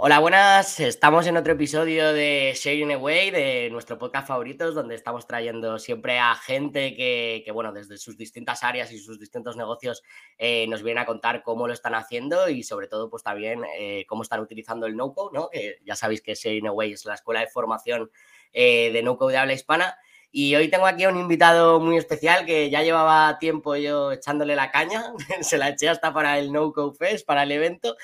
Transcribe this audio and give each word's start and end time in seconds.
Hola, 0.00 0.20
buenas. 0.20 0.78
Estamos 0.78 1.26
en 1.26 1.36
otro 1.36 1.54
episodio 1.54 2.12
de 2.12 2.52
Sharing 2.54 2.92
Away, 2.92 3.32
de 3.32 3.68
nuestro 3.72 3.98
podcast 3.98 4.28
favoritos, 4.28 4.72
donde 4.72 4.94
estamos 4.94 5.26
trayendo 5.26 5.76
siempre 5.80 6.20
a 6.20 6.36
gente 6.36 6.94
que, 6.94 7.44
bueno, 7.52 7.72
desde 7.72 7.98
sus 7.98 8.16
distintas 8.16 8.62
áreas 8.62 8.92
y 8.92 9.00
sus 9.00 9.18
distintos 9.18 9.56
negocios 9.56 10.04
eh, 10.38 10.68
nos 10.68 10.84
viene 10.84 11.00
a 11.00 11.04
contar 11.04 11.42
cómo 11.42 11.66
lo 11.66 11.72
están 11.72 11.96
haciendo 11.96 12.48
y 12.48 12.62
sobre 12.62 12.86
todo, 12.86 13.10
pues 13.10 13.24
también 13.24 13.64
eh, 13.76 14.06
cómo 14.08 14.22
están 14.22 14.38
utilizando 14.38 14.86
el 14.86 14.94
no-code, 14.94 15.36
¿no? 15.36 15.50
Que 15.50 15.78
ya 15.84 15.96
sabéis 15.96 16.22
que 16.22 16.36
Sharing 16.36 16.68
Away 16.68 16.92
es 16.92 17.04
la 17.04 17.14
escuela 17.14 17.40
de 17.40 17.48
formación 17.48 18.08
eh, 18.52 18.92
de 18.92 19.02
no-code 19.02 19.32
de 19.32 19.38
habla 19.38 19.54
hispana. 19.54 19.98
Y 20.30 20.54
hoy 20.54 20.68
tengo 20.68 20.86
aquí 20.86 21.04
a 21.04 21.08
un 21.08 21.16
invitado 21.16 21.80
muy 21.80 21.96
especial 21.96 22.46
que 22.46 22.70
ya 22.70 22.82
llevaba 22.82 23.38
tiempo 23.38 23.74
yo 23.74 24.12
echándole 24.12 24.54
la 24.54 24.70
caña, 24.70 25.12
se 25.40 25.58
la 25.58 25.70
eché 25.70 25.88
hasta 25.88 26.12
para 26.12 26.38
el 26.38 26.52
No 26.52 26.70
Code 26.72 26.96
Fest, 26.96 27.26
para 27.26 27.42
el 27.42 27.50
evento, 27.50 27.96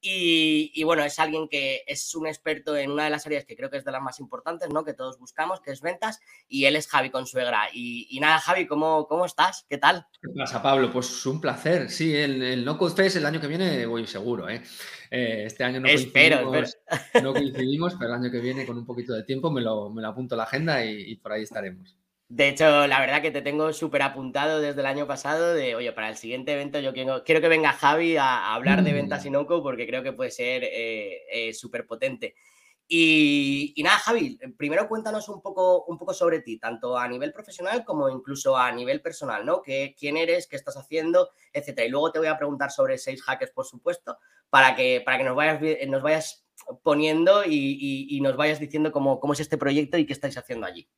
y, 0.00 0.82
bueno, 0.84 1.02
es 1.02 1.18
alguien 1.18 1.48
que 1.48 1.82
es 1.86 2.14
un 2.14 2.26
experto 2.26 2.76
en 2.76 2.90
una 2.90 3.04
de 3.04 3.10
las 3.10 3.26
áreas 3.26 3.44
que 3.44 3.56
creo 3.56 3.70
que 3.70 3.78
es 3.78 3.84
de 3.84 3.92
las 3.92 4.02
más 4.02 4.20
importantes, 4.20 4.68
¿no? 4.70 4.84
Que 4.84 4.94
todos 4.94 5.18
buscamos, 5.18 5.60
que 5.60 5.72
es 5.72 5.80
ventas, 5.80 6.20
y 6.46 6.66
él 6.66 6.76
es 6.76 6.86
Javi 6.88 7.10
Consuegra. 7.10 7.68
Y, 7.72 8.06
y 8.10 8.20
nada, 8.20 8.38
Javi, 8.38 8.66
¿cómo, 8.66 9.08
¿cómo 9.08 9.24
estás? 9.24 9.66
¿Qué 9.68 9.78
tal? 9.78 10.06
¿Qué 10.20 10.28
pasa, 10.36 10.62
Pablo? 10.62 10.92
Pues 10.92 11.26
un 11.26 11.40
placer. 11.40 11.90
Sí, 11.90 12.14
el, 12.14 12.42
el 12.42 12.64
No 12.64 12.78
Code 12.78 12.94
Fest 12.94 13.16
el 13.16 13.26
año 13.26 13.40
que 13.40 13.48
viene 13.48 13.86
voy 13.86 14.06
seguro, 14.06 14.48
¿eh? 14.48 14.62
eh 15.10 15.44
este 15.46 15.64
año 15.64 15.80
no 15.80 15.88
espero, 15.88 16.44
coincidimos, 16.44 16.76
no 17.22 17.32
coincidimos, 17.32 17.94
pero 17.98 18.14
el 18.14 18.20
año 18.20 18.30
que 18.30 18.40
viene 18.40 18.66
con 18.66 18.78
un 18.78 18.86
poquito 18.86 19.14
de 19.14 19.24
tiempo 19.24 19.50
me 19.50 19.60
lo, 19.60 19.90
me 19.90 20.02
lo 20.02 20.08
apunto 20.08 20.34
a 20.34 20.38
la 20.38 20.44
agenda 20.44 20.84
y 20.84 21.16
por 21.16 21.32
ahí 21.32 21.42
estaremos. 21.42 21.96
De 22.30 22.48
hecho, 22.48 22.86
la 22.86 23.00
verdad 23.00 23.22
que 23.22 23.30
te 23.30 23.40
tengo 23.40 23.72
súper 23.72 24.02
apuntado 24.02 24.60
desde 24.60 24.80
el 24.80 24.86
año 24.86 25.06
pasado 25.06 25.54
de, 25.54 25.74
oye, 25.74 25.92
para 25.92 26.10
el 26.10 26.16
siguiente 26.16 26.52
evento 26.52 26.78
yo 26.78 26.92
quiero, 26.92 27.24
quiero 27.24 27.40
que 27.40 27.48
venga 27.48 27.72
Javi 27.72 28.18
a, 28.18 28.54
hablar 28.54 28.82
de 28.84 28.92
ventas 28.92 29.24
mm. 29.24 29.28
Inoco 29.28 29.62
porque 29.62 29.86
creo 29.86 30.02
que 30.02 30.12
puede 30.12 30.30
ser 30.30 30.62
eh, 30.64 31.22
eh, 31.32 31.54
súper 31.54 31.86
potente. 31.86 32.34
Y, 32.90 33.74
nada, 33.82 33.98
Javi, 33.98 34.38
primero 34.58 34.88
cuéntanos 34.88 35.28
un 35.30 35.40
poco, 35.40 35.84
un 35.86 35.98
poco 35.98 36.12
sobre 36.12 36.40
ti, 36.40 36.58
tanto 36.58 36.98
a 36.98 37.08
nivel 37.08 37.32
profesional 37.32 37.84
como 37.84 38.08
incluso 38.10 38.56
a 38.56 38.72
nivel 38.72 39.00
personal, 39.02 39.44
¿no? 39.44 39.62
¿Qué, 39.62 39.94
¿Quién 39.98 40.16
eres? 40.18 40.46
¿Qué 40.46 40.56
estás 40.56 40.76
haciendo? 40.76 41.30
Etcétera. 41.52 41.86
Y 41.86 41.90
luego 41.90 42.12
te 42.12 42.18
voy 42.18 42.28
a 42.28 42.38
preguntar 42.38 42.70
sobre 42.70 42.98
seis 42.98 43.22
hackers, 43.22 43.52
por 43.52 43.66
supuesto, 43.66 44.18
para 44.50 44.74
que, 44.74 45.02
para 45.04 45.18
que 45.18 45.24
nos, 45.24 45.36
vayas, 45.36 45.60
nos 45.86 46.02
vayas 46.02 46.46
poniendo 46.82 47.42
y, 47.46 48.18
nos 48.22 48.36
vayas 48.36 48.60
diciendo 48.60 48.92
cómo, 48.92 49.20
cómo 49.20 49.32
es 49.32 49.40
este 49.40 49.58
proyecto 49.58 49.96
y 49.98 50.06
qué 50.06 50.12
estáis 50.12 50.36
haciendo 50.36 50.66
allí. 50.66 50.88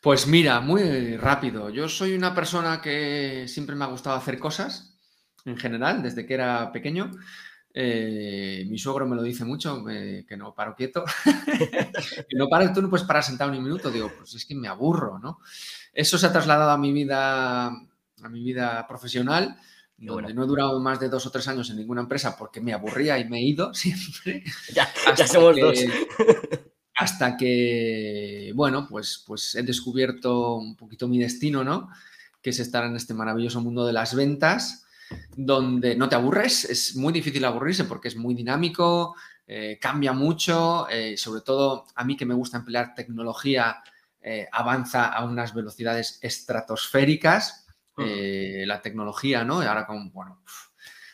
Pues 0.00 0.28
mira, 0.28 0.60
muy 0.60 1.16
rápido. 1.16 1.70
Yo 1.70 1.88
soy 1.88 2.14
una 2.14 2.34
persona 2.34 2.80
que 2.80 3.46
siempre 3.48 3.74
me 3.74 3.84
ha 3.84 3.88
gustado 3.88 4.16
hacer 4.16 4.38
cosas, 4.38 4.96
en 5.44 5.56
general, 5.56 6.02
desde 6.02 6.24
que 6.24 6.34
era 6.34 6.70
pequeño. 6.70 7.10
Eh, 7.74 8.64
mi 8.68 8.78
suegro 8.78 9.06
me 9.06 9.16
lo 9.16 9.22
dice 9.22 9.44
mucho, 9.44 9.84
que 9.84 10.36
no 10.36 10.54
paro 10.54 10.76
quieto. 10.76 11.04
no 12.36 12.48
paro, 12.48 12.72
tú 12.72 12.80
no 12.80 12.90
puedes 12.90 13.06
parar 13.06 13.24
sentado 13.24 13.50
ni 13.50 13.58
un 13.58 13.64
minuto. 13.64 13.90
Digo, 13.90 14.12
pues 14.16 14.34
es 14.34 14.44
que 14.44 14.54
me 14.54 14.68
aburro, 14.68 15.18
¿no? 15.18 15.40
Eso 15.92 16.16
se 16.16 16.26
ha 16.26 16.32
trasladado 16.32 16.70
a 16.70 16.78
mi 16.78 16.92
vida, 16.92 17.66
a 17.66 18.28
mi 18.30 18.42
vida 18.42 18.86
profesional, 18.86 19.56
donde 19.96 20.32
no 20.32 20.44
he 20.44 20.46
durado 20.46 20.78
más 20.78 21.00
de 21.00 21.08
dos 21.08 21.26
o 21.26 21.30
tres 21.32 21.48
años 21.48 21.70
en 21.70 21.76
ninguna 21.76 22.02
empresa 22.02 22.36
porque 22.36 22.60
me 22.60 22.72
aburría 22.72 23.18
y 23.18 23.28
me 23.28 23.38
he 23.38 23.42
ido 23.42 23.74
siempre. 23.74 24.44
Ya, 24.72 24.88
ya 25.16 25.26
somos 25.26 25.56
dos 25.58 25.84
hasta 26.98 27.36
que, 27.36 28.50
bueno, 28.56 28.88
pues, 28.88 29.22
pues 29.24 29.54
he 29.54 29.62
descubierto 29.62 30.56
un 30.56 30.74
poquito 30.74 31.06
mi 31.06 31.20
destino, 31.20 31.62
¿no? 31.62 31.90
Que 32.42 32.50
es 32.50 32.58
estar 32.58 32.84
en 32.84 32.96
este 32.96 33.14
maravilloso 33.14 33.60
mundo 33.60 33.86
de 33.86 33.92
las 33.92 34.16
ventas, 34.16 34.84
donde 35.36 35.94
no 35.94 36.08
te 36.08 36.16
aburres, 36.16 36.64
es 36.64 36.96
muy 36.96 37.12
difícil 37.12 37.44
aburrirse 37.44 37.84
porque 37.84 38.08
es 38.08 38.16
muy 38.16 38.34
dinámico, 38.34 39.14
eh, 39.46 39.78
cambia 39.80 40.12
mucho, 40.12 40.88
eh, 40.90 41.16
sobre 41.16 41.42
todo 41.42 41.86
a 41.94 42.02
mí 42.02 42.16
que 42.16 42.26
me 42.26 42.34
gusta 42.34 42.58
emplear 42.58 42.94
tecnología, 42.94 43.76
eh, 44.20 44.48
avanza 44.50 45.06
a 45.06 45.24
unas 45.24 45.54
velocidades 45.54 46.18
estratosféricas. 46.20 47.64
la 47.96 48.80
tecnología, 48.80 49.42
¿no? 49.42 49.60
Y 49.60 49.66
ahora 49.66 49.84
con, 49.84 50.12
bueno, 50.12 50.40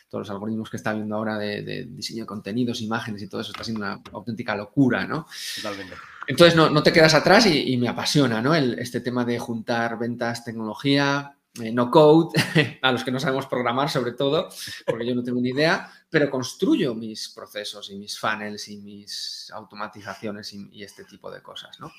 todos 0.09 0.27
los 0.27 0.29
algoritmos 0.29 0.69
que 0.69 0.77
está 0.77 0.93
viendo 0.93 1.15
ahora 1.15 1.37
de, 1.37 1.87
diseño 1.89 2.23
de 2.23 2.27
contenidos, 2.27 2.81
imágenes 2.81 3.21
y 3.21 3.27
todo 3.27 3.41
eso 3.41 3.51
está 3.51 3.63
siendo 3.63 3.85
una 3.85 4.01
auténtica 4.13 4.55
locura, 4.55 5.05
¿no? 5.05 5.27
Totalmente. 5.55 5.95
Entonces 6.27 6.55
no, 6.55 6.83
te 6.83 6.91
quedas 6.91 7.13
atrás 7.13 7.45
y, 7.45 7.77
me 7.77 7.87
apasiona, 7.87 8.41
¿no? 8.41 8.55
este 8.55 8.99
tema 9.01 9.25
de 9.25 9.37
juntar 9.37 9.97
ventas, 9.99 10.43
tecnología, 10.43 11.35
eh, 11.61 11.71
no 11.71 11.89
code, 11.89 12.31
a 12.81 12.91
los 12.91 13.03
que 13.03 13.11
no 13.11 13.19
sabemos 13.19 13.45
programar 13.45 13.89
sobre 13.89 14.11
todo, 14.11 14.49
porque 14.85 15.05
yo 15.05 15.15
no 15.15 15.23
tengo 15.23 15.39
ni 15.39 15.49
idea, 15.49 15.89
pero 16.09 16.29
construyo 16.29 16.95
mis 16.95 17.29
procesos 17.29 17.89
y 17.91 17.95
mis 17.95 18.19
funnels 18.19 18.67
y 18.67 18.77
mis 18.77 19.51
automatizaciones 19.53 20.51
y, 20.53 20.67
y 20.71 20.83
este 20.83 21.05
tipo 21.05 21.31
de 21.31 21.41
cosas, 21.41 21.79
¿no? 21.79 21.91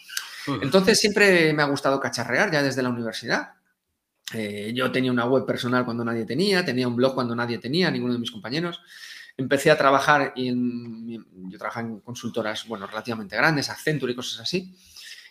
Entonces 0.61 1.00
siempre 1.00 1.53
me 1.53 1.62
ha 1.62 1.66
gustado 1.66 1.99
cacharrear 1.99 2.53
ya 2.53 2.62
desde 2.62 2.83
la 2.83 2.91
universidad. 2.91 3.55
Eh, 4.35 4.73
yo 4.75 4.91
tenía 4.91 5.13
una 5.13 5.27
web 5.27 5.47
personal 5.47 5.85
cuando 5.85 6.05
nadie 6.05 6.25
tenía, 6.25 6.65
tenía 6.65 6.89
un 6.89 6.97
blog 6.97 7.15
cuando 7.15 7.35
nadie 7.37 7.59
tenía, 7.59 7.91
ninguno 7.91 8.15
de 8.15 8.19
mis 8.19 8.31
compañeros. 8.31 8.81
Empecé 9.37 9.71
a 9.71 9.77
trabajar 9.77 10.33
y 10.35 11.19
yo 11.49 11.59
trabajaba 11.59 11.87
en 11.87 12.01
consultoras, 12.01 12.67
bueno, 12.67 12.87
relativamente 12.87 13.37
grandes, 13.37 13.69
Accenture 13.69 14.13
y 14.13 14.17
cosas 14.17 14.41
así. 14.41 14.75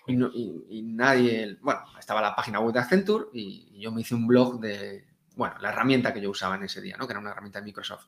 Y, 0.08 0.84
nadie, 0.84 1.58
bueno, 1.62 1.82
estaba 1.98 2.22
la 2.22 2.36
página 2.36 2.60
web 2.60 2.74
de 2.74 2.80
Accenture 2.80 3.26
y, 3.34 3.80
yo 3.80 3.92
me 3.92 4.02
hice 4.02 4.14
un 4.14 4.28
blog 4.28 4.60
de, 4.60 5.06
bueno, 5.36 5.56
la 5.60 5.70
herramienta 5.70 6.14
que 6.14 6.22
yo 6.22 6.30
usaba 6.30 6.56
en 6.56 6.64
ese 6.64 6.82
día, 6.82 6.96
¿no? 6.98 7.08
Que 7.08 7.14
era 7.14 7.20
una 7.20 7.32
herramienta 7.32 7.60
de 7.60 7.66
Microsoft. 7.66 8.06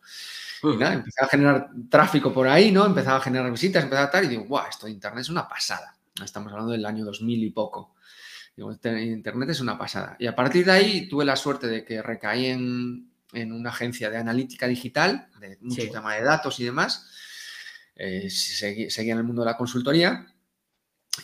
Y 0.64 0.78
nada, 0.78 0.94
empecé 0.94 1.24
a 1.24 1.28
generar 1.28 1.69
tráfico 1.90 2.31
por 2.31 2.48
ahí, 2.48 2.72
¿no? 2.72 2.86
Empezaba 2.86 3.18
a 3.18 3.22
generar 3.22 3.52
visitas, 3.52 3.84
empezaba 3.84 4.08
a 4.08 4.12
tal 4.12 4.25
y 4.25 4.28
digo, 4.28 4.44
guau, 4.44 4.68
esto 4.69 4.86
de 4.86 4.92
Internet 4.92 5.22
es 5.22 5.30
una 5.30 5.48
pasada. 5.48 5.96
Estamos 6.24 6.52
hablando 6.52 6.72
del 6.72 6.86
año 6.86 7.04
2000 7.04 7.44
y 7.44 7.50
poco. 7.50 7.96
Este 8.57 9.03
Internet 9.03 9.50
es 9.51 9.59
una 9.59 9.78
pasada. 9.78 10.16
Y 10.19 10.25
a 10.25 10.35
partir 10.35 10.66
de 10.66 10.72
ahí 10.72 11.07
tuve 11.07 11.23
la 11.25 11.35
suerte 11.35 11.68
de 11.68 11.85
que 11.85 12.01
recaí 12.01 12.47
en, 12.47 13.12
una 13.34 13.69
agencia 13.69 14.09
de 14.09 14.18
analítica 14.18 14.68
digital, 14.68 15.29
de 15.40 15.57
mucho 15.62 15.90
tema 15.91 16.16
de 16.16 16.23
datos 16.23 16.59
y 16.59 16.66
demás. 16.66 17.07
Eh, 17.95 18.29
seguía, 18.29 19.13
en 19.13 19.19
el 19.19 19.23
mundo 19.23 19.44
de 19.44 19.51
la 19.51 19.57
consultoría. 19.57 20.34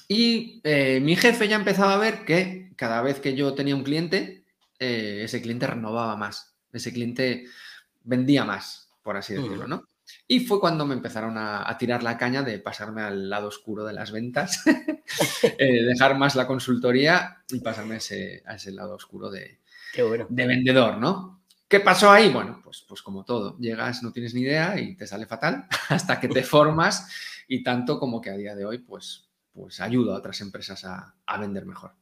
Y 0.07 0.61
eh, 0.63 0.99
mi 1.01 1.15
jefe 1.15 1.47
ya 1.47 1.55
empezaba 1.55 1.95
a 1.95 1.99
ver 1.99 2.23
que 2.25 2.71
cada 2.75 3.01
vez 3.01 3.19
que 3.19 3.35
yo 3.35 3.53
tenía 3.53 3.75
un 3.75 3.83
cliente, 3.83 4.45
eh, 4.79 5.21
ese 5.23 5.41
cliente 5.41 5.67
renovaba 5.67 6.15
más, 6.15 6.55
ese 6.71 6.91
cliente 6.91 7.45
vendía 8.03 8.43
más, 8.43 8.89
por 9.01 9.17
así 9.17 9.33
decirlo, 9.33 9.67
¿no? 9.67 9.87
Y 10.27 10.41
fue 10.41 10.59
cuando 10.59 10.85
me 10.85 10.93
empezaron 10.93 11.37
a, 11.37 11.75
tirar 11.77 12.03
la 12.03 12.17
caña 12.17 12.43
de 12.43 12.59
pasarme 12.59 13.01
al 13.01 13.29
lado 13.29 13.47
oscuro 13.47 13.85
de 13.85 13.93
las 13.93 14.11
ventas, 14.11 14.63
eh, 15.57 15.83
dejar 15.83 16.17
más 16.17 16.35
la 16.35 16.47
consultoría 16.47 17.43
y 17.49 17.59
pasarme 17.59 17.97
ese, 17.97 18.43
a 18.45 18.55
ese 18.55 18.71
lado 18.71 18.95
oscuro 18.95 19.29
de, 19.29 19.59
de 20.29 20.47
vendedor, 20.47 20.97
¿no? 20.97 21.43
¿Qué 21.67 21.79
pasó 21.79 22.11
ahí? 22.11 22.29
Bueno, 22.29 22.61
pues, 22.63 22.85
pues 22.87 23.01
como 23.01 23.25
todo, 23.25 23.57
llegas, 23.57 24.03
no 24.03 24.11
tienes 24.11 24.33
ni 24.33 24.41
idea 24.41 24.79
y 24.79 24.95
te 24.95 25.07
sale 25.07 25.25
fatal 25.25 25.65
hasta 25.89 26.19
que 26.19 26.27
te 26.27 26.43
formas 26.43 27.09
y 27.47 27.63
tanto 27.63 27.99
como 27.99 28.21
que 28.21 28.29
a 28.29 28.37
día 28.37 28.55
de 28.55 28.65
hoy, 28.65 28.77
pues, 28.77 29.29
pues 29.51 29.79
ayudo 29.79 30.13
a 30.13 30.17
otras 30.17 30.39
empresas 30.41 30.85
a, 30.85 31.15
a 31.25 31.37
vender 31.39 31.65
mejor. 31.65 31.95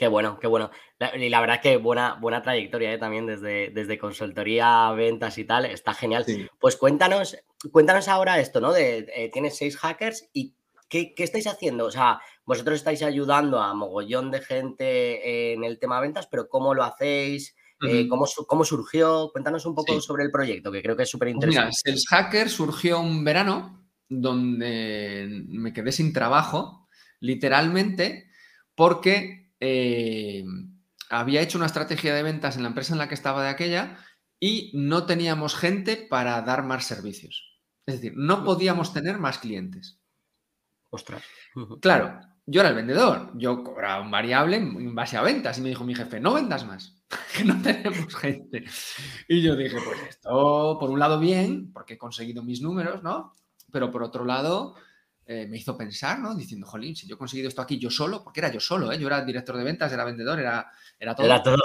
Qué 0.00 0.08
bueno, 0.08 0.38
qué 0.40 0.46
bueno. 0.46 0.70
y 1.14 1.28
la 1.28 1.40
verdad 1.40 1.56
es 1.56 1.62
que 1.62 1.76
buena, 1.76 2.14
buena 2.14 2.40
trayectoria 2.40 2.90
¿eh? 2.90 2.96
también 2.96 3.26
desde, 3.26 3.68
desde 3.68 3.98
consultoría, 3.98 4.90
ventas 4.92 5.36
y 5.36 5.44
tal. 5.44 5.66
Está 5.66 5.92
genial. 5.92 6.24
Pues 6.58 6.76
cuéntanos, 6.76 7.36
cuéntanos 7.70 8.08
ahora 8.08 8.40
esto, 8.40 8.62
¿no? 8.62 8.72
De, 8.72 9.06
eh, 9.14 9.30
tienes 9.30 9.58
seis 9.58 9.76
hackers 9.76 10.30
y 10.32 10.54
¿qué, 10.88 11.12
estáis 11.18 11.46
haciendo? 11.48 11.84
O 11.84 11.90
sea, 11.90 12.18
vosotros 12.46 12.76
estáis 12.76 13.02
ayudando 13.02 13.60
a 13.60 13.74
mogollón 13.74 14.30
de 14.30 14.40
gente 14.40 15.52
en 15.52 15.64
el 15.64 15.78
tema 15.78 16.00
ventas, 16.00 16.26
pero 16.28 16.48
¿cómo 16.48 16.72
lo 16.72 16.82
hacéis? 16.82 17.54
Eh, 17.86 18.08
¿cómo, 18.08 18.24
¿cómo, 18.46 18.64
surgió? 18.64 19.28
Cuéntanos 19.32 19.66
un 19.66 19.74
poco 19.74 20.00
sobre 20.00 20.24
el 20.24 20.30
proyecto, 20.30 20.72
que 20.72 20.80
creo 20.80 20.96
que 20.96 21.02
es 21.02 21.10
súper 21.10 21.28
interesante. 21.28 21.66
mira, 21.66 21.72
Sales 21.72 22.06
Hacker 22.08 22.48
surgió 22.48 23.00
un 23.00 23.22
verano 23.22 23.86
donde 24.08 25.44
me 25.46 25.74
quedé 25.74 25.92
sin 25.92 26.14
trabajo, 26.14 26.88
literalmente, 27.20 28.30
porque 28.74 29.39
eh, 29.60 30.44
había 31.10 31.42
hecho 31.42 31.58
una 31.58 31.66
estrategia 31.66 32.14
de 32.14 32.22
ventas 32.22 32.56
en 32.56 32.62
la 32.62 32.68
empresa 32.68 32.94
en 32.94 32.98
la 32.98 33.08
que 33.08 33.14
estaba 33.14 33.42
de 33.42 33.50
aquella 33.50 33.98
y 34.38 34.72
no 34.74 35.06
teníamos 35.06 35.54
gente 35.54 35.96
para 35.96 36.40
dar 36.42 36.64
más 36.64 36.86
servicios. 36.86 37.60
Es 37.86 37.96
decir, 37.96 38.14
no 38.16 38.44
podíamos 38.44 38.92
tener 38.92 39.18
más 39.18 39.38
clientes. 39.38 40.00
Ostras. 40.90 41.22
Claro, 41.80 42.20
yo 42.46 42.60
era 42.60 42.70
el 42.70 42.76
vendedor, 42.76 43.30
yo 43.34 43.62
cobraba 43.62 44.02
un 44.02 44.10
variable 44.10 44.56
en 44.56 44.94
base 44.94 45.16
a 45.16 45.22
ventas 45.22 45.58
y 45.58 45.60
me 45.60 45.68
dijo 45.68 45.84
mi 45.84 45.94
jefe, 45.94 46.18
no 46.20 46.34
vendas 46.34 46.66
más, 46.66 47.00
que 47.36 47.44
no 47.44 47.60
tenemos 47.60 48.14
gente. 48.16 48.64
Y 49.28 49.42
yo 49.42 49.54
dije, 49.56 49.76
pues 49.84 50.00
esto, 50.08 50.76
por 50.80 50.90
un 50.90 50.98
lado 50.98 51.20
bien, 51.20 51.72
porque 51.72 51.94
he 51.94 51.98
conseguido 51.98 52.42
mis 52.42 52.60
números, 52.62 53.02
¿no? 53.02 53.32
Pero 53.70 53.90
por 53.90 54.02
otro 54.02 54.24
lado, 54.24 54.74
eh, 55.32 55.46
me 55.46 55.58
hizo 55.58 55.76
pensar, 55.76 56.18
¿no? 56.18 56.34
Diciendo, 56.34 56.66
jolín, 56.66 56.96
si 56.96 57.06
yo 57.06 57.14
he 57.14 57.18
conseguido 57.18 57.48
esto 57.48 57.62
aquí 57.62 57.78
yo 57.78 57.88
solo, 57.88 58.24
porque 58.24 58.40
era 58.40 58.50
yo 58.50 58.58
solo, 58.58 58.90
¿eh? 58.90 58.98
Yo 58.98 59.06
era 59.06 59.24
director 59.24 59.56
de 59.56 59.62
ventas, 59.62 59.92
era 59.92 60.04
vendedor, 60.04 60.40
era, 60.40 60.68
era 60.98 61.14
todo. 61.14 61.26
Era 61.26 61.40
todo. 61.40 61.62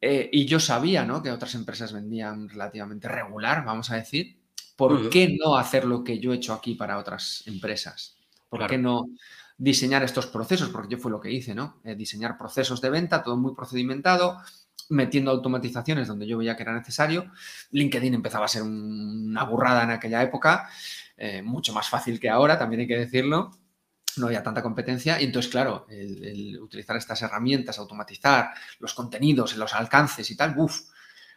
Eh, 0.00 0.28
y 0.32 0.46
yo 0.46 0.58
sabía, 0.58 1.04
¿no? 1.04 1.22
Que 1.22 1.30
otras 1.30 1.54
empresas 1.54 1.92
vendían 1.92 2.48
relativamente 2.48 3.06
regular, 3.06 3.64
vamos 3.64 3.90
a 3.92 3.94
decir. 3.94 4.42
¿por 4.74 5.10
qué 5.10 5.36
no 5.38 5.56
hacer 5.56 5.84
lo 5.84 6.02
que 6.02 6.18
yo 6.18 6.32
he 6.32 6.36
hecho 6.36 6.52
aquí 6.52 6.74
para 6.74 6.98
otras 6.98 7.44
empresas? 7.46 8.16
¿Por 8.48 8.66
qué 8.66 8.78
no 8.78 9.10
diseñar 9.56 10.02
estos 10.02 10.26
procesos? 10.26 10.70
Porque 10.70 10.96
yo 10.96 10.98
fue 11.00 11.12
lo 11.12 11.20
que 11.20 11.30
hice, 11.30 11.54
¿no? 11.54 11.80
Eh, 11.84 11.94
diseñar 11.94 12.36
procesos 12.36 12.80
de 12.80 12.90
venta, 12.90 13.22
todo 13.22 13.36
muy 13.36 13.54
procedimentado, 13.54 14.38
metiendo 14.88 15.30
automatizaciones 15.30 16.08
donde 16.08 16.26
yo 16.26 16.38
veía 16.38 16.56
que 16.56 16.64
era 16.64 16.74
necesario. 16.74 17.30
LinkedIn 17.70 18.14
empezaba 18.14 18.46
a 18.46 18.48
ser 18.48 18.62
una 18.62 19.44
burrada 19.44 19.84
en 19.84 19.90
aquella 19.90 20.22
época, 20.22 20.68
eh, 21.16 21.42
mucho 21.42 21.72
más 21.72 21.88
fácil 21.88 22.18
que 22.18 22.30
ahora, 22.30 22.58
también 22.58 22.80
hay 22.80 22.86
que 22.86 22.98
decirlo. 22.98 23.50
No 24.16 24.26
había 24.26 24.42
tanta 24.42 24.62
competencia 24.62 25.20
y 25.20 25.24
entonces, 25.24 25.50
claro, 25.50 25.86
el, 25.88 26.58
utilizar 26.60 26.96
estas 26.96 27.22
herramientas, 27.22 27.78
automatizar 27.78 28.50
los 28.78 28.92
contenidos, 28.92 29.56
los 29.56 29.72
alcances 29.74 30.30
y 30.30 30.36
tal, 30.36 30.54
uff, 30.58 30.82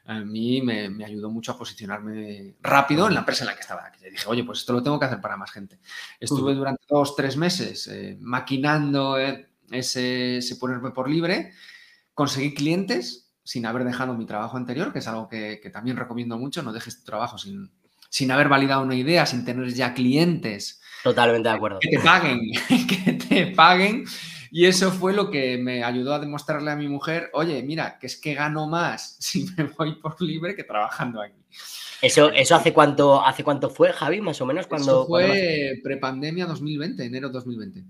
a 0.07 0.19
mí 0.19 0.61
me, 0.61 1.03
ayudó 1.03 1.29
mucho 1.29 1.53
a 1.53 1.57
posicionarme 1.57 2.55
rápido 2.61 3.07
en 3.07 3.13
la 3.13 3.21
empresa 3.21 3.43
en 3.43 3.47
la 3.47 3.55
que 3.55 3.61
estaba. 3.61 3.91
Dije, 4.11 4.27
oye, 4.27 4.43
pues 4.43 4.59
esto 4.59 4.73
lo 4.73 4.83
tengo 4.83 4.99
que 4.99 5.05
hacer 5.05 5.21
para 5.21 5.37
más 5.37 5.51
gente. 5.51 5.79
Estuve 6.19 6.53
durante 6.53 6.83
dos, 6.87 7.15
tres 7.15 7.37
meses 7.37 7.87
eh, 7.87 8.17
maquinando 8.19 9.17
eh, 9.17 9.49
ese, 9.71 10.37
ese, 10.37 10.57
ponerme 10.57 10.91
por 10.91 11.09
libre, 11.09 11.53
conseguí 12.13 12.53
clientes 12.53 13.33
sin 13.43 13.65
haber 13.65 13.83
dejado 13.83 14.15
mi 14.15 14.25
trabajo 14.25 14.57
anterior, 14.57 14.91
que 14.91 14.99
es 14.99 15.07
algo 15.07 15.27
que, 15.27 15.61
también 15.71 15.97
recomiendo 15.97 16.37
mucho, 16.37 16.63
no 16.63 16.73
dejes 16.73 16.99
tu 16.99 17.05
trabajo 17.05 17.37
sin, 17.37 17.71
sin 18.15 18.31
haber 18.31 18.47
validado 18.47 18.81
una 18.81 18.95
idea, 18.95 19.25
sin 19.25 19.43
tener 19.43 19.73
ya 19.73 19.93
clientes. 19.93 20.81
Totalmente 21.03 21.49
de 21.49 21.55
acuerdo. 21.55 21.79
Que 21.81 21.89
te 21.89 21.99
paguen, 21.99 22.39
que 23.05 23.11
te 23.11 23.47
paguen 23.47 24.05
y 24.51 24.67
eso 24.67 24.89
fue 24.89 25.11
lo 25.11 25.29
que 25.29 25.57
me 25.57 25.83
ayudó 25.83 26.13
a 26.13 26.19
demostrarle 26.19 26.71
a 26.71 26.77
mi 26.77 26.87
mujer, 26.87 27.29
oye, 27.33 27.61
mira, 27.61 27.99
que 27.99 28.07
es 28.07 28.15
que 28.15 28.33
gano 28.33 28.67
más 28.67 29.17
si 29.19 29.47
me 29.57 29.65
voy 29.65 29.95
por 29.95 30.21
libre 30.21 30.55
que 30.55 30.63
trabajando 30.63 31.21
aquí. 31.21 31.43
¿Eso, 32.01 32.29
eso 32.29 32.55
hace, 32.55 32.71
cuánto, 32.71 33.21
hace 33.21 33.43
cuánto 33.43 33.69
fue, 33.69 33.91
Javi, 33.91 34.21
más 34.21 34.39
o 34.39 34.45
menos? 34.45 34.65
Cuando, 34.67 35.01
eso 35.01 35.07
fue 35.07 35.81
prepandemia 35.83 36.45
2020, 36.45 37.03
enero 37.03 37.27
2020. 37.27 37.83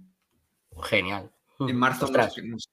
Genial. 0.81 1.29
En 1.59 1.75
marzo 1.75 2.07
nos, 2.07 2.67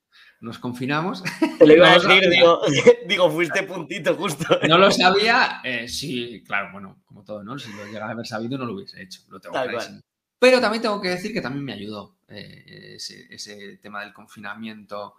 confinamos. 0.59 1.23
Te 1.59 1.67
lo 1.67 1.75
iba 1.75 1.93
a 1.93 1.99
decir, 1.99 2.31
digo, 3.07 3.31
fuiste 3.31 3.63
puntito 3.63 4.15
justo. 4.17 4.45
No 4.69 4.79
lo 4.79 4.91
sabía, 4.91 5.61
eh, 5.65 5.89
sí, 5.89 6.43
claro, 6.45 6.71
bueno, 6.73 7.03
como 7.05 7.23
todo, 7.23 7.43
¿no? 7.45 7.59
Si 7.59 7.73
lo 7.73 7.85
llegara 7.85 8.07
a 8.07 8.11
haber 8.11 8.27
sabido 8.27 8.59
no 8.59 8.65
lo 8.65 8.75
hubiese 8.75 9.03
hecho, 9.03 9.21
lo 9.29 9.41
tengo 9.41 9.55
clarísimo. 9.55 10.01
Pero 10.39 10.61
también 10.61 10.83
tengo 10.83 11.01
que 11.01 11.11
decir 11.11 11.33
que 11.33 11.41
también 11.41 11.65
me 11.65 11.73
ayudó 11.73 12.17
eh, 12.27 12.97
ese, 12.97 13.77
tema 13.81 14.01
del 14.01 14.13
confinamiento. 14.13 15.15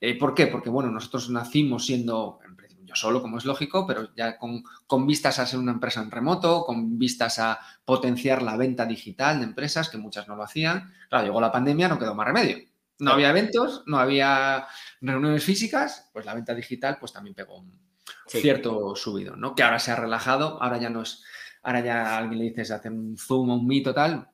Eh, 0.00 0.16
¿Por 0.16 0.32
qué? 0.32 0.46
Porque, 0.46 0.70
bueno, 0.70 0.92
nosotros 0.92 1.28
nacimos 1.28 1.86
siendo, 1.86 2.38
yo 2.84 2.94
solo, 2.94 3.20
como 3.20 3.38
es 3.38 3.44
lógico, 3.44 3.84
pero 3.84 4.14
ya 4.14 4.38
con, 4.38 4.62
con, 4.86 5.08
vistas 5.08 5.40
a 5.40 5.46
ser 5.46 5.58
una 5.58 5.72
empresa 5.72 6.00
en 6.00 6.12
remoto, 6.12 6.64
con 6.64 7.00
vistas 7.00 7.40
a 7.40 7.58
potenciar 7.84 8.42
la 8.42 8.56
venta 8.56 8.86
digital 8.86 9.40
de 9.40 9.46
empresas, 9.46 9.88
que 9.88 9.98
muchas 9.98 10.28
no 10.28 10.36
lo 10.36 10.44
hacían. 10.44 10.94
Claro, 11.08 11.24
llegó 11.24 11.40
la 11.40 11.50
pandemia, 11.50 11.88
no 11.88 11.98
quedó 11.98 12.14
más 12.14 12.28
remedio. 12.28 12.69
No 13.00 13.12
había 13.12 13.30
eventos, 13.30 13.82
no 13.86 13.98
había 13.98 14.66
reuniones 15.00 15.44
físicas, 15.44 16.10
pues 16.12 16.26
la 16.26 16.34
venta 16.34 16.54
digital 16.54 16.98
pues 16.98 17.12
también 17.12 17.34
pegó 17.34 17.58
un 17.58 17.78
cierto 18.26 18.94
subido, 18.94 19.36
¿no? 19.36 19.54
Que 19.54 19.62
ahora 19.62 19.78
se 19.78 19.90
ha 19.90 19.96
relajado, 19.96 20.62
ahora 20.62 20.78
ya 20.78 20.90
no 20.90 21.02
es, 21.02 21.24
ahora 21.62 21.80
ya 21.80 22.18
alguien 22.18 22.38
le 22.38 22.44
dices 22.50 22.70
hacer 22.70 22.92
un 22.92 23.16
Zoom 23.16 23.50
o 23.50 23.54
un 23.56 23.66
Meet 23.66 23.88
o 23.88 23.94
tal, 23.94 24.28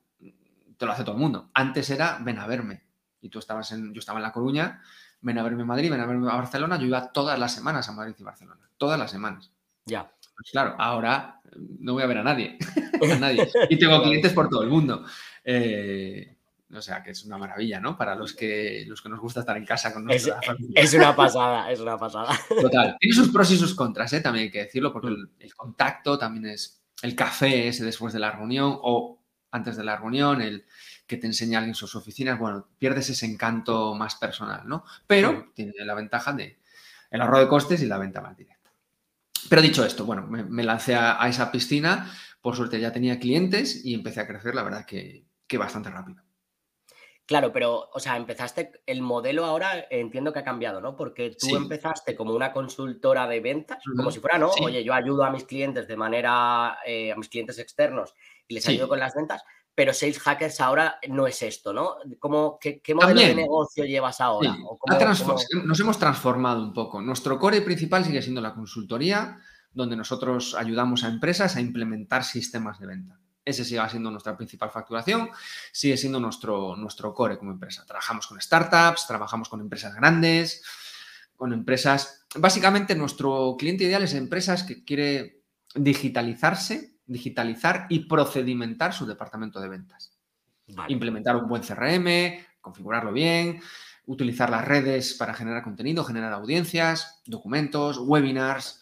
te 0.77 0.85
lo 0.85 0.91
hace 0.91 1.03
todo 1.03 1.15
el 1.15 1.21
mundo. 1.21 1.49
Antes 1.53 1.89
era 1.89 2.19
ven 2.21 2.39
a 2.39 2.47
verme. 2.47 2.83
Y 3.21 3.29
tú 3.29 3.39
estabas 3.39 3.71
en, 3.71 3.93
yo 3.93 3.99
estaba 3.99 4.19
en 4.19 4.23
La 4.23 4.31
Coruña, 4.31 4.81
ven 5.21 5.37
a 5.37 5.43
verme 5.43 5.61
en 5.61 5.67
Madrid, 5.67 5.89
ven 5.89 6.01
a 6.01 6.05
verme 6.05 6.29
a 6.31 6.35
Barcelona. 6.35 6.77
Yo 6.77 6.85
iba 6.85 7.11
todas 7.11 7.37
las 7.39 7.53
semanas 7.53 7.89
a 7.89 7.93
Madrid 7.93 8.15
y 8.17 8.23
Barcelona. 8.23 8.69
Todas 8.77 8.99
las 8.99 9.09
semanas. 9.11 9.51
Ya. 9.85 10.11
Pues 10.35 10.51
claro, 10.51 10.75
ahora 10.77 11.41
no 11.79 11.93
voy 11.93 12.03
a 12.03 12.07
ver 12.07 12.19
a 12.19 12.23
nadie. 12.23 12.57
a 13.11 13.15
nadie. 13.15 13.49
Y 13.69 13.79
tengo 13.79 14.01
clientes 14.03 14.33
por 14.33 14.49
todo 14.49 14.61
el 14.61 14.69
mundo. 14.69 15.03
Eh, 15.43 16.36
o 16.73 16.81
sea, 16.81 17.01
que 17.01 17.11
es 17.11 17.23
una 17.23 17.37
maravilla, 17.37 17.79
¿no? 17.79 17.97
Para 17.97 18.15
los 18.15 18.33
que, 18.33 18.83
los 18.87 19.01
que 19.01 19.09
nos 19.09 19.19
gusta 19.19 19.41
estar 19.41 19.55
en 19.55 19.65
casa 19.65 19.93
con 19.93 20.05
nuestra 20.05 20.39
es, 20.39 20.45
familia. 20.45 20.81
Es 20.81 20.93
una 20.93 21.15
pasada, 21.15 21.71
es 21.71 21.79
una 21.79 21.97
pasada. 21.97 22.37
Total. 22.61 22.97
Tiene 22.99 23.15
sus 23.15 23.29
pros 23.29 23.51
y 23.51 23.57
sus 23.57 23.73
contras, 23.73 24.11
¿eh? 24.13 24.21
También 24.21 24.45
hay 24.45 24.51
que 24.51 24.63
decirlo, 24.63 24.91
porque 24.91 25.07
el, 25.07 25.29
el 25.39 25.55
contacto 25.55 26.17
también 26.17 26.47
es 26.47 26.83
el 27.01 27.15
café 27.15 27.67
ese 27.67 27.85
después 27.85 28.13
de 28.13 28.19
la 28.19 28.31
reunión 28.31 28.77
o 28.81 29.23
antes 29.51 29.77
de 29.77 29.83
la 29.83 29.97
reunión, 29.97 30.41
el 30.41 30.65
que 31.05 31.17
te 31.17 31.27
enseña 31.27 31.59
alguien 31.59 31.73
sus 31.73 31.95
oficinas, 31.95 32.37
bueno, 32.37 32.67
pierdes 32.77 33.09
ese 33.09 33.25
encanto 33.25 33.95
más 33.95 34.15
personal, 34.15 34.67
¿no? 34.67 34.83
Pero 35.07 35.51
tiene 35.55 35.73
la 35.77 35.95
ventaja 35.95 36.33
de 36.33 36.59
el 37.09 37.21
ahorro 37.21 37.39
de 37.39 37.47
costes 37.47 37.81
y 37.81 37.85
la 37.85 37.97
venta 37.97 38.21
más 38.21 38.35
directa. 38.35 38.71
Pero 39.49 39.61
dicho 39.61 39.85
esto, 39.85 40.05
bueno, 40.05 40.27
me, 40.27 40.63
lancé 40.63 40.95
a, 40.95 41.25
esa 41.29 41.51
piscina, 41.51 42.11
por 42.41 42.55
suerte 42.55 42.81
ya 42.81 42.91
tenía 42.91 43.19
clientes 43.19 43.85
y 43.85 43.93
empecé 43.93 44.19
a 44.19 44.27
crecer, 44.27 44.53
la 44.53 44.63
verdad 44.63 44.85
que, 44.85 45.25
bastante 45.57 45.89
rápido. 45.89 46.21
Claro, 47.27 47.51
pero, 47.51 47.89
o 47.93 47.99
sea, 47.99 48.15
empezaste, 48.15 48.71
el 48.85 49.01
modelo 49.01 49.43
ahora 49.43 49.85
entiendo 49.89 50.31
que 50.31 50.39
ha 50.39 50.45
cambiado, 50.45 50.79
¿no? 50.79 50.95
Porque 50.95 51.35
tú 51.37 51.57
empezaste 51.57 52.15
como 52.15 52.33
una 52.33 52.53
consultora 52.53 53.27
de 53.27 53.41
ventas, 53.41 53.79
como 53.97 54.11
si 54.11 54.21
fuera, 54.21 54.37
¿no? 54.37 54.49
Oye, 54.61 54.81
yo 54.81 54.93
ayudo 54.93 55.25
a 55.25 55.29
mis 55.29 55.43
clientes 55.43 55.89
de 55.89 55.97
manera, 55.97 56.77
eh, 56.85 57.11
a 57.11 57.17
mis 57.17 57.27
clientes 57.27 57.59
externos 57.59 58.13
y 58.47 58.53
les 58.53 58.65
ayudo 58.69 58.87
con 58.87 58.99
las 58.99 59.13
ventas, 59.13 59.43
pero 59.75 59.93
Sales 59.93 60.19
Hackers 60.19 60.61
ahora 60.61 60.99
no 61.09 61.27
es 61.27 61.41
esto, 61.41 61.73
¿no? 61.73 61.97
¿Cómo, 62.17 62.57
qué, 62.61 62.81
modelo 62.95 63.19
de 63.19 63.35
negocio 63.35 63.83
llevas 63.83 64.21
ahora? 64.21 64.55
Nos 65.65 65.79
hemos 65.81 65.99
transformado 65.99 66.63
un 66.63 66.73
poco. 66.73 67.01
Nuestro 67.01 67.37
core 67.37 67.59
principal 67.59 68.05
sigue 68.05 68.21
siendo 68.21 68.39
la 68.39 68.53
consultoría, 68.53 69.37
donde 69.73 69.97
nosotros 69.97 70.55
ayudamos 70.55 71.03
a 71.03 71.09
empresas 71.09 71.57
a 71.57 71.61
implementar 71.61 72.23
sistemas 72.23 72.79
de 72.79 72.87
venta. 72.87 73.19
Ese 73.47 73.63
sigue 73.63 73.81
siendo 73.89 74.11
nuestra 74.11 74.35
principal 74.35 74.69
facturación, 74.69 75.29
sigue 75.71 75.97
siendo 75.97 76.19
nuestro, 76.19 76.75
nuestro 76.75 77.13
core 77.13 77.37
como 77.37 77.51
empresa. 77.51 77.85
Trabajamos 77.85 78.27
con 78.27 78.41
startups, 78.41 79.07
trabajamos 79.07 79.47
con 79.49 79.61
empresas 79.61 79.95
grandes, 79.95 80.63
con 81.35 81.53
empresas... 81.53 82.25
Básicamente 82.35 82.93
nuestro 82.95 83.55
cliente 83.57 83.85
ideal 83.85 84.03
es 84.03 84.13
empresas 84.13 84.63
que 84.63 84.83
quiere 84.83 85.43
digitalizarse 85.75 86.97
digitalizar 87.07 87.87
y 87.89 87.99
procedimentar 87.99 88.93
su 88.93 89.05
departamento 89.05 89.59
de 89.59 89.69
ventas. 89.69 90.11
Implementar 90.89 91.37
un 91.37 91.47
buen 91.47 91.63
CRM, 91.63 92.45
configurarlo 92.59 93.13
bien, 93.13 93.61
utilizar 94.05 94.49
las 94.49 94.65
redes 94.65 95.13
para 95.13 95.33
generar 95.33 95.63
contenido, 95.63 96.03
generar 96.03 96.33
audiencias, 96.33 97.21
documentos, 97.25 97.97
webinars, 97.97 98.81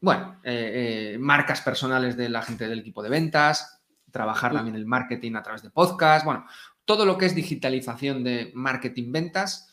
bueno, 0.00 0.38
eh, 0.44 1.14
eh, 1.14 1.18
marcas 1.18 1.60
personales 1.60 2.16
de 2.16 2.28
la 2.28 2.42
gente 2.42 2.68
del 2.68 2.80
equipo 2.80 3.02
de 3.02 3.08
ventas, 3.08 3.75
trabajar 4.16 4.54
también 4.54 4.76
el 4.76 4.86
marketing 4.86 5.34
a 5.34 5.42
través 5.42 5.62
de 5.62 5.68
podcast, 5.68 6.24
bueno, 6.24 6.46
todo 6.86 7.04
lo 7.04 7.18
que 7.18 7.26
es 7.26 7.34
digitalización 7.34 8.24
de 8.24 8.50
marketing, 8.54 9.12
ventas 9.12 9.68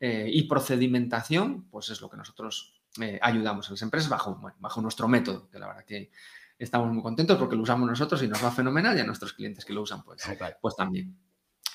eh, 0.00 0.28
y 0.28 0.48
procedimentación, 0.48 1.68
pues 1.70 1.90
es 1.90 2.00
lo 2.00 2.10
que 2.10 2.16
nosotros 2.16 2.80
ayudamos 3.22 3.68
a 3.68 3.72
las 3.72 3.82
empresas 3.82 4.08
bajo, 4.08 4.40
bajo 4.58 4.80
nuestro 4.80 5.08
método, 5.08 5.48
que 5.50 5.58
la 5.58 5.66
verdad 5.66 5.84
que 5.84 6.10
estamos 6.58 6.92
muy 6.92 7.02
contentos 7.02 7.38
porque 7.38 7.56
lo 7.56 7.62
usamos 7.62 7.88
nosotros 7.88 8.22
y 8.22 8.28
nos 8.28 8.42
va 8.44 8.50
fenomenal 8.50 8.96
y 8.96 9.00
a 9.00 9.04
nuestros 9.04 9.32
clientes 9.32 9.64
que 9.64 9.72
lo 9.72 9.82
usan 9.82 10.02
pues, 10.02 10.22
pues 10.60 10.76
también. 10.76 11.16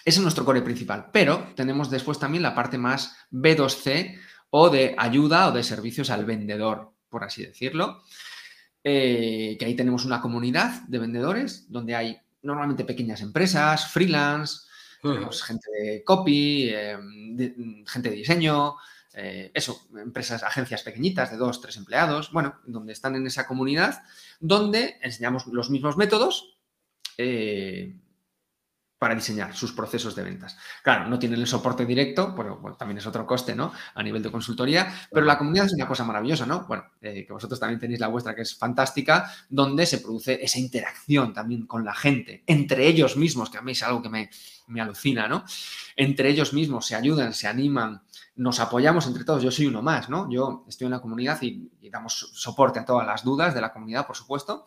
Ese 0.06 0.20
es 0.20 0.24
nuestro 0.24 0.46
core 0.46 0.62
principal, 0.62 1.10
pero 1.12 1.50
tenemos 1.56 1.90
después 1.90 2.20
también 2.20 2.44
la 2.44 2.56
parte 2.56 2.78
más 2.78 3.16
B2C 3.32 4.18
o 4.50 4.70
de 4.70 4.96
ayuda 4.98 5.48
o 5.48 5.52
de 5.52 5.64
servicios 5.64 6.10
al 6.10 6.26
vendedor, 6.26 6.94
por 7.10 7.24
así 7.24 7.46
decirlo, 7.46 8.04
eh, 8.84 9.58
que 9.60 9.66
ahí 9.66 9.76
tenemos 9.76 10.06
una 10.06 10.22
comunidad 10.22 10.84
de 10.88 11.00
vendedores 11.00 11.72
donde 11.72 11.96
hay 11.96 12.18
normalmente 12.42 12.86
pequeñas 12.86 13.22
empresas, 13.22 13.92
freelance, 13.92 14.68
gente 15.02 15.68
de 15.72 16.04
copy, 16.04 16.70
eh, 16.72 16.98
gente 17.86 18.10
de 18.10 18.16
diseño, 18.16 18.76
eh, 19.14 19.52
eso, 19.54 19.88
empresas, 19.98 20.44
agencias 20.44 20.84
pequeñitas 20.84 21.32
de 21.32 21.38
dos, 21.38 21.62
tres 21.62 21.78
empleados, 21.78 22.32
bueno, 22.32 22.60
donde 22.66 22.94
están 22.94 23.16
en 23.16 23.26
esa 23.26 23.48
comunidad, 23.48 24.04
donde 24.40 24.98
enseñamos 25.02 25.48
los 25.48 25.70
mismos 25.70 25.98
métodos 25.98 26.58
eh, 27.18 27.98
para 29.00 29.16
diseñar 29.16 29.56
sus 29.56 29.72
procesos 29.72 30.14
de 30.14 30.24
ventas. 30.24 30.58
Claro, 30.84 31.08
no 31.08 31.18
tienen 31.18 31.40
el 31.40 31.48
soporte 31.48 31.86
directo, 31.86 32.36
pero 32.36 32.76
también 32.78 32.98
es 32.98 33.08
otro 33.08 33.26
coste, 33.26 33.56
¿no? 33.56 33.72
A 33.96 34.04
nivel 34.04 34.22
de 34.22 34.30
consultoría, 34.30 34.94
pero 35.10 35.26
la 35.26 35.38
comunidad 35.38 35.68
es 35.68 35.74
una 35.74 35.88
cosa 35.88 36.04
maravillosa, 36.04 36.46
¿no? 36.46 36.66
Bueno, 36.68 36.84
eh, 37.02 37.26
que 37.26 37.32
vosotros 37.32 37.60
también 37.62 37.80
tenéis 37.80 38.02
la 38.02 38.10
vuestra, 38.10 38.36
que 38.36 38.42
es 38.42 38.58
fantástica, 38.58 39.32
donde 39.50 39.86
se 39.86 40.00
produce 40.00 40.44
esa 40.44 40.60
interacción 40.60 41.34
también 41.34 41.66
con 41.66 41.86
la 41.86 41.96
gente, 41.96 42.44
entre 42.46 42.88
ellos 42.88 43.16
mismos, 43.16 43.50
que 43.50 43.58
a 43.58 43.62
mí 43.62 43.72
es 43.72 43.82
algo 43.84 44.02
que 44.02 44.10
me, 44.10 44.30
me 44.68 44.82
alucina, 44.82 45.30
¿no? 45.30 45.46
Entre 45.96 46.30
ellos 46.30 46.52
mismos 46.52 46.86
se 46.86 46.96
ayudan, 46.96 47.34
se 47.34 47.48
animan, 47.48 48.04
nos 48.36 48.60
apoyamos 48.60 49.08
entre 49.08 49.24
todos. 49.24 49.42
Yo 49.42 49.52
soy 49.52 49.68
uno 49.68 49.82
más, 49.82 50.10
¿no? 50.10 50.30
Yo 50.30 50.66
estoy 50.68 50.86
en 50.86 50.92
la 50.92 51.02
comunidad 51.02 51.42
y, 51.42 51.72
y 51.82 51.90
damos 51.90 52.32
soporte 52.34 52.80
a 52.80 52.86
todas 52.86 53.08
las 53.08 53.24
dudas 53.24 53.54
de 53.54 53.62
la 53.62 53.72
comunidad, 53.72 54.06
por 54.06 54.18
supuesto, 54.18 54.66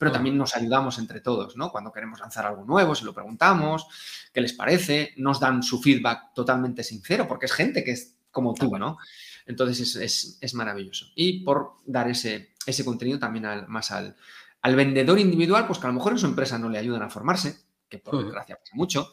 pero 0.00 0.12
también 0.12 0.38
nos 0.38 0.56
ayudamos 0.56 0.98
entre 0.98 1.20
todos, 1.20 1.58
¿no? 1.58 1.70
Cuando 1.70 1.92
queremos 1.92 2.20
lanzar 2.20 2.46
algo 2.46 2.64
nuevo, 2.64 2.94
se 2.94 3.04
lo 3.04 3.12
preguntamos, 3.12 3.86
qué 4.32 4.40
les 4.40 4.54
parece, 4.54 5.12
nos 5.18 5.38
dan 5.38 5.62
su 5.62 5.78
feedback 5.78 6.32
totalmente 6.34 6.82
sincero, 6.82 7.28
porque 7.28 7.44
es 7.44 7.52
gente 7.52 7.84
que 7.84 7.90
es 7.90 8.16
como 8.30 8.54
tú, 8.54 8.78
¿no? 8.78 8.96
Entonces 9.44 10.38
es, 10.40 10.54
maravilloso. 10.54 11.08
Y 11.14 11.44
por 11.44 11.74
dar 11.84 12.08
ese, 12.08 12.54
ese 12.64 12.82
contenido 12.82 13.18
también 13.18 13.44
más 13.68 13.90
al, 13.90 14.16
al 14.62 14.74
vendedor 14.74 15.18
individual, 15.18 15.66
pues 15.66 15.78
que 15.78 15.86
a 15.86 15.90
lo 15.90 15.96
mejor 15.96 16.12
en 16.12 16.18
su 16.18 16.26
empresa 16.26 16.58
no 16.58 16.70
le 16.70 16.78
ayudan 16.78 17.02
a 17.02 17.10
formarse, 17.10 17.58
que 17.86 17.98
por 17.98 18.24
desgracia 18.24 18.56
pasa 18.56 18.74
mucho, 18.76 19.12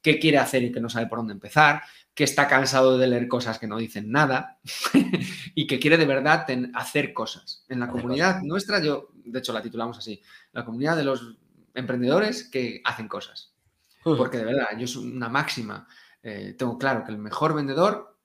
qué 0.00 0.20
quiere 0.20 0.38
hacer 0.38 0.62
y 0.62 0.70
que 0.70 0.80
no 0.80 0.88
sabe 0.88 1.08
por 1.08 1.18
dónde 1.18 1.32
empezar, 1.32 1.82
que 2.14 2.22
está 2.22 2.46
cansado 2.46 2.96
de 2.96 3.08
leer 3.08 3.26
cosas 3.26 3.58
que 3.58 3.66
no 3.66 3.78
dicen 3.78 4.10
nada 4.10 4.58
y 5.54 5.66
que 5.66 5.78
quiere 5.78 5.96
de 5.96 6.04
verdad 6.04 6.46
hacer 6.74 7.12
cosas. 7.12 7.64
En 7.68 7.80
la 7.80 7.88
comunidad 7.88 8.42
nuestra, 8.42 8.80
yo, 8.82 9.08
de 9.30 9.38
hecho 9.38 9.52
la 9.52 9.62
titulamos 9.62 9.98
así, 9.98 10.22
la 10.52 10.64
comunidad 10.64 10.96
de 10.96 11.04
los 11.04 11.36
emprendedores 11.74 12.44
que 12.44 12.80
hacen 12.84 13.08
cosas. 13.08 13.54
Porque 14.02 14.38
de 14.38 14.44
verdad, 14.44 14.68
yo 14.76 14.84
es 14.84 14.96
una 14.96 15.28
máxima. 15.28 15.86
Eh, 16.22 16.54
tengo 16.58 16.78
claro 16.78 17.04
que 17.04 17.12
el 17.12 17.18
mejor 17.18 17.54
vendedor 17.54 18.16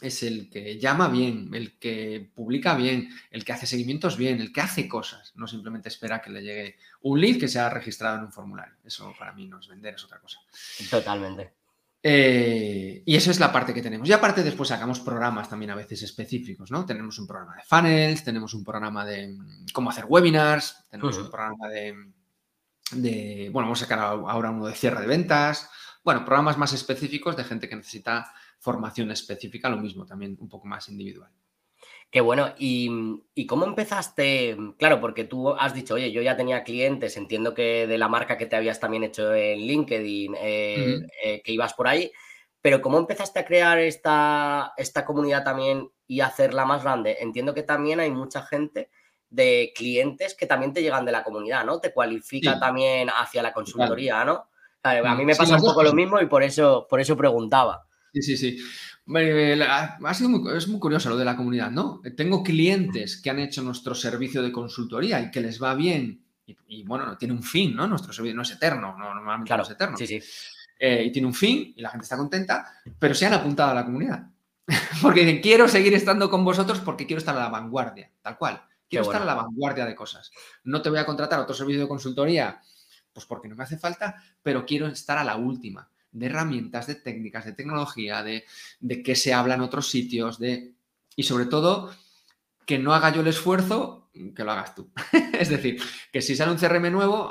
es 0.00 0.22
el 0.22 0.50
que 0.50 0.78
llama 0.78 1.08
bien, 1.08 1.50
el 1.54 1.78
que 1.78 2.30
publica 2.34 2.76
bien, 2.76 3.08
el 3.30 3.44
que 3.44 3.52
hace 3.52 3.66
seguimientos 3.66 4.16
bien, 4.16 4.40
el 4.40 4.52
que 4.52 4.60
hace 4.60 4.88
cosas, 4.88 5.32
no 5.36 5.46
simplemente 5.46 5.88
espera 5.88 6.20
que 6.20 6.30
le 6.30 6.42
llegue 6.42 6.76
un 7.02 7.20
lead 7.20 7.38
que 7.38 7.48
se 7.48 7.58
ha 7.58 7.70
registrado 7.70 8.18
en 8.18 8.24
un 8.24 8.32
formulario. 8.32 8.74
Eso 8.84 9.14
para 9.18 9.32
mí 9.32 9.46
no 9.46 9.58
es 9.58 9.68
vender, 9.68 9.94
es 9.94 10.04
otra 10.04 10.20
cosa. 10.20 10.38
Totalmente. 10.90 11.54
Eh, 12.08 13.02
y 13.04 13.16
eso 13.16 13.32
es 13.32 13.40
la 13.40 13.50
parte 13.50 13.74
que 13.74 13.82
tenemos. 13.82 14.08
Y 14.08 14.12
aparte 14.12 14.44
después 14.44 14.68
sacamos 14.68 15.00
programas 15.00 15.48
también 15.48 15.72
a 15.72 15.74
veces 15.74 16.02
específicos, 16.02 16.70
¿no? 16.70 16.86
Tenemos 16.86 17.18
un 17.18 17.26
programa 17.26 17.56
de 17.56 17.64
funnels, 17.64 18.22
tenemos 18.22 18.54
un 18.54 18.62
programa 18.62 19.04
de 19.04 19.26
mm, 19.26 19.66
cómo 19.72 19.90
hacer 19.90 20.04
webinars, 20.08 20.84
tenemos 20.88 21.18
un 21.18 21.28
programa 21.28 21.68
de, 21.68 22.12
de, 22.92 23.50
bueno, 23.52 23.66
vamos 23.66 23.82
a 23.82 23.86
sacar 23.86 23.98
ahora 23.98 24.52
uno 24.52 24.66
de 24.66 24.74
cierre 24.74 25.00
de 25.00 25.08
ventas. 25.08 25.68
Bueno, 26.04 26.24
programas 26.24 26.56
más 26.56 26.72
específicos 26.74 27.36
de 27.36 27.42
gente 27.42 27.68
que 27.68 27.74
necesita 27.74 28.32
formación 28.60 29.10
específica, 29.10 29.68
lo 29.68 29.78
mismo, 29.78 30.06
también 30.06 30.36
un 30.38 30.48
poco 30.48 30.68
más 30.68 30.88
individual. 30.88 31.32
Qué 32.10 32.20
bueno. 32.20 32.54
¿Y, 32.58 33.46
cómo 33.46 33.64
empezaste? 33.64 34.56
Claro, 34.78 35.00
porque 35.00 35.24
tú 35.24 35.50
has 35.50 35.74
dicho, 35.74 35.94
oye, 35.94 36.12
yo 36.12 36.22
ya 36.22 36.36
tenía 36.36 36.64
clientes, 36.64 37.16
entiendo 37.16 37.54
que 37.54 37.86
de 37.86 37.98
la 37.98 38.08
marca 38.08 38.36
que 38.36 38.46
te 38.46 38.56
habías 38.56 38.80
también 38.80 39.04
hecho 39.04 39.34
en 39.34 39.58
LinkedIn, 39.60 40.34
eh, 40.38 40.98
eh, 41.22 41.42
que 41.42 41.52
ibas 41.52 41.74
por 41.74 41.88
ahí, 41.88 42.10
pero 42.62 42.80
¿cómo 42.80 42.98
empezaste 42.98 43.40
a 43.40 43.44
crear 43.44 43.78
esta, 43.78 44.72
esta 44.76 45.04
comunidad 45.04 45.44
también 45.44 45.90
y 46.06 46.20
hacerla 46.20 46.64
más 46.64 46.82
grande? 46.82 47.18
Entiendo 47.20 47.54
que 47.54 47.62
también 47.62 48.00
hay 48.00 48.10
mucha 48.10 48.42
gente 48.42 48.90
de 49.28 49.72
clientes 49.74 50.34
que 50.34 50.46
también 50.46 50.72
te 50.72 50.82
llegan 50.82 51.04
de 51.04 51.12
la 51.12 51.22
comunidad, 51.22 51.64
¿no? 51.64 51.80
Te 51.80 51.92
cualifica 51.92 52.58
también 52.58 53.08
hacia 53.10 53.42
la 53.42 53.52
consultoría, 53.52 54.24
¿no? 54.24 54.48
A 54.82 55.14
mí 55.14 55.24
me 55.24 55.34
pasa 55.34 55.56
un 55.56 55.62
poco 55.62 55.82
lo 55.82 55.92
mismo 55.92 56.20
y 56.20 56.26
por 56.26 56.42
eso, 56.42 56.86
por 56.88 57.00
eso 57.00 57.16
preguntaba. 57.16 57.86
Sí, 58.12 58.22
sí, 58.22 58.36
sí. 58.36 58.58
Ha 59.08 60.14
sido 60.14 60.30
muy, 60.30 60.56
es 60.56 60.66
muy 60.66 60.80
curioso 60.80 61.08
lo 61.10 61.16
de 61.16 61.24
la 61.24 61.36
comunidad, 61.36 61.70
¿no? 61.70 62.00
Tengo 62.16 62.42
clientes 62.42 63.16
que 63.16 63.30
han 63.30 63.38
hecho 63.38 63.62
nuestro 63.62 63.94
servicio 63.94 64.42
de 64.42 64.50
consultoría 64.50 65.20
y 65.20 65.30
que 65.30 65.40
les 65.40 65.62
va 65.62 65.74
bien. 65.74 66.24
Y, 66.68 66.84
bueno, 66.84 67.16
tiene 67.16 67.34
un 67.34 67.42
fin, 67.42 67.74
¿no? 67.74 67.86
Nuestro 67.86 68.12
servicio 68.12 68.36
no 68.36 68.42
es 68.42 68.50
eterno, 68.50 68.96
no, 68.98 69.14
normalmente 69.14 69.56
no 69.56 69.62
es 69.62 69.70
eterno. 69.70 69.96
Sí, 69.96 70.06
sí. 70.06 70.20
Eh, 70.78 71.04
y 71.06 71.12
tiene 71.12 71.26
un 71.26 71.34
fin 71.34 71.72
y 71.76 71.80
la 71.80 71.90
gente 71.90 72.04
está 72.04 72.16
contenta, 72.16 72.80
pero 72.98 73.14
se 73.14 73.26
han 73.26 73.32
apuntado 73.32 73.70
a 73.70 73.74
la 73.74 73.84
comunidad. 73.84 74.26
porque 75.02 75.20
dicen, 75.20 75.40
quiero 75.40 75.68
seguir 75.68 75.94
estando 75.94 76.28
con 76.28 76.44
vosotros 76.44 76.80
porque 76.80 77.06
quiero 77.06 77.18
estar 77.18 77.36
a 77.36 77.40
la 77.40 77.48
vanguardia, 77.48 78.10
tal 78.22 78.36
cual. 78.36 78.62
Quiero 78.88 79.04
estar 79.04 79.22
a 79.22 79.24
la 79.24 79.34
vanguardia 79.34 79.84
de 79.84 79.94
cosas. 79.94 80.30
No 80.64 80.82
te 80.82 80.90
voy 80.90 80.98
a 80.98 81.06
contratar 81.06 81.40
otro 81.40 81.54
servicio 81.54 81.82
de 81.82 81.88
consultoría, 81.88 82.60
pues 83.12 83.26
porque 83.26 83.48
no 83.48 83.56
me 83.56 83.64
hace 83.64 83.78
falta, 83.78 84.22
pero 84.42 84.64
quiero 84.64 84.86
estar 84.86 85.18
a 85.18 85.24
la 85.24 85.36
última 85.36 85.88
de 86.12 86.26
herramientas, 86.26 86.86
de 86.86 86.96
técnicas, 86.96 87.44
de 87.44 87.52
tecnología, 87.52 88.22
de, 88.22 88.44
de 88.80 89.02
qué 89.02 89.14
se 89.14 89.34
habla 89.34 89.54
en 89.54 89.60
otros 89.60 89.90
sitios, 89.90 90.38
de... 90.38 90.74
Y 91.14 91.22
sobre 91.22 91.46
todo, 91.46 91.90
que 92.66 92.78
no 92.78 92.94
haga 92.94 93.12
yo 93.12 93.20
el 93.22 93.28
esfuerzo, 93.28 94.10
que 94.34 94.44
lo 94.44 94.52
hagas 94.52 94.74
tú. 94.74 94.90
es 95.38 95.48
decir, 95.48 95.80
que 96.12 96.20
si 96.20 96.36
sale 96.36 96.52
un 96.52 96.58
CRM 96.58 96.90
nuevo, 96.90 97.30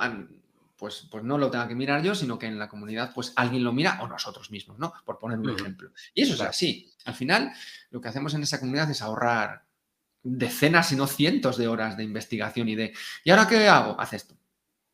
pues, 0.77 1.07
pues 1.11 1.23
no 1.23 1.37
lo 1.37 1.51
tenga 1.51 1.67
que 1.67 1.75
mirar 1.75 2.01
yo, 2.01 2.15
sino 2.15 2.39
que 2.39 2.47
en 2.47 2.57
la 2.57 2.69
comunidad 2.69 3.13
pues 3.13 3.33
alguien 3.35 3.63
lo 3.63 3.73
mira 3.73 3.99
o 4.01 4.07
nosotros 4.07 4.51
mismos, 4.51 4.79
¿no? 4.79 4.93
Por 5.03 5.19
poner 5.19 5.39
un 5.39 5.49
ejemplo. 5.49 5.91
Y 6.13 6.23
eso 6.23 6.33
es 6.33 6.41
así. 6.41 6.91
Al 7.05 7.13
final, 7.13 7.51
lo 7.91 8.01
que 8.01 8.07
hacemos 8.09 8.33
en 8.33 8.43
esa 8.43 8.59
comunidad 8.59 8.89
es 8.89 9.01
ahorrar 9.01 9.65
decenas, 10.23 10.89
si 10.89 10.95
no 10.95 11.05
cientos 11.05 11.57
de 11.57 11.67
horas 11.67 11.97
de 11.97 12.03
investigación 12.03 12.67
y 12.69 12.75
de, 12.75 12.93
¿y 13.23 13.29
ahora 13.29 13.47
qué 13.47 13.67
hago? 13.67 13.99
Haz 13.99 14.13
esto. 14.13 14.35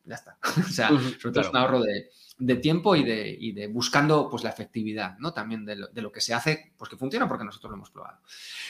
Ya 0.04 0.16
está. 0.16 0.38
o 0.58 0.70
sea, 0.70 0.90
sobre 0.90 1.34
todo 1.34 1.42
es 1.42 1.50
un 1.50 1.58
ahorro 1.58 1.82
de, 1.82 2.10
de 2.42 2.56
tiempo 2.56 2.96
y 2.96 3.04
de, 3.04 3.54
de, 3.54 3.68
buscando 3.68 4.28
pues, 4.28 4.44
la 4.44 4.50
efectividad, 4.50 5.18
¿no? 5.20 5.32
También 5.32 5.64
de 5.64 5.76
lo, 5.76 6.12
que 6.12 6.22
se 6.22 6.34
hace, 6.34 6.74
pues 6.76 6.90
que 6.90 6.98
funciona 6.98 7.28
porque 7.28 7.46
nosotros 7.46 7.70
lo 7.70 7.78
hemos 7.78 7.92
probado. 7.92 8.20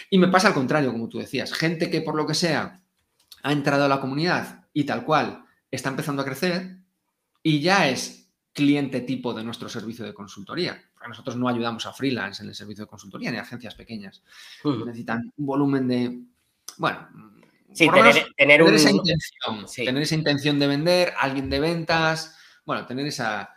Y 0.10 0.20
me 0.20 0.28
pasa 0.28 0.50
al 0.50 0.54
contrario, 0.54 0.92
como 0.92 1.08
tú 1.08 1.20
decías, 1.20 1.54
gente 1.54 1.90
que 1.90 2.01
por 2.01 2.16
lo 2.16 2.28
que 2.28 2.34
sea 2.34 2.82
ha 3.44 3.51
entrado 3.51 3.86
a 3.86 3.88
la 3.88 4.01
comunidad 4.01 4.68
y 4.74 4.84
tal 4.84 5.06
cual 5.06 5.46
está 5.72 5.90
empezando 5.90 6.22
a 6.22 6.25
crecer 6.25 6.80
y 7.42 7.62
ya 7.62 7.88
es 7.88 8.30
cliente 8.51 9.00
tipo 9.00 9.34
de 9.34 9.46
nuestro 9.46 9.70
servicio 9.70 10.04
de 10.04 10.13
consultoría. 10.13 10.78
Porque 10.94 11.08
nosotros 11.08 11.38
no 11.38 11.48
ayudamos 11.48 11.86
a 11.86 11.94
freelance 11.94 12.44
en 12.44 12.50
el 12.50 12.56
servicio 12.56 12.84
de 12.84 12.90
consultoría 12.90 13.32
ni 13.32 13.38
a 13.38 13.44
agencias 13.44 13.75
pequeñas. 13.75 14.22
Necesitan 14.66 15.32
un 15.38 15.46
volumen 15.46 15.88
de, 15.88 16.20
bueno, 16.78 17.08
tener, 17.74 18.06
esa 18.74 18.92
intención, 18.92 19.66
tener 19.74 20.04
esa 20.04 20.16
intención 20.16 20.60
de 20.60 20.68
vender, 20.68 21.13
alguien 21.18 21.50
de 21.50 21.62
ventas, 21.62 22.38
bueno, 22.66 22.86
tener 22.86 23.08
esa, 23.08 23.56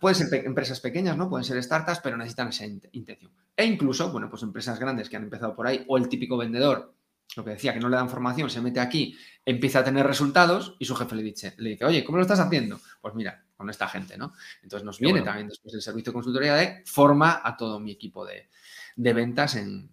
Pueden 0.00 0.14
ser 0.14 0.46
empresas 0.46 0.80
pequeñas, 0.80 1.16
¿no? 1.16 1.28
Pueden 1.28 1.44
ser 1.44 1.62
startups, 1.62 2.00
pero 2.02 2.16
necesitan 2.16 2.48
esa 2.48 2.66
intención. 2.66 3.30
E 3.56 3.64
incluso, 3.64 4.10
bueno, 4.10 4.30
pues 4.30 4.42
empresas 4.42 4.78
grandes 4.78 5.08
que 5.08 5.16
han 5.16 5.24
empezado 5.24 5.54
por 5.54 5.66
ahí, 5.66 5.84
o 5.86 5.98
el 5.98 6.08
típico 6.08 6.36
vendedor, 6.36 6.94
lo 7.36 7.44
que 7.44 7.50
decía, 7.50 7.72
que 7.74 7.80
no 7.80 7.88
le 7.88 7.96
dan 7.96 8.08
formación, 8.08 8.50
se 8.50 8.60
mete 8.60 8.80
aquí, 8.80 9.16
empieza 9.44 9.80
a 9.80 9.84
tener 9.84 10.06
resultados 10.06 10.76
y 10.78 10.84
su 10.84 10.96
jefe 10.96 11.14
le 11.14 11.22
dice, 11.22 11.54
le 11.58 11.70
dice, 11.70 11.84
oye, 11.84 12.02
¿cómo 12.04 12.18
lo 12.18 12.22
estás 12.22 12.40
haciendo? 12.40 12.80
Pues 13.00 13.14
mira, 13.14 13.44
con 13.56 13.68
esta 13.70 13.86
gente, 13.86 14.16
¿no? 14.16 14.32
Entonces 14.62 14.84
nos 14.84 14.98
viene 14.98 15.22
también 15.22 15.48
después 15.48 15.74
el 15.74 15.82
servicio 15.82 16.10
de 16.10 16.14
consultoría 16.14 16.54
de 16.54 16.82
forma 16.86 17.40
a 17.44 17.56
todo 17.56 17.78
mi 17.78 17.92
equipo 17.92 18.24
de 18.24 19.12
ventas 19.12 19.56
en, 19.56 19.90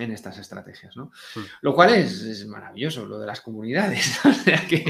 en 0.00 0.12
estas 0.12 0.38
estrategias, 0.38 0.96
¿no? 0.96 1.12
Mm. 1.34 1.40
Lo 1.60 1.74
cual 1.74 1.94
es, 1.94 2.46
maravilloso, 2.46 3.04
lo 3.04 3.18
de 3.18 3.26
las 3.26 3.40
comunidades. 3.40 4.18
o 4.24 4.32
sea 4.32 4.66
que, 4.66 4.84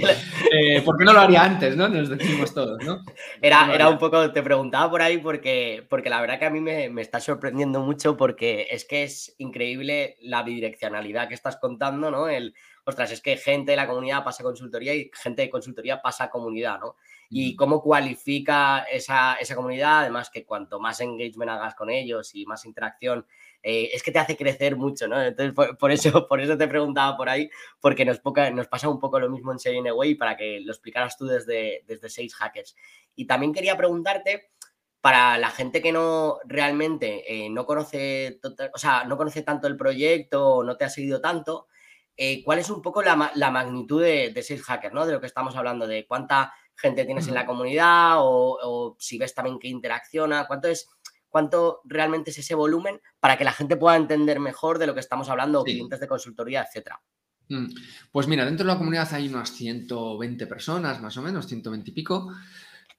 eh, 0.53 0.83
¿por 0.83 0.97
qué 0.97 1.05
no 1.05 1.13
lo 1.13 1.21
haría 1.21 1.43
antes, 1.43 1.77
no? 1.77 1.89
Nos 1.89 2.09
decimos 2.09 2.55
todos, 2.55 2.83
¿no? 2.85 3.03
Era, 3.43 3.75
era 3.75 3.89
un 3.89 3.99
poco, 3.99 4.31
te 4.33 4.43
preguntaba 4.43 4.91
por 4.91 5.03
ahí 5.03 5.19
porque, 5.19 5.87
porque 5.89 6.11
la 6.11 6.21
verdad 6.21 6.39
que 6.39 6.47
a 6.47 6.51
mí 6.51 6.61
me, 6.61 6.89
me, 6.89 7.03
está 7.03 7.21
sorprendiendo 7.21 7.81
mucho 7.81 8.17
porque 8.17 8.69
es 8.71 8.85
que 8.85 9.03
es 9.03 9.35
increíble 9.39 10.17
la 10.21 10.43
bidireccionalidad 10.43 11.29
que 11.29 11.35
estás 11.35 11.57
contando, 11.57 12.11
¿no? 12.11 12.29
El, 12.29 12.55
ostras, 12.85 13.11
es 13.13 13.21
que 13.21 13.37
gente 13.37 13.73
de 13.73 13.77
la 13.77 13.87
comunidad 13.87 14.25
pasa 14.25 14.43
a 14.43 14.45
consultoría 14.45 14.95
y 14.95 15.11
gente 15.15 15.43
de 15.43 15.51
consultoría 15.51 16.01
pasa 16.01 16.25
a 16.25 16.31
comunidad, 16.31 16.79
¿no? 16.79 16.97
Y 17.29 17.55
cómo 17.55 17.81
cualifica 17.81 18.81
esa, 18.91 19.35
esa 19.35 19.55
comunidad, 19.55 20.01
además 20.01 20.31
que 20.31 20.45
cuanto 20.45 20.81
más 20.81 21.01
engagement 21.01 21.51
hagas 21.51 21.75
con 21.75 21.89
ellos 21.89 22.35
y 22.35 22.45
más 22.45 22.65
interacción 22.65 23.25
eh, 23.63 23.91
es 23.93 24.03
que 24.03 24.11
te 24.11 24.19
hace 24.19 24.37
crecer 24.37 24.77
mucho, 24.77 25.07
¿no? 25.07 25.21
Entonces, 25.23 25.55
por, 25.79 25.93
eso, 25.93 26.27
por 26.27 26.41
eso 26.41 26.57
te 26.57 26.69
preguntaba 26.69 27.17
por 27.17 27.29
ahí, 27.29 27.51
porque 27.81 28.05
nos, 28.05 28.21
nos 28.53 28.69
pasa 28.69 28.89
un 28.89 28.99
poco 28.99 29.21
lo 29.21 29.29
mismo 29.29 29.53
en 29.53 29.59
Sharing 29.59 29.89
Away 29.89 30.15
para 30.15 30.37
que 30.37 30.61
lo 30.61 30.73
explicaras 30.73 31.17
tú 31.17 31.27
desde, 31.27 31.85
desde 31.87 32.09
Sales 32.09 32.35
Hackers. 32.35 32.77
Y 33.15 33.27
también 33.27 33.53
quería 33.53 33.77
preguntarte, 33.77 34.51
para 35.01 35.39
la 35.39 35.51
gente 35.51 35.81
que 35.81 35.93
no 35.93 36.39
realmente 36.45 37.25
eh, 37.27 37.49
no 37.51 37.65
conoce, 37.65 38.39
o 38.75 38.79
sea, 38.79 39.05
no 39.05 39.17
conoce 39.17 39.43
tanto 39.43 39.67
el 39.67 39.77
proyecto 39.77 40.47
o 40.47 40.65
no 40.65 40.77
te 40.77 40.85
ha 40.85 40.91
seguido 40.91 41.21
tanto, 41.21 41.69
eh, 42.17 42.43
¿cuál 42.45 42.59
es 42.59 42.69
un 42.69 42.83
poco 42.83 43.03
la, 43.03 43.17
magnitud 43.17 44.03
de, 44.03 44.31
de 44.31 44.59
Hackers, 44.59 44.93
¿no? 44.93 45.07
De 45.07 45.13
lo 45.15 45.21
que 45.21 45.27
estamos 45.27 45.57
hablando, 45.57 45.87
de 45.87 46.07
cuánta 46.07 46.53
gente 46.77 47.05
tienes 47.05 47.29
en 47.29 47.35
la 47.35 47.47
comunidad 47.47 48.19
o, 48.19 48.59
o 48.63 48.97
si 48.99 49.17
ves 49.17 49.35
también 49.35 49.59
que 49.59 49.69
interacciona, 49.69 50.47
cuánto 50.47 50.69
es 50.69 50.89
cuánto 51.31 51.81
realmente 51.85 52.31
es 52.31 52.39
ese 52.39 52.55
volumen 52.55 53.01
para 53.21 53.39
que 53.39 53.45
la 53.45 53.53
gente 53.53 53.77
pueda 53.77 53.97
entender 53.97 54.41
mejor 54.41 54.79
de 54.79 54.87
lo 54.87 54.95
que 54.95 55.01
estamos 55.01 55.29
hablando, 55.31 55.65
clientes 55.65 56.01
de 56.01 56.09
consultoría, 56.09 56.63
etcétera. 56.63 57.01
Mm. 57.49 57.67
Pues 58.13 58.27
mira, 58.29 58.45
dentro 58.45 58.67
de 58.67 58.73
la 58.73 58.79
comunidad 58.79 59.13
hay 59.13 59.29
unas 59.29 59.51
120 59.53 60.47
personas, 60.47 61.01
más 61.01 61.17
o 61.17 61.23
menos, 61.23 61.47
120 61.47 61.91
y 61.91 61.95
pico. 61.95 62.33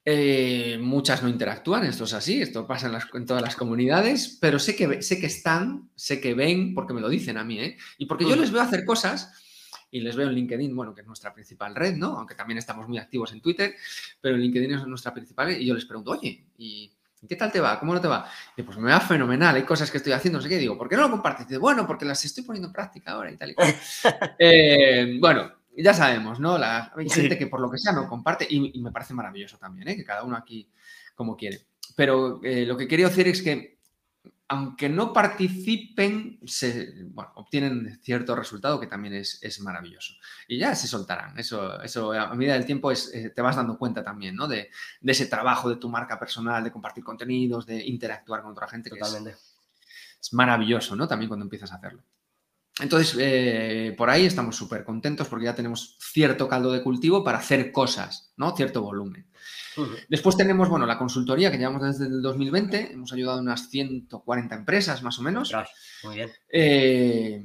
Eh, 0.04 0.78
muchas 0.80 1.22
no 1.22 1.28
interactúan, 1.28 1.84
esto 1.84 2.04
es 2.04 2.12
así, 2.12 2.42
esto 2.42 2.66
pasa 2.66 3.00
en, 3.14 3.24
todas 3.24 3.40
las 3.40 3.54
comunidades, 3.54 4.36
pero 4.40 4.58
sé 4.58 4.74
que, 4.74 5.00
sé 5.00 5.20
que 5.20 5.26
están, 5.26 5.90
sé 5.94 6.20
que 6.20 6.34
ven, 6.34 6.74
porque 6.74 6.92
me 6.92 7.00
lo 7.00 7.08
dicen 7.08 7.38
a 7.38 7.44
mí, 7.44 7.60
¿eh? 7.60 7.76
Y 7.98 8.06
porque 8.06 8.24
yo 8.24 8.36
mm. 8.36 8.40
les 8.40 8.50
veo 8.50 8.62
hacer 8.62 8.84
cosas 8.84 9.32
y 9.92 10.00
les 10.00 10.16
veo 10.16 10.26
en 10.28 10.34
LinkedIn, 10.34 10.74
bueno, 10.74 10.94
que 10.94 11.02
es 11.02 11.06
nuestra 11.06 11.32
principal 11.32 11.76
red, 11.76 11.94
¿no? 11.94 12.18
Aunque 12.18 12.34
también 12.34 12.58
estamos 12.58 12.88
muy 12.88 12.98
activos 12.98 13.32
en 13.32 13.40
Twitter, 13.40 13.76
pero 14.20 14.34
en 14.34 14.40
LinkedIn 14.40 14.72
es 14.72 14.86
nuestra 14.86 15.14
principal 15.14 15.46
red 15.46 15.58
y 15.60 15.66
yo 15.66 15.74
les 15.74 15.84
pregunto, 15.84 16.12
oye, 16.12 16.46
¿y 16.58 16.92
¿Qué 17.28 17.36
tal 17.36 17.52
te 17.52 17.60
va? 17.60 17.78
¿Cómo 17.78 17.94
no 17.94 18.00
te 18.00 18.08
va? 18.08 18.26
Y 18.56 18.62
pues 18.62 18.76
me 18.78 18.90
va 18.90 18.98
fenomenal, 18.98 19.54
hay 19.54 19.62
cosas 19.62 19.90
que 19.90 19.98
estoy 19.98 20.12
haciendo, 20.12 20.38
no 20.38 20.42
sé 20.42 20.48
qué. 20.48 20.58
Digo, 20.58 20.76
¿por 20.76 20.88
qué 20.88 20.96
no 20.96 21.02
lo 21.02 21.10
compartes? 21.10 21.46
Dice, 21.46 21.58
bueno, 21.58 21.86
porque 21.86 22.04
las 22.04 22.24
estoy 22.24 22.42
poniendo 22.42 22.68
en 22.68 22.72
práctica 22.72 23.12
ahora 23.12 23.30
y 23.30 23.36
tal 23.36 23.50
y 23.50 23.54
cual. 23.54 23.74
Eh, 24.38 25.18
bueno, 25.20 25.52
ya 25.76 25.94
sabemos, 25.94 26.40
¿no? 26.40 26.58
La, 26.58 26.92
hay 26.96 27.08
gente 27.08 27.38
que 27.38 27.46
por 27.46 27.60
lo 27.60 27.70
que 27.70 27.78
sea 27.78 27.92
no 27.92 28.08
comparte 28.08 28.46
y, 28.48 28.80
me 28.80 28.90
parece 28.90 29.14
maravilloso 29.14 29.56
también, 29.56 29.88
¿eh? 29.88 29.96
Que 29.96 30.04
cada 30.04 30.24
uno 30.24 30.36
aquí 30.36 30.68
como 31.14 31.36
quiere. 31.36 31.66
Pero 31.94 32.40
eh, 32.42 32.66
lo 32.66 32.76
que 32.76 32.88
quería 32.88 33.08
decir 33.08 33.28
es 33.28 33.42
que 33.42 33.78
aunque 34.52 34.90
no 34.90 35.14
participen, 35.14 36.38
se, 36.44 37.06
obtienen 37.36 37.98
cierto 38.02 38.36
resultado 38.36 38.78
que 38.78 38.86
también 38.86 39.14
es, 39.14 39.60
maravilloso. 39.62 40.12
Y 40.46 40.58
ya 40.58 40.74
se 40.74 40.86
soltarán. 40.86 41.38
Eso, 41.38 41.80
eso 41.80 42.12
a 42.12 42.34
medida 42.34 42.52
del 42.52 42.66
tiempo 42.66 42.90
es, 42.90 43.14
eh, 43.14 43.30
te 43.30 43.40
vas 43.40 43.56
dando 43.56 43.78
cuenta 43.78 44.04
también 44.04 44.36
¿no? 44.36 44.46
de, 44.46 44.68
ese 45.04 45.24
trabajo 45.24 45.70
de 45.70 45.76
tu 45.76 45.88
marca 45.88 46.18
personal, 46.18 46.62
de 46.62 46.70
compartir 46.70 47.02
contenidos, 47.02 47.64
de 47.64 47.82
interactuar 47.82 48.42
con 48.42 48.52
otra 48.52 48.68
gente. 48.68 48.90
Totalmente. 48.90 49.30
es, 50.20 50.32
maravilloso, 50.34 50.94
¿no? 50.96 51.08
También 51.08 51.30
cuando 51.30 51.44
empiezas 51.44 51.72
a 51.72 51.76
hacerlo. 51.76 52.02
Entonces, 52.78 53.16
eh, 53.18 53.94
por 53.96 54.10
ahí 54.10 54.26
estamos 54.26 54.54
súper 54.54 54.84
contentos 54.84 55.28
porque 55.28 55.46
ya 55.46 55.54
tenemos 55.54 55.96
cierto 55.98 56.46
caldo 56.46 56.72
de 56.72 56.82
cultivo 56.82 57.24
para 57.24 57.38
hacer 57.38 57.72
cosas, 57.72 58.34
¿no? 58.36 58.54
Cierto 58.54 58.82
volumen. 58.82 59.31
Después 60.08 60.36
tenemos, 60.36 60.68
bueno, 60.68 60.86
la 60.86 60.98
consultoría 60.98 61.50
que 61.50 61.58
llevamos 61.58 61.82
desde 61.82 62.06
el 62.06 62.22
2020. 62.22 62.92
Hemos 62.92 63.12
ayudado 63.12 63.38
a 63.38 63.42
unas 63.42 63.68
140 63.68 64.54
empresas, 64.54 65.02
más 65.02 65.18
o 65.18 65.22
menos. 65.22 65.52
Muy 66.04 66.16
bien. 66.16 66.30
Eh, 66.48 67.42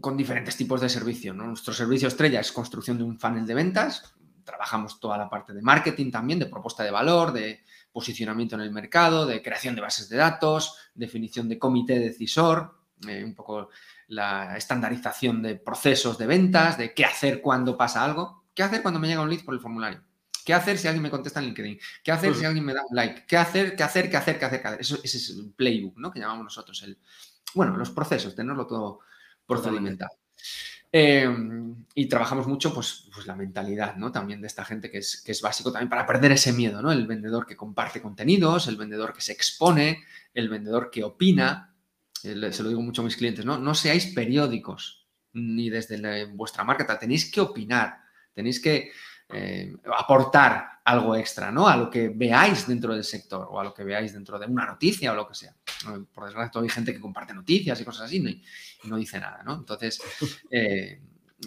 con 0.00 0.16
diferentes 0.16 0.56
tipos 0.56 0.80
de 0.80 0.88
servicio. 0.88 1.32
Nuestro 1.32 1.72
servicio 1.72 2.08
estrella 2.08 2.40
es 2.40 2.52
construcción 2.52 2.98
de 2.98 3.04
un 3.04 3.18
funnel 3.18 3.46
de 3.46 3.54
ventas. 3.54 4.14
Trabajamos 4.44 5.00
toda 5.00 5.18
la 5.18 5.28
parte 5.28 5.52
de 5.52 5.62
marketing 5.62 6.10
también, 6.10 6.38
de 6.38 6.46
propuesta 6.46 6.84
de 6.84 6.90
valor, 6.90 7.32
de 7.32 7.64
posicionamiento 7.92 8.56
en 8.56 8.60
el 8.60 8.72
mercado, 8.72 9.26
de 9.26 9.42
creación 9.42 9.74
de 9.74 9.80
bases 9.80 10.08
de 10.08 10.18
datos, 10.18 10.76
definición 10.94 11.48
de 11.48 11.58
comité 11.58 11.98
decisor, 11.98 12.78
eh, 13.08 13.24
un 13.24 13.34
poco 13.34 13.70
la 14.08 14.56
estandarización 14.56 15.42
de 15.42 15.56
procesos 15.56 16.18
de 16.18 16.26
ventas, 16.26 16.78
de 16.78 16.94
qué 16.94 17.04
hacer 17.04 17.40
cuando 17.40 17.76
pasa 17.76 18.04
algo, 18.04 18.44
qué 18.54 18.62
hacer 18.62 18.82
cuando 18.82 19.00
me 19.00 19.08
llega 19.08 19.22
un 19.22 19.30
lead 19.30 19.44
por 19.44 19.54
el 19.54 19.60
formulario. 19.60 20.02
¿Qué 20.46 20.54
hacer 20.54 20.78
si 20.78 20.86
alguien 20.86 21.02
me 21.02 21.10
contesta 21.10 21.40
en 21.40 21.46
LinkedIn? 21.46 21.76
¿Qué 22.04 22.12
hacer 22.12 22.32
si 22.32 22.44
alguien 22.44 22.64
me 22.64 22.72
da 22.72 22.82
un 22.88 22.94
like? 22.94 23.24
¿Qué 23.26 23.36
hacer, 23.36 23.74
qué 23.74 23.82
hacer, 23.82 24.08
qué 24.08 24.16
hacer, 24.16 24.38
qué 24.38 24.44
hacer? 24.44 24.62
Qué 24.62 24.68
hacer? 24.68 24.80
Eso, 24.80 25.00
ese 25.02 25.16
es 25.16 25.30
el 25.30 25.50
playbook, 25.50 25.98
¿no? 25.98 26.12
Que 26.12 26.20
llamamos 26.20 26.44
nosotros. 26.44 26.80
El, 26.84 26.96
bueno, 27.52 27.76
los 27.76 27.90
procesos, 27.90 28.36
tenerlo 28.36 28.64
todo 28.64 29.00
procedimental. 29.44 30.08
Eh, 30.92 31.28
y 31.96 32.06
trabajamos 32.06 32.46
mucho, 32.46 32.72
pues, 32.72 33.08
pues, 33.12 33.26
la 33.26 33.34
mentalidad, 33.34 33.96
¿no? 33.96 34.12
También 34.12 34.40
de 34.40 34.46
esta 34.46 34.64
gente 34.64 34.88
que 34.88 34.98
es, 34.98 35.20
que 35.20 35.32
es 35.32 35.42
básico 35.42 35.72
también 35.72 35.88
para 35.88 36.06
perder 36.06 36.30
ese 36.30 36.52
miedo, 36.52 36.80
¿no? 36.80 36.92
El 36.92 37.08
vendedor 37.08 37.44
que 37.44 37.56
comparte 37.56 38.00
contenidos, 38.00 38.68
el 38.68 38.76
vendedor 38.76 39.12
que 39.12 39.22
se 39.22 39.32
expone, 39.32 40.04
el 40.32 40.48
vendedor 40.48 40.92
que 40.92 41.02
opina. 41.02 41.74
Eh, 42.22 42.52
se 42.52 42.62
lo 42.62 42.68
digo 42.68 42.82
mucho 42.82 43.02
a 43.02 43.04
mis 43.04 43.16
clientes, 43.16 43.44
¿no? 43.44 43.58
No 43.58 43.74
seáis 43.74 44.14
periódicos 44.14 45.08
ni 45.32 45.70
desde 45.70 46.26
vuestra 46.26 46.62
marca, 46.62 46.98
tenéis 46.98 47.30
que 47.32 47.40
opinar, 47.40 47.98
tenéis 48.32 48.60
que 48.60 48.92
eh, 49.28 49.74
aportar 49.96 50.80
algo 50.84 51.16
extra, 51.16 51.50
¿no? 51.50 51.66
A 51.66 51.76
lo 51.76 51.90
que 51.90 52.10
veáis 52.10 52.68
dentro 52.68 52.94
del 52.94 53.02
sector 53.02 53.48
o 53.50 53.58
a 53.58 53.64
lo 53.64 53.74
que 53.74 53.82
veáis 53.82 54.12
dentro 54.12 54.38
de 54.38 54.46
una 54.46 54.66
noticia 54.66 55.10
o 55.10 55.16
lo 55.16 55.26
que 55.26 55.34
sea. 55.34 55.54
Por 56.14 56.24
desgracia, 56.26 56.60
hay 56.60 56.68
gente 56.68 56.94
que 56.94 57.00
comparte 57.00 57.34
noticias 57.34 57.80
y 57.80 57.84
cosas 57.84 58.06
así 58.06 58.18
y 58.84 58.88
no 58.88 58.96
dice 58.96 59.18
nada, 59.18 59.42
¿no? 59.42 59.54
Entonces, 59.54 60.00
eh, 60.50 61.00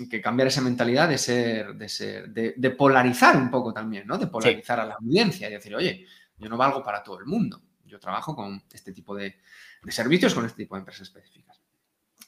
que 0.10 0.22
cambiar 0.22 0.50
esa 0.50 0.62
mentalidad 0.62 1.08
de 1.08 1.18
ser, 1.18 1.74
de 1.76 1.88
ser, 1.88 2.30
de, 2.30 2.70
polarizar 2.72 3.38
un 3.38 3.50
poco 3.50 3.74
también, 3.74 4.06
¿no? 4.06 4.18
De 4.18 4.28
polarizar 4.28 4.82
a 4.82 4.86
la 4.86 4.96
audiencia 4.96 5.48
y 5.48 5.54
decir, 5.54 5.74
oye, 5.74 6.06
yo 6.38 6.50
no 6.50 6.58
valgo 6.58 6.84
para 6.84 7.02
todo 7.02 7.20
el 7.20 7.26
mundo. 7.26 7.62
Yo 7.86 8.00
trabajo 8.00 8.36
con 8.36 8.62
este 8.72 8.92
tipo 8.92 9.16
de, 9.16 9.40
de 9.82 9.92
servicios, 9.92 10.36
con 10.36 10.46
este 10.46 10.64
tipo 10.64 10.76
de 10.76 10.80
empresas 10.80 11.04
específicas. 11.04 11.62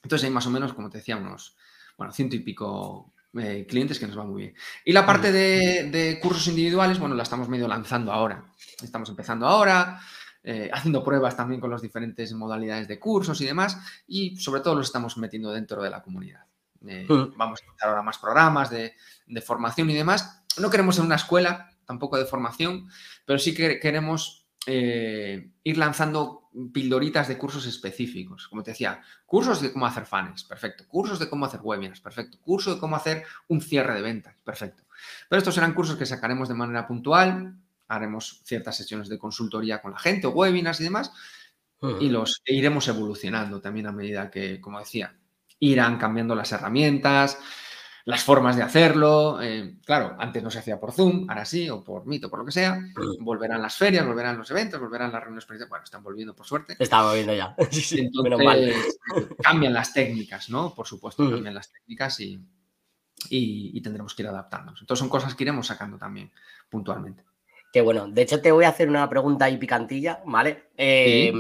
Entonces 0.02 0.26
hay 0.26 0.32
más 0.32 0.48
o 0.48 0.50
menos, 0.50 0.74
como 0.74 0.90
te 0.90 1.00
decía, 1.00 1.18
unos, 1.18 1.56
bueno, 1.98 2.14
ciento 2.14 2.36
y 2.38 2.40
pico 2.40 3.14
eh, 3.40 3.66
clientes 3.68 3.98
que 3.98 4.08
nos 4.08 4.18
va 4.18 4.24
muy 4.24 4.42
bien. 4.44 4.56
Y 4.84 4.92
la 4.92 5.06
parte 5.06 5.32
de, 5.32 6.20
cursos 6.22 6.48
individuales, 6.48 7.00
bueno, 7.00 7.16
la 7.16 7.24
estamos 7.24 7.48
medio 7.48 7.68
lanzando 7.68 8.12
ahora. 8.12 8.46
Estamos 8.82 9.10
empezando 9.10 9.48
ahora, 9.48 10.00
eh, 10.44 10.70
haciendo 10.74 11.04
pruebas 11.04 11.38
también 11.38 11.62
con 11.62 11.70
las 11.70 11.82
diferentes 11.82 12.34
modalidades 12.34 12.88
de 12.88 13.00
cursos 13.00 13.40
y 13.42 13.46
demás, 13.46 13.78
y 14.08 14.36
sobre 14.38 14.62
todo 14.62 14.76
los 14.76 14.88
estamos 14.88 15.18
metiendo 15.18 15.52
dentro 15.52 15.82
de 15.82 15.90
la 15.90 16.02
comunidad. 16.02 16.46
Eh, 16.86 17.06
vamos 17.08 17.62
a 17.62 17.66
empezar 17.66 17.90
ahora 17.90 18.02
más 18.02 18.18
programas 18.18 18.70
de, 18.70 18.96
de, 19.28 19.42
formación 19.42 19.90
y 19.90 19.94
demás. 19.94 20.44
No 20.58 20.70
queremos 20.70 20.96
ser 20.96 21.06
una 21.06 21.16
escuela 21.16 21.70
tampoco 21.86 22.18
de 22.18 22.26
formación, 22.26 22.90
pero 23.26 23.38
sí 23.38 23.54
que 23.54 23.80
queremos 23.80 24.41
eh, 24.68 25.52
ir 25.64 25.78
lanzando 25.78 26.50
pildoritas 26.74 27.28
de 27.28 27.38
cursos 27.38 27.66
específicos. 27.66 28.48
Como 28.48 28.64
te 28.64 28.72
decía, 28.72 29.02
cursos 29.26 29.62
de 29.62 29.72
cómo 29.72 29.86
hacer 29.86 30.06
fans, 30.06 30.44
perfecto. 30.44 30.86
Cursos 30.88 31.20
de 31.20 31.30
cómo 31.30 31.46
hacer 31.46 31.62
webinars, 31.64 32.02
perfecto. 32.02 32.38
Curso 32.42 32.76
de 32.76 32.80
cómo 32.80 32.96
hacer 32.96 33.24
un 33.48 33.62
cierre 33.62 33.96
de 33.96 34.02
ventas, 34.02 34.36
perfecto. 34.44 34.84
Pero 35.30 35.40
estos 35.40 35.56
serán 35.56 35.74
cursos 35.74 35.96
que 35.96 36.06
sacaremos 36.06 36.50
de 36.50 36.56
manera 36.56 36.88
puntual, 36.88 37.56
haremos 37.88 38.42
ciertas 38.44 38.76
sesiones 38.76 39.10
de 39.10 39.18
consultoría 39.18 39.82
con 39.82 39.92
la 39.92 40.00
gente, 40.00 40.28
webinars 40.28 40.80
y 40.82 40.86
demás, 40.86 41.12
y 42.00 42.10
los 42.10 42.44
iremos 42.46 42.88
evolucionando 42.88 43.60
también 43.60 43.88
a 43.88 43.92
medida 43.92 44.30
que, 44.30 44.62
como 44.62 44.78
decía, 44.78 45.16
irán 45.60 45.98
cambiando 45.98 46.36
las 46.36 46.52
herramientas, 46.52 47.40
las 48.06 48.24
formas 48.24 48.56
de 48.56 48.64
hacerlo. 48.64 49.42
Eh, 49.42 49.76
claro, 49.86 50.16
antes 50.20 50.42
no 50.42 50.50
se 50.50 50.60
hacía 50.60 50.80
por 50.80 50.92
Zoom, 50.92 51.30
ahora 51.30 51.46
sí, 51.46 51.70
o 51.70 51.84
por 51.84 52.06
Meet 52.06 52.26
o 52.26 52.30
por 52.30 52.40
lo 52.40 52.46
que 52.46 52.52
sea. 52.52 52.80
Volverán 53.20 53.62
las 53.62 53.76
ferias, 53.76 54.06
volverán 54.06 54.38
los 54.38 54.50
eventos, 54.52 54.80
volverán 54.80 55.12
las 55.12 55.22
reuniones 55.22 55.48
Bueno, 55.70 55.84
están 55.84 56.04
volviendo 56.04 56.36
por 56.36 56.46
suerte. 56.46 56.76
Están 56.80 57.06
volviendo 57.06 57.34
ya. 57.34 57.56
Entonces, 57.58 59.00
cambian 59.42 59.74
las 59.74 59.94
técnicas, 59.94 60.50
¿no? 60.50 60.74
Por 60.74 60.88
supuesto, 60.88 61.30
cambian 61.30 61.54
las 61.54 61.72
técnicas 61.72 62.20
y, 62.20 62.40
y, 63.30 63.82
tendremos 63.82 64.16
que 64.16 64.24
ir 64.24 64.30
adaptándonos. 64.30 64.82
Entonces 64.82 65.00
son 65.00 65.10
cosas 65.10 65.36
que 65.36 65.44
iremos 65.44 65.68
sacando 65.68 65.98
también 65.98 66.32
puntualmente. 66.70 67.24
Qué 67.72 67.82
bueno. 67.82 68.08
De 68.08 68.24
hecho, 68.24 68.42
te 68.42 68.52
voy 68.52 68.66
a 68.66 68.70
hacer 68.70 68.90
una 68.90 69.08
pregunta 69.10 69.46
ahí 69.46 69.58
picantilla, 69.58 70.22
¿vale? 70.26 70.72
Eh, 70.76 71.32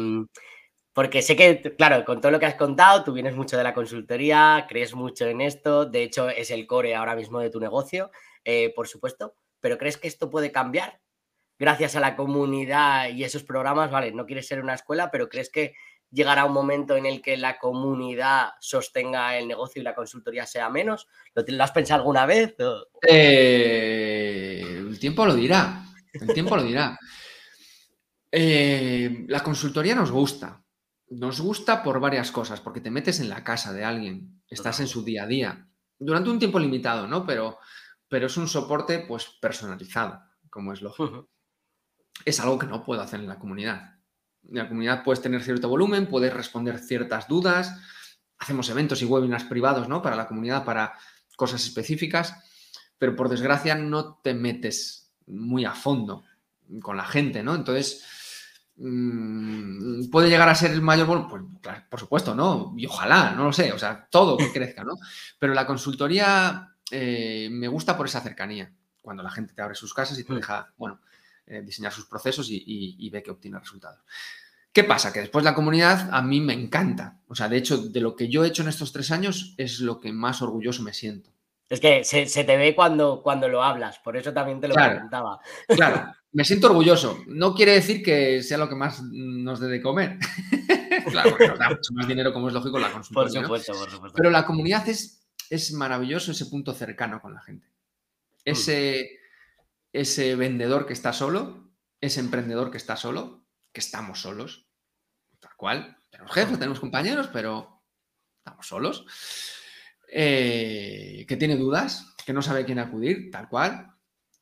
porque 0.94 1.22
sé 1.22 1.36
que, 1.36 1.76
claro, 1.78 2.04
con 2.04 2.20
todo 2.20 2.32
lo 2.32 2.40
que 2.40 2.46
has 2.46 2.56
contado, 2.56 3.04
tú 3.04 3.14
vienes 3.14 3.36
mucho 3.36 3.58
de 3.58 3.64
la 3.64 3.74
consultoría, 3.74 4.66
crees 4.68 4.94
mucho 4.94 5.26
en 5.28 5.42
esto, 5.42 5.86
de 5.86 6.04
hecho 6.04 6.30
es 6.30 6.52
el 6.52 6.68
core 6.68 6.96
ahora 6.96 7.16
mismo 7.16 7.40
de 7.40 7.50
tu 7.50 7.60
negocio, 7.60 8.12
eh, 8.44 8.74
por 8.76 8.88
supuesto, 8.88 9.36
pero 9.60 9.78
¿crees 9.78 9.98
que 9.98 10.08
esto 10.08 10.30
puede 10.30 10.52
cambiar 10.52 11.00
gracias 11.58 11.96
a 11.96 12.00
la 12.00 12.16
comunidad 12.16 13.10
y 13.10 13.24
esos 13.24 13.44
programas? 13.44 13.92
Vale, 13.92 14.12
no 14.12 14.26
quieres 14.26 14.48
ser 14.48 14.62
una 14.62 14.74
escuela, 14.74 15.12
pero 15.12 15.30
¿crees 15.30 15.50
que 15.50 15.76
llegará 16.12 16.44
un 16.44 16.54
momento 16.54 16.98
en 16.98 17.06
el 17.06 17.22
que 17.22 17.38
la 17.38 17.58
comunidad 17.58 18.50
sostenga 18.60 19.38
el 19.38 19.48
negocio 19.48 19.82
y 19.82 19.86
la 19.86 19.96
consultoría 19.96 20.46
sea 20.46 20.70
menos? 20.70 21.08
¿Lo, 21.34 21.64
has 21.64 21.72
pensado 21.72 22.02
alguna 22.02 22.26
vez? 22.26 22.56
Eh, 23.08 24.62
el 24.66 25.00
tiempo 25.00 25.26
lo 25.26 25.36
dirá, 25.36 25.86
el 26.14 26.34
tiempo 26.34 26.56
lo 26.56 26.64
dirá. 26.64 27.00
Eh, 28.32 29.26
la 29.28 29.42
consultoría 29.42 29.96
nos 29.96 30.12
gusta, 30.12 30.61
nos 31.12 31.42
gusta 31.42 31.84
por 31.84 32.00
varias 32.00 32.32
cosas, 32.32 32.62
porque 32.62 32.80
te 32.80 32.90
metes 32.90 33.20
en 33.20 33.28
la 33.30 33.44
casa 33.44 33.74
de 33.74 33.84
alguien, 33.84 34.42
estás 34.50 34.80
en 34.80 34.88
su 34.88 35.04
día 35.04 35.24
a 35.24 35.28
día, 35.28 35.68
durante 36.00 36.30
un 36.30 36.40
tiempo 36.40 36.58
limitado, 36.58 37.06
¿no? 37.06 37.26
Pero, 37.26 37.60
pero 38.08 38.28
es 38.28 38.38
un 38.38 38.48
soporte 38.48 39.00
pues 39.00 39.26
personalizado, 39.42 40.22
como 40.50 40.72
es 40.72 40.82
lógico. 40.82 41.30
Es 42.24 42.40
algo 42.40 42.58
que 42.58 42.66
no 42.66 42.84
puedo 42.84 43.02
hacer 43.02 43.20
en 43.20 43.28
la 43.28 43.38
comunidad. 43.38 44.00
En 44.48 44.58
la 44.58 44.70
comunidad 44.70 45.04
puedes 45.04 45.22
tener 45.22 45.44
cierto 45.44 45.68
volumen, 45.68 46.08
puedes 46.08 46.34
responder 46.34 46.80
ciertas 46.80 47.28
dudas, 47.28 47.78
hacemos 48.38 48.70
eventos 48.70 49.02
y 49.02 49.06
webinars 49.06 49.44
privados, 49.44 49.90
¿no? 49.90 50.02
Para 50.02 50.16
la 50.16 50.28
comunidad, 50.28 50.64
para 50.64 50.94
cosas 51.36 51.62
específicas, 51.64 52.36
pero 52.98 53.18
por 53.18 53.28
desgracia 53.28 53.76
no 53.76 54.16
te 54.24 54.34
metes 54.34 55.12
muy 55.28 55.66
a 55.66 55.74
fondo 55.74 56.24
con 56.82 56.96
la 56.96 57.06
gente, 57.06 57.44
¿no? 57.44 57.54
Entonces, 57.54 58.06
puede 60.12 60.30
llegar 60.30 60.50
a 60.50 60.56
ser 60.56 60.72
el 60.72 60.82
mayor 60.82 61.06
volumen, 61.06 61.60
pues 61.62 61.82
por 61.90 62.00
supuesto, 62.00 62.34
¿no? 62.34 62.74
Y 62.78 62.88
ojalá, 62.88 63.32
no 63.32 63.44
lo 63.44 63.54
sé, 63.54 63.72
o 63.72 63.78
sea, 63.78 64.08
todo 64.10 64.38
que 64.38 64.52
crezca, 64.52 64.84
¿no? 64.84 64.96
Pero 65.38 65.54
la 65.54 65.68
consultoría 65.68 66.74
eh, 66.90 67.48
me 67.52 67.68
gusta 67.68 67.96
por 67.96 68.08
esa 68.08 68.22
cercanía, 68.22 68.72
cuando 69.02 69.22
la 69.22 69.30
gente 69.30 69.54
te 69.54 69.62
abre 69.62 69.76
sus 69.76 69.94
casas 69.94 70.18
y 70.18 70.24
te 70.24 70.34
mm. 70.34 70.36
deja, 70.36 70.74
bueno, 70.78 71.00
eh, 71.46 71.62
diseñar 71.62 71.92
sus 71.92 72.06
procesos 72.06 72.48
y, 72.50 73.10
ve 73.10 73.22
que 73.22 73.32
obtiene 73.32 73.60
resultados. 73.60 74.00
¿Qué 74.72 74.84
pasa? 74.84 75.12
Que 75.12 75.20
después 75.20 75.44
la 75.44 75.54
comunidad 75.54 76.10
a 76.12 76.22
mí 76.22 76.40
me 76.40 76.54
encanta. 76.54 77.20
O 77.28 77.36
sea, 77.36 77.50
de 77.50 77.58
hecho, 77.58 77.78
de 77.78 78.00
lo 78.00 78.16
que 78.16 78.30
yo 78.30 78.44
he 78.44 78.48
hecho 78.48 78.64
en 78.64 78.70
estos 78.70 78.94
tres 78.94 79.12
años 79.12 79.54
es 79.58 79.80
lo 79.80 80.00
que 80.00 80.14
más 80.14 80.42
orgulloso 80.42 80.82
me 80.82 80.94
siento. 80.94 81.30
Es 81.70 81.80
que 81.80 82.04
se, 82.04 82.26
te 82.26 82.58
ve 82.58 82.74
cuando, 82.76 83.22
cuando 83.22 83.48
lo 83.48 83.64
hablas, 83.64 84.00
por 84.00 84.18
eso 84.18 84.34
también 84.34 84.60
te 84.60 84.68
lo 84.68 84.76
preguntaba. 84.76 85.40
Claro, 85.68 86.14
me 86.34 86.46
siento 86.46 86.68
orgulloso. 86.68 87.24
No 87.28 87.54
quiere 87.54 87.74
decir 87.74 88.02
que 88.02 88.42
sea 88.42 88.58
lo 88.58 88.70
que 88.70 88.76
más 88.76 89.02
nos 89.04 89.60
dé 89.60 89.68
de 89.68 89.82
comer. 89.82 90.18
claro, 91.10 91.36
nos 91.38 91.60
da 91.60 91.70
mucho 91.70 91.94
más 91.94 92.08
dinero, 92.08 92.34
como 92.34 92.48
es 92.48 92.54
lógico, 92.54 92.80
la 92.80 92.92
consultoría. 92.92 93.42
Por 93.42 93.60
supuesto, 93.60 93.74
por 93.74 93.92
supuesto. 93.92 94.16
Pero 94.16 94.30
la 94.30 94.46
comunidad 94.46 94.88
es, 94.88 95.28
es 95.50 95.74
maravilloso 95.74 96.32
ese 96.32 96.46
punto 96.46 96.74
cercano 96.74 97.22
con 97.22 97.34
la 97.34 97.42
gente. 97.42 97.68
Mm. 97.68 97.72
Ese, 98.46 99.20
ese 99.92 100.36
vendedor 100.36 100.86
que 100.86 100.94
está 100.94 101.12
solo, 101.12 101.70
ese 102.00 102.22
emprendedor 102.22 102.72
que 102.72 102.78
está 102.78 102.96
solo, 102.96 103.46
que 103.74 103.82
estamos 103.82 104.22
solos, 104.22 104.68
tal 105.40 105.56
cual. 105.58 105.98
Tenemos 106.10 106.32
jefes, 106.34 106.60
tenemos 106.60 106.80
compañeros, 106.80 107.30
pero 107.32 107.84
estamos 108.38 108.68
solos. 108.68 109.06
Eh, 110.14 111.26
que 111.28 111.38
tiene 111.38 111.56
dudas, 111.56 112.16
que 112.26 112.34
no 112.34 112.42
sabe 112.42 112.66
quién 112.66 112.80
acudir, 112.80 113.32
tal 113.32 113.48
cual 113.48 113.92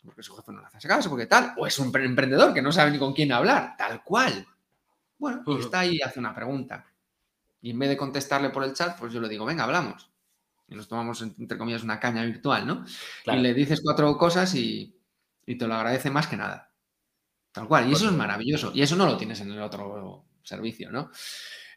porque 0.03 0.23
su 0.23 0.35
jefe 0.35 0.51
no 0.51 0.61
le 0.61 0.67
hace 0.67 0.87
caso, 0.87 1.09
porque 1.09 1.25
tal, 1.25 1.53
o 1.57 1.67
es 1.67 1.77
un 1.79 1.95
emprendedor 1.95 2.53
que 2.53 2.61
no 2.61 2.71
sabe 2.71 2.91
ni 2.91 2.97
con 2.97 3.13
quién 3.13 3.31
hablar, 3.31 3.75
tal 3.77 4.03
cual. 4.03 4.47
Bueno, 5.17 5.43
está 5.59 5.79
ahí 5.79 5.97
y 5.97 6.01
hace 6.01 6.19
una 6.19 6.33
pregunta. 6.33 6.85
Y 7.61 7.71
en 7.71 7.79
vez 7.79 7.89
de 7.89 7.97
contestarle 7.97 8.49
por 8.49 8.63
el 8.63 8.73
chat, 8.73 8.97
pues 8.97 9.11
yo 9.11 9.19
le 9.19 9.27
digo, 9.27 9.45
venga, 9.45 9.65
hablamos. 9.65 10.09
Y 10.69 10.75
nos 10.75 10.87
tomamos, 10.87 11.21
entre 11.21 11.57
comillas, 11.57 11.83
una 11.83 11.99
caña 11.99 12.23
virtual, 12.23 12.65
¿no? 12.65 12.85
Y 13.25 13.37
le 13.37 13.53
dices 13.53 13.81
cuatro 13.83 14.17
cosas 14.17 14.53
y, 14.55 14.95
y 15.45 15.57
te 15.57 15.67
lo 15.67 15.73
agradece 15.73 16.09
más 16.09 16.27
que 16.27 16.37
nada. 16.37 16.71
Tal 17.51 17.67
cual. 17.67 17.89
Y 17.89 17.93
eso 17.93 18.05
es 18.05 18.13
maravilloso. 18.13 18.71
Y 18.73 18.81
eso 18.81 18.95
no 18.95 19.05
lo 19.05 19.17
tienes 19.17 19.41
en 19.41 19.51
el 19.51 19.61
otro 19.61 20.25
servicio, 20.43 20.91
¿no? 20.91 21.11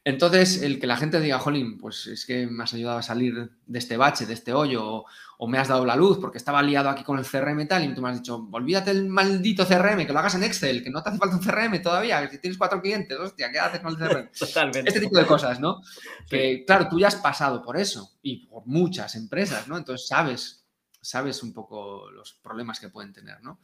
Entonces, 0.04 0.62
el 0.62 0.80
que 0.80 0.88
la 0.88 0.96
gente 0.96 1.20
diga, 1.20 1.38
jolín, 1.38 1.78
pues 1.78 2.08
es 2.08 2.26
que 2.26 2.48
me 2.48 2.64
has 2.64 2.74
ayudado 2.74 2.98
a 2.98 3.02
salir 3.02 3.52
de 3.64 3.78
este 3.78 3.96
bache, 3.96 4.26
de 4.26 4.34
este 4.34 4.52
hoyo, 4.52 5.04
o, 5.38 5.46
me 5.46 5.58
has 5.58 5.68
dado 5.68 5.86
la 5.86 5.94
luz 5.94 6.18
porque 6.20 6.38
estaba 6.38 6.60
liado 6.60 6.88
aquí 6.88 7.04
con 7.04 7.18
el 7.20 7.24
CRM 7.24 7.60
y 7.60 7.68
tal, 7.68 7.84
y 7.84 7.94
tú 7.94 8.02
me 8.02 8.10
has 8.10 8.16
dicho, 8.16 8.48
olvídate 8.50 8.90
el 8.90 9.08
maldito 9.08 9.64
CRM, 9.64 10.04
que 10.04 10.12
lo 10.12 10.18
hagas 10.18 10.34
en 10.34 10.42
Excel, 10.42 10.82
que 10.82 10.90
no 10.90 11.02
te 11.02 11.10
hace 11.10 11.18
falta 11.18 11.36
un 11.36 11.42
CRM 11.42 11.80
todavía, 11.82 12.20
que 12.22 12.34
si 12.34 12.40
tienes 12.40 12.58
cuatro 12.58 12.80
clientes, 12.80 13.16
hostia, 13.16 13.52
¿qué 13.52 13.60
haces 13.60 13.80
con 13.80 13.92
el 13.92 13.98
CRM? 13.98 14.30
Totalmente. 14.38 14.88
Este 14.88 15.00
tipo 15.00 15.16
de 15.16 15.26
cosas, 15.26 15.60
¿no? 15.60 15.82
Que, 16.28 16.64
claro, 16.66 16.88
tú 16.88 16.98
ya 16.98 17.06
has 17.06 17.16
pasado 17.16 17.62
por 17.62 17.76
eso, 17.76 18.18
y 18.22 18.46
por 18.46 18.66
muchas 18.66 19.14
empresas, 19.14 19.68
¿no? 19.68 19.76
Entonces 19.76 20.08
sabes, 20.08 20.64
sabes 21.00 21.44
un 21.44 21.52
poco 21.52 22.10
los 22.10 22.34
problemas 22.34 22.80
que 22.80 22.88
pueden 22.88 23.12
tener, 23.12 23.40
¿no? 23.42 23.60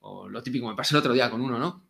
O 0.00 0.28
lo 0.28 0.42
típico, 0.42 0.68
me 0.68 0.76
pasó 0.76 0.94
el 0.94 1.00
otro 1.00 1.14
día 1.14 1.30
con 1.30 1.40
uno, 1.40 1.58
¿no? 1.58 1.86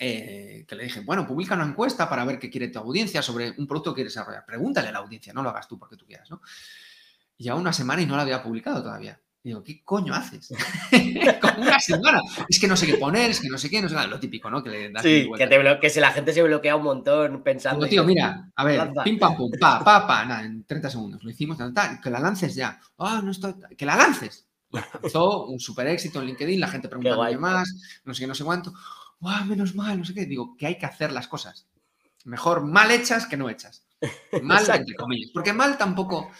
Eh, 0.00 0.64
que 0.68 0.76
le 0.76 0.84
dije, 0.84 1.00
bueno, 1.00 1.26
publica 1.26 1.54
una 1.54 1.64
encuesta 1.64 2.08
para 2.08 2.24
ver 2.24 2.38
qué 2.38 2.48
quiere 2.48 2.68
tu 2.68 2.78
audiencia 2.78 3.20
sobre 3.20 3.54
un 3.58 3.66
producto 3.66 3.90
que 3.90 3.96
quieres 3.96 4.14
desarrollar. 4.14 4.46
Pregúntale 4.46 4.88
a 4.88 4.92
la 4.92 4.98
audiencia, 4.98 5.32
no 5.32 5.42
lo 5.42 5.50
hagas 5.50 5.66
tú 5.66 5.78
porque 5.78 5.96
tú 5.96 6.06
quieras, 6.06 6.30
¿no? 6.30 6.40
Ya 7.36 7.56
una 7.56 7.72
semana 7.72 8.02
y 8.02 8.06
no 8.06 8.16
la 8.16 8.22
había 8.22 8.42
publicado 8.42 8.82
todavía. 8.82 9.20
Y 9.42 9.50
digo, 9.50 9.62
¿qué 9.62 9.82
coño 9.84 10.14
haces? 10.14 10.52
Como 11.40 11.62
una 11.62 11.80
semana. 11.80 12.20
Es 12.48 12.60
que 12.60 12.68
no 12.68 12.76
sé 12.76 12.86
qué 12.86 12.94
poner, 12.94 13.30
es 13.30 13.40
que 13.40 13.48
no 13.48 13.58
sé 13.58 13.70
qué, 13.70 13.82
no 13.82 13.88
sé 13.88 13.94
nada. 13.96 14.06
Lo 14.06 14.20
típico, 14.20 14.50
¿no? 14.50 14.62
Que 14.62 14.70
le 14.70 14.90
das 14.90 15.02
sí, 15.02 15.28
que, 15.36 15.46
te 15.46 15.78
que 15.80 15.90
si 15.90 15.98
la 15.98 16.12
gente 16.12 16.32
se 16.32 16.42
bloquea 16.42 16.76
un 16.76 16.84
montón 16.84 17.42
pensando. 17.42 17.86
tío, 17.86 18.04
mira, 18.04 18.50
a 18.54 18.64
ver, 18.64 18.92
pim 19.02 19.18
pam 19.18 19.36
pum, 19.36 19.50
pa, 19.58 19.82
pa, 19.82 20.06
pa, 20.06 20.24
nada, 20.24 20.44
en 20.44 20.64
30 20.64 20.90
segundos. 20.90 21.24
Lo 21.24 21.30
hicimos, 21.30 21.58
que 22.02 22.10
la 22.10 22.20
lances 22.20 22.54
ya. 22.54 22.78
Ah, 22.98 23.20
no 23.22 23.32
estoy. 23.32 23.54
Que 23.76 23.86
la 23.86 23.96
lances. 23.96 24.48
Lanzó 25.02 25.46
un 25.46 25.58
super 25.58 25.86
éxito 25.86 26.20
en 26.20 26.26
LinkedIn, 26.26 26.60
la 26.60 26.68
gente 26.68 26.88
preguntando 26.88 27.40
más, 27.40 28.00
no 28.04 28.12
sé 28.12 28.20
qué, 28.20 28.26
no 28.26 28.34
sé 28.34 28.44
cuánto. 28.44 28.72
¡Wow, 29.20 29.44
menos 29.46 29.74
mal! 29.74 29.98
No 29.98 30.04
sé 30.04 30.14
qué. 30.14 30.26
Digo, 30.26 30.56
que 30.56 30.66
hay 30.66 30.78
que 30.78 30.86
hacer 30.86 31.12
las 31.12 31.28
cosas. 31.28 31.66
Mejor 32.24 32.64
mal 32.64 32.90
hechas 32.90 33.26
que 33.26 33.36
no 33.36 33.48
hechas. 33.48 33.84
Mal, 34.42 34.64
entre 34.70 34.94
comillas. 34.94 35.30
Porque 35.32 35.52
mal 35.52 35.76
tampoco. 35.76 36.30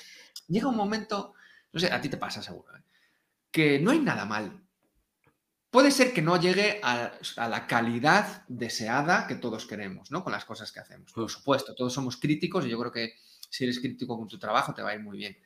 Llega 0.46 0.68
un 0.68 0.76
momento, 0.76 1.34
no 1.72 1.80
sé, 1.80 1.92
a 1.92 2.00
ti 2.00 2.08
te 2.08 2.16
pasa 2.16 2.42
seguro, 2.42 2.76
¿eh? 2.76 2.82
que 3.50 3.78
no 3.78 3.90
hay 3.90 3.98
nada 3.98 4.24
mal. 4.24 4.62
Puede 5.70 5.90
ser 5.90 6.14
que 6.14 6.22
no 6.22 6.40
llegue 6.40 6.80
a, 6.82 7.12
la 7.36 7.66
calidad 7.66 8.44
deseada 8.48 9.26
que 9.26 9.34
todos 9.34 9.66
queremos, 9.66 10.10
¿no? 10.10 10.24
Con 10.24 10.32
las 10.32 10.44
cosas 10.46 10.72
que 10.72 10.80
hacemos. 10.80 11.12
Por 11.12 11.30
supuesto, 11.30 11.74
todos 11.74 11.92
somos 11.92 12.16
críticos 12.16 12.64
y 12.64 12.70
yo 12.70 12.78
creo 12.78 12.92
que 12.92 13.14
si 13.50 13.64
eres 13.64 13.78
crítico 13.78 14.16
con 14.16 14.28
tu 14.28 14.38
trabajo 14.38 14.72
te 14.72 14.82
va 14.82 14.90
a 14.90 14.94
ir 14.94 15.02
muy 15.02 15.18
bien. 15.18 15.36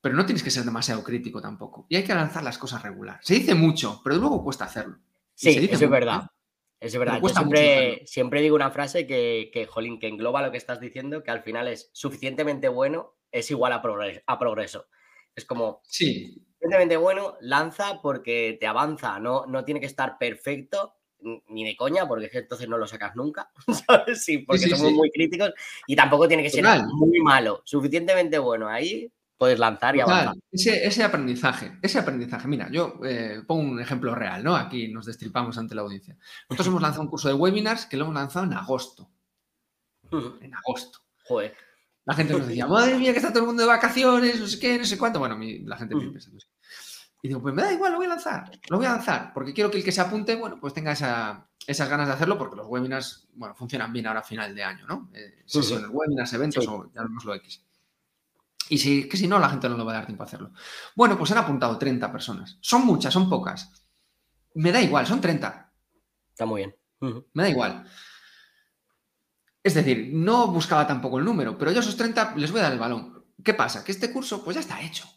Pero 0.00 0.14
no 0.14 0.24
tienes 0.24 0.42
que 0.42 0.50
ser 0.50 0.64
demasiado 0.64 1.02
crítico 1.04 1.42
tampoco. 1.42 1.86
Y 1.90 1.96
hay 1.96 2.04
que 2.04 2.14
lanzar 2.14 2.42
las 2.42 2.56
cosas 2.56 2.82
regular. 2.82 3.20
Se 3.22 3.34
dice 3.34 3.54
mucho, 3.54 4.00
pero 4.02 4.16
luego 4.16 4.42
cuesta 4.42 4.64
hacerlo. 4.64 4.98
Sí, 5.38 5.68
eso 5.70 5.84
es 5.84 5.90
verdad. 5.90 6.22
Es 6.80 6.96
verdad. 6.96 7.20
Yo 7.22 7.28
siempre, 7.28 8.02
siempre, 8.06 8.40
digo 8.40 8.56
una 8.56 8.70
frase 8.70 9.06
que, 9.06 9.50
que, 9.52 9.66
jolín, 9.66 10.00
que 10.00 10.08
engloba 10.08 10.42
lo 10.42 10.50
que 10.50 10.58
estás 10.58 10.80
diciendo, 10.80 11.22
que 11.22 11.30
al 11.30 11.42
final 11.42 11.68
es 11.68 11.90
suficientemente 11.92 12.68
bueno 12.68 13.16
es 13.30 13.50
igual 13.50 13.72
a 13.72 13.82
progreso. 13.82 14.20
A 14.26 14.38
progreso. 14.38 14.86
Es 15.34 15.44
como, 15.44 15.80
sí. 15.84 16.34
suficientemente 16.44 16.96
bueno, 16.96 17.36
lanza 17.40 18.00
porque 18.02 18.56
te 18.58 18.66
avanza, 18.66 19.20
no, 19.20 19.46
no 19.46 19.64
tiene 19.64 19.80
que 19.80 19.86
estar 19.86 20.18
perfecto 20.18 20.94
ni 21.48 21.64
de 21.64 21.76
coña, 21.76 22.06
porque 22.06 22.30
entonces 22.32 22.68
no 22.68 22.78
lo 22.78 22.86
sacas 22.86 23.16
nunca, 23.16 23.50
¿sabes? 23.86 24.24
Sí, 24.24 24.38
porque 24.38 24.68
somos 24.68 24.92
muy 24.92 25.10
críticos 25.10 25.52
y 25.86 25.96
tampoco 25.96 26.28
tiene 26.28 26.42
que 26.42 26.50
ser 26.50 26.64
muy 26.92 27.20
malo, 27.20 27.62
suficientemente 27.64 28.38
bueno. 28.38 28.68
Ahí 28.68 29.12
puedes 29.38 29.58
lanzar 29.58 29.96
y 29.96 30.00
avanzar. 30.00 30.34
Ese, 30.50 31.04
aprendizaje, 31.04 31.78
ese 31.80 31.98
aprendizaje, 31.98 32.48
mira, 32.48 32.68
yo 32.70 33.00
eh, 33.04 33.42
pongo 33.46 33.62
un 33.62 33.80
ejemplo 33.80 34.14
real, 34.14 34.42
¿no? 34.42 34.56
Aquí 34.56 34.88
nos 34.88 35.06
destripamos 35.06 35.56
ante 35.56 35.74
la 35.74 35.82
audiencia. 35.82 36.16
Nosotros 36.50 36.66
hemos 36.66 36.82
lanzado 36.82 37.02
un 37.02 37.08
curso 37.08 37.28
de 37.28 37.34
webinars 37.34 37.86
que 37.86 37.96
lo 37.96 38.04
hemos 38.04 38.16
lanzado 38.16 38.44
en 38.44 38.52
agosto. 38.52 39.08
En 40.40 40.54
agosto. 40.54 40.98
Joder. 41.26 41.54
La 42.04 42.14
gente 42.14 42.32
nos 42.32 42.48
decía, 42.48 42.66
madre 42.66 42.98
mía, 42.98 43.12
que 43.12 43.18
está 43.18 43.30
todo 43.30 43.40
el 43.40 43.46
mundo 43.46 43.62
de 43.62 43.68
vacaciones, 43.68 44.40
no 44.40 44.46
sé 44.46 44.58
qué, 44.58 44.78
no 44.78 44.84
sé 44.84 44.98
cuánto. 44.98 45.18
Bueno, 45.18 45.38
la 45.38 45.76
gente 45.76 45.94
me 45.94 46.08
piensa. 46.08 46.30
Y 47.22 47.28
digo, 47.28 47.42
pues 47.42 47.54
me 47.54 47.62
da 47.62 47.72
igual, 47.72 47.92
lo 47.92 47.98
voy 47.98 48.06
a 48.06 48.10
lanzar, 48.10 48.50
lo 48.70 48.78
voy 48.78 48.86
a 48.86 48.92
lanzar, 48.92 49.32
porque 49.34 49.52
quiero 49.52 49.70
que 49.70 49.78
el 49.78 49.84
que 49.84 49.92
se 49.92 50.00
apunte, 50.00 50.34
bueno, 50.36 50.58
pues 50.60 50.72
tenga 50.72 50.92
esas 50.92 51.88
ganas 51.88 52.06
de 52.06 52.14
hacerlo, 52.14 52.38
porque 52.38 52.56
los 52.56 52.66
webinars, 52.66 53.28
bueno, 53.34 53.54
funcionan 53.54 53.92
bien 53.92 54.06
ahora 54.06 54.20
a 54.20 54.22
final 54.22 54.54
de 54.54 54.62
año, 54.62 54.86
¿no? 54.86 55.10
Eh, 55.12 55.42
sesiones, 55.44 55.90
webinars, 55.92 56.32
eventos 56.32 56.66
o 56.66 56.90
llamémoslo 56.94 57.34
X. 57.34 57.67
Y 58.68 58.78
si, 58.78 59.08
que 59.08 59.16
si 59.16 59.26
no, 59.26 59.38
la 59.38 59.48
gente 59.48 59.68
no 59.68 59.76
le 59.76 59.84
va 59.84 59.92
a 59.92 59.96
dar 59.96 60.06
tiempo 60.06 60.22
a 60.22 60.26
hacerlo. 60.26 60.52
Bueno, 60.94 61.16
pues 61.16 61.30
han 61.32 61.38
apuntado 61.38 61.78
30 61.78 62.10
personas. 62.12 62.58
Son 62.60 62.84
muchas, 62.84 63.12
son 63.12 63.28
pocas. 63.28 63.86
Me 64.54 64.72
da 64.72 64.80
igual, 64.80 65.06
son 65.06 65.20
30. 65.20 65.72
Está 66.30 66.46
muy 66.46 66.62
bien. 66.62 66.76
Me 67.32 67.42
da 67.42 67.48
igual. 67.48 67.84
Es 69.62 69.74
decir, 69.74 70.10
no 70.12 70.48
buscaba 70.48 70.86
tampoco 70.86 71.18
el 71.18 71.24
número, 71.24 71.58
pero 71.58 71.70
yo 71.70 71.78
a 71.78 71.80
esos 71.80 71.96
30 71.96 72.34
les 72.36 72.50
voy 72.50 72.60
a 72.60 72.64
dar 72.64 72.72
el 72.72 72.78
balón. 72.78 73.24
¿Qué 73.44 73.54
pasa? 73.54 73.84
Que 73.84 73.92
este 73.92 74.12
curso 74.12 74.42
pues 74.44 74.54
ya 74.54 74.60
está 74.60 74.80
hecho. 74.80 75.08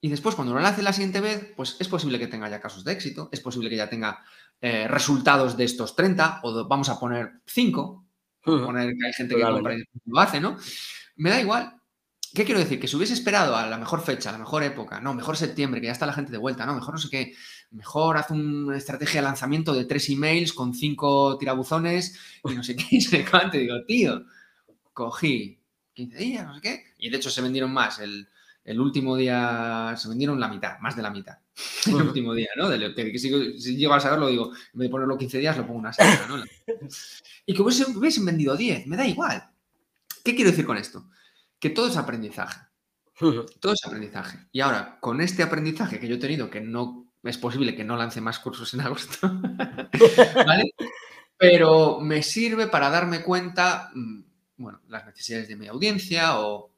Y 0.00 0.08
después 0.08 0.34
cuando 0.34 0.54
lo 0.54 0.60
lance 0.60 0.82
la 0.82 0.92
siguiente 0.92 1.20
vez, 1.20 1.52
pues 1.56 1.76
es 1.80 1.88
posible 1.88 2.18
que 2.18 2.26
tenga 2.26 2.48
ya 2.48 2.60
casos 2.60 2.84
de 2.84 2.92
éxito, 2.92 3.28
es 3.32 3.40
posible 3.40 3.70
que 3.70 3.76
ya 3.76 3.88
tenga 3.88 4.22
eh, 4.60 4.86
resultados 4.88 5.56
de 5.56 5.64
estos 5.64 5.96
30, 5.96 6.40
o 6.42 6.66
vamos 6.68 6.88
a 6.88 7.00
poner 7.00 7.40
5, 7.46 8.06
poner 8.42 8.94
que 8.94 9.06
hay 9.06 9.12
gente 9.12 9.34
que 9.34 9.42
compra 9.42 9.74
y 9.74 9.82
lo 10.04 10.20
hace, 10.20 10.40
¿no? 10.40 10.56
Me 11.16 11.30
da 11.30 11.40
igual. 11.40 11.75
¿Qué 12.36 12.44
quiero 12.44 12.60
decir? 12.60 12.78
Que 12.78 12.86
si 12.86 12.94
hubiese 12.96 13.14
esperado 13.14 13.56
a 13.56 13.66
la 13.66 13.78
mejor 13.78 14.02
fecha, 14.02 14.28
a 14.28 14.32
la 14.32 14.38
mejor 14.38 14.62
época, 14.62 15.00
no, 15.00 15.14
mejor 15.14 15.38
septiembre, 15.38 15.80
que 15.80 15.86
ya 15.86 15.94
está 15.94 16.04
la 16.04 16.12
gente 16.12 16.32
de 16.32 16.36
vuelta, 16.36 16.66
no, 16.66 16.74
mejor 16.74 16.92
no 16.92 17.00
sé 17.00 17.08
qué, 17.08 17.34
mejor 17.70 18.18
haz 18.18 18.30
una 18.30 18.76
estrategia 18.76 19.22
de 19.22 19.26
lanzamiento 19.26 19.72
de 19.72 19.86
tres 19.86 20.10
emails 20.10 20.52
con 20.52 20.74
cinco 20.74 21.38
tirabuzones 21.38 22.20
y 22.44 22.54
no 22.54 22.62
sé 22.62 22.76
qué, 22.76 22.84
y 22.90 23.00
sé 23.00 23.24
cuánto. 23.24 23.56
digo, 23.56 23.82
tío, 23.86 24.26
cogí 24.92 25.58
15 25.94 26.18
días, 26.18 26.46
no 26.46 26.54
sé 26.56 26.60
qué, 26.60 26.84
y 26.98 27.08
de 27.08 27.16
hecho 27.16 27.30
se 27.30 27.40
vendieron 27.40 27.72
más. 27.72 28.00
El, 28.00 28.28
último 28.78 29.16
día 29.16 29.94
se 29.96 30.06
vendieron 30.06 30.38
la 30.38 30.48
mitad, 30.48 30.78
más 30.80 30.94
de 30.94 31.02
la 31.02 31.10
mitad. 31.10 31.38
El 31.86 31.94
último 31.94 32.34
día, 32.34 32.50
¿no? 32.58 32.68
que 32.68 33.18
si, 33.18 33.58
si, 33.58 33.76
llego 33.78 33.94
a 33.94 34.00
saberlo, 34.00 34.28
digo, 34.28 34.52
en 34.52 34.78
vez 34.78 34.88
de 34.88 34.90
ponerlo 34.90 35.16
15 35.16 35.38
días, 35.38 35.56
lo 35.56 35.66
pongo 35.66 35.78
una 35.78 35.92
semana, 35.94 36.26
¿no? 36.28 36.44
Y 37.46 37.54
que 37.54 37.62
hubiesen, 37.62 37.96
hubiesen 37.96 38.26
vendido 38.26 38.54
10, 38.54 38.88
me 38.88 38.98
da 38.98 39.06
igual. 39.06 39.48
¿Qué 40.22 40.34
quiero 40.34 40.50
decir 40.50 40.66
con 40.66 40.76
esto? 40.76 41.06
Que 41.58 41.70
todo 41.70 41.88
es 41.88 41.96
aprendizaje. 41.96 42.60
Todo 43.18 43.72
es 43.72 43.84
aprendizaje. 43.86 44.38
Y 44.52 44.60
ahora, 44.60 44.98
con 45.00 45.20
este 45.20 45.42
aprendizaje 45.42 45.98
que 45.98 46.08
yo 46.08 46.16
he 46.16 46.18
tenido, 46.18 46.50
que 46.50 46.60
no 46.60 47.06
es 47.22 47.38
posible 47.38 47.74
que 47.74 47.84
no 47.84 47.96
lance 47.96 48.20
más 48.20 48.38
cursos 48.38 48.72
en 48.74 48.82
agosto, 48.82 49.18
¿vale? 50.46 50.74
Pero 51.36 52.00
me 52.00 52.22
sirve 52.22 52.66
para 52.66 52.90
darme 52.90 53.22
cuenta, 53.22 53.90
mm, 53.94 54.20
bueno, 54.58 54.80
las 54.88 55.06
necesidades 55.06 55.48
de 55.48 55.56
mi 55.56 55.66
audiencia 55.66 56.40
o, 56.40 56.76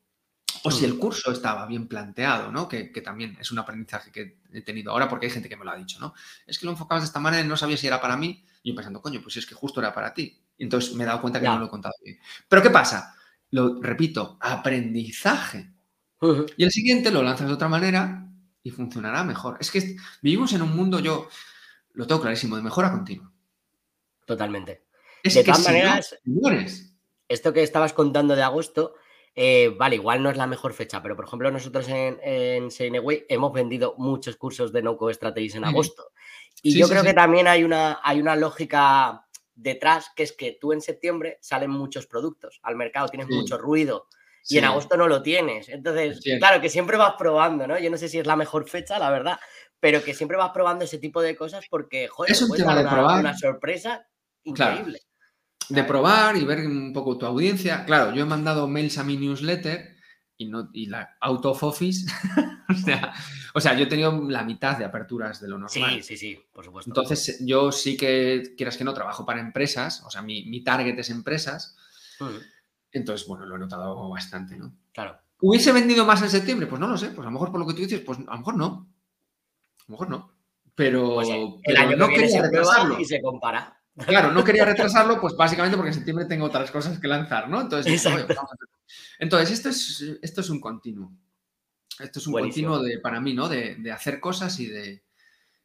o 0.65 0.71
si 0.71 0.85
el 0.85 0.99
curso 0.99 1.31
estaba 1.31 1.67
bien 1.67 1.87
planteado, 1.87 2.51
¿no? 2.51 2.69
Que, 2.69 2.85
también 3.05 3.37
es 3.41 3.51
un 3.51 3.59
aprendizaje 3.59 4.11
que 4.11 4.39
he 4.53 4.63
tenido 4.63 4.93
ahora 4.93 5.09
porque 5.09 5.27
hay 5.27 5.33
gente 5.33 5.49
que 5.49 5.57
me 5.57 5.65
lo 5.65 5.71
ha 5.71 5.77
dicho, 5.77 5.99
¿no? 6.01 6.15
Es 6.47 6.59
que 6.59 6.67
lo 6.67 6.73
enfocabas 6.73 7.03
de 7.03 7.07
esta 7.07 7.21
manera 7.21 7.45
y 7.45 7.49
no 7.49 7.57
sabía 7.57 7.77
si 7.77 7.87
era 7.87 8.01
para 8.01 8.17
mí. 8.17 8.45
Y 8.63 8.71
yo 8.71 8.75
pensando, 8.75 9.01
coño, 9.01 9.21
pues 9.23 9.37
es 9.37 9.47
que 9.47 9.55
justo 9.55 9.81
era 9.81 9.93
para 9.93 10.13
ti. 10.13 10.41
Y 10.57 10.65
entonces 10.65 10.95
me 10.95 11.05
he 11.05 11.07
dado 11.07 11.21
cuenta 11.21 11.41
que 11.41 11.47
no 11.47 11.59
lo 11.59 11.67
he 11.67 11.71
contado 11.71 11.95
bien. 12.03 12.19
Pero 12.49 12.63
¿qué 12.63 12.71
pasa? 12.71 13.15
Lo 13.51 13.81
repito, 13.81 14.39
aprendizaje. 14.41 15.73
Y 16.57 16.65
el 16.65 16.71
siguiente 16.71 17.11
lo 17.11 17.23
lanzas 17.23 17.47
de 17.47 17.55
otra 17.55 17.69
manera 17.69 18.29
y 18.63 18.71
funcionará 18.71 19.23
mejor. 19.25 19.57
Es 19.61 19.71
que 19.71 19.97
vivimos 20.21 20.53
en 20.53 20.63
un 20.63 20.75
mundo, 20.75 20.99
yo 20.99 21.29
lo 21.93 22.07
tengo 22.07 22.21
clarísimo, 22.21 22.57
de 22.57 22.63
mejora 22.63 22.91
continua. 22.91 23.33
Totalmente. 24.27 24.85
de 25.23 25.45
todas 25.45 25.65
maneras, 25.65 26.19
esto 27.29 27.53
que 27.53 27.63
estabas 27.63 27.93
contando 27.93 28.37
de 28.37 28.43
agosto, 28.43 28.95
eh, 29.35 29.75
vale, 29.79 29.97
igual 29.97 30.23
no 30.23 30.31
es 30.31 30.37
la 30.37 30.47
mejor 30.47 30.73
fecha, 30.73 31.01
pero 31.03 31.15
por 31.15 31.27
ejemplo, 31.27 31.51
nosotros 31.51 31.89
en, 31.89 32.19
en 32.23 32.69
hemos 33.29 33.53
vendido 33.53 33.95
muchos 33.97 34.37
cursos 34.37 34.73
de 34.73 34.83
No-Code 34.83 35.15
Strategies 35.15 35.55
en 35.55 35.65
agosto. 35.65 36.11
Y 36.63 36.77
yo 36.77 36.89
creo 36.89 37.05
que 37.05 37.15
también 37.15 37.47
hay 37.47 37.63
una, 37.63 38.01
hay 38.03 38.21
una 38.21 38.35
lógica 38.35 39.28
detrás, 39.59 40.11
que 40.15 40.23
es 40.23 40.33
que 40.33 40.57
tú 40.61 40.73
en 40.73 40.81
septiembre 40.81 41.39
salen 41.41 41.71
muchos 41.71 42.07
productos 42.07 42.61
al 42.63 42.77
mercado, 42.77 43.09
tienes 43.09 43.29
mucho 43.29 43.59
ruido 43.59 44.07
y 44.49 44.57
en 44.57 44.65
agosto 44.65 44.97
no 44.97 45.09
lo 45.09 45.21
tienes. 45.23 45.69
Entonces, 45.69 46.21
claro, 46.39 46.61
que 46.61 46.71
siempre 46.71 46.97
vas 46.97 47.15
probando, 47.19 47.67
¿no? 47.67 47.79
Yo 47.79 47.91
no 47.91 47.97
sé 47.97 48.09
si 48.09 48.19
es 48.19 48.27
la 48.27 48.37
mejor 48.37 48.69
fecha, 48.69 48.99
la 48.99 49.11
verdad, 49.11 49.39
pero 49.81 50.03
que 50.03 50.15
siempre 50.15 50.37
vas 50.37 50.51
probando 50.51 50.85
ese 50.85 50.99
tipo 50.99 51.21
de 51.21 51.37
cosas 51.37 51.65
porque, 51.69 52.09
joder, 52.09 52.33
es 52.33 52.41
un 52.41 52.57
tema 52.57 52.77
de 52.77 52.89
probar. 52.89 53.21
una 53.21 53.37
sorpresa 53.37 54.07
increíble. 54.45 55.01
De 55.69 55.85
probar 55.85 56.37
y 56.37 56.45
ver 56.45 56.61
un 56.61 56.93
poco 56.95 57.19
tu 57.19 57.27
audiencia. 57.27 57.85
Claro, 57.85 58.15
yo 58.15 58.23
he 58.23 58.27
mandado 58.27 58.67
mails 58.69 58.97
a 58.97 59.05
mi 59.05 59.17
newsletter 59.19 59.98
y, 60.39 60.47
no, 60.47 60.71
y 60.73 60.87
la 60.87 61.17
out 61.21 61.45
of 61.47 61.63
office, 61.65 62.07
o, 63.55 63.61
sea, 63.61 63.75
yo 63.75 63.85
he 63.85 63.87
tenido 63.87 64.23
la 64.31 64.45
mitad 64.45 64.79
de 64.79 64.85
aperturas 64.85 65.41
de 65.41 65.49
lo 65.49 65.59
normal. 65.59 65.97
Sí, 65.97 66.03
sí, 66.03 66.17
sí, 66.17 66.41
por 66.53 66.65
supuesto. 66.65 66.91
Entonces, 66.91 67.45
yo 67.45 67.73
sí 67.73 67.97
que, 67.97 68.55
quieras 68.57 68.77
que 68.77 68.85
no, 68.85 68.95
trabajo 68.95 69.27
para 69.27 69.41
empresas, 69.41 70.03
o 70.07 70.11
sea, 70.11 70.23
mi, 70.23 70.45
mi 70.45 70.63
target 70.63 70.99
es 70.99 71.11
empresas. 71.11 71.77
Mm. 72.21 72.39
Entonces, 72.93 73.27
bueno, 73.27 73.45
lo 73.45 73.57
he 73.57 73.59
notado 73.59 74.09
bastante, 74.09 74.57
¿no? 74.57 74.73
Claro. 74.93 75.19
¿Hubiese 75.41 75.73
vendido 75.73 76.05
más 76.05 76.23
en 76.23 76.31
septiembre? 76.31 76.67
Pues 76.67 76.81
no 76.81 76.89
lo 76.89 76.97
sé, 76.97 77.09
pues 77.09 77.21
a 77.21 77.31
lo 77.31 77.33
mejor 77.33 77.51
por 77.51 77.61
lo 77.61 77.67
que 77.67 77.75
tú 77.75 77.81
dices, 77.81 78.01
pues 78.01 78.19
a 78.19 78.33
lo 78.33 78.39
mejor 78.39 78.57
no. 78.57 78.67
A 78.67 79.85
lo 79.89 79.93
mejor 79.93 80.11
no. 80.11 80.33
Pero, 80.75 81.15
pues 81.15 81.29
el, 81.29 81.77
año 81.77 81.97
no 81.97 82.09
quería 82.09 82.43
retrasarlo. 82.43 82.99
Y 83.01 83.05
se 83.05 83.21
compara. 83.21 83.81
Claro, 84.07 84.31
no 84.33 84.45
quería 84.45 84.65
retrasarlo, 84.65 85.21
pues 85.21 85.37
básicamente 85.37 85.77
porque 85.77 85.89
en 85.89 85.95
septiembre 85.95 86.27
tengo 86.27 86.47
otras 86.47 86.71
cosas 86.71 87.01
que 87.01 87.09
lanzar, 87.09 87.49
¿no? 87.49 87.61
Entonces, 87.61 88.01
entonces 89.19 89.51
esto, 89.51 89.69
es, 89.69 90.19
esto 90.23 90.41
es 90.41 90.51
un 90.51 90.61
continuo. 90.61 91.13
Esto 91.99 92.19
es 92.19 92.27
un 92.27 92.35
continuo 92.35 92.81
de, 92.81 92.99
para 92.99 93.21
mí, 93.21 93.35
¿no? 93.35 93.49
De, 93.49 93.91
hacer 93.93 94.21
cosas 94.21 94.59
y 94.61 94.67
de, 94.67 95.03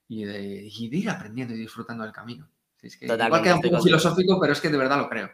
y 0.08 0.26
de, 0.26 0.70
ir 0.70 1.10
aprendiendo 1.10 1.54
y 1.54 1.60
disfrutando 1.60 2.04
del 2.04 2.14
camino. 2.14 2.50
Es 2.82 2.98
que 2.98 3.06
igual 3.06 3.42
queda 3.42 3.56
un 3.56 3.62
poco 3.62 3.82
filosófico, 3.82 4.40
pero 4.40 4.54
es 4.54 4.60
que 4.60 4.70
de 4.70 4.78
verdad 4.78 4.98
lo 4.98 5.10
creo. 5.10 5.30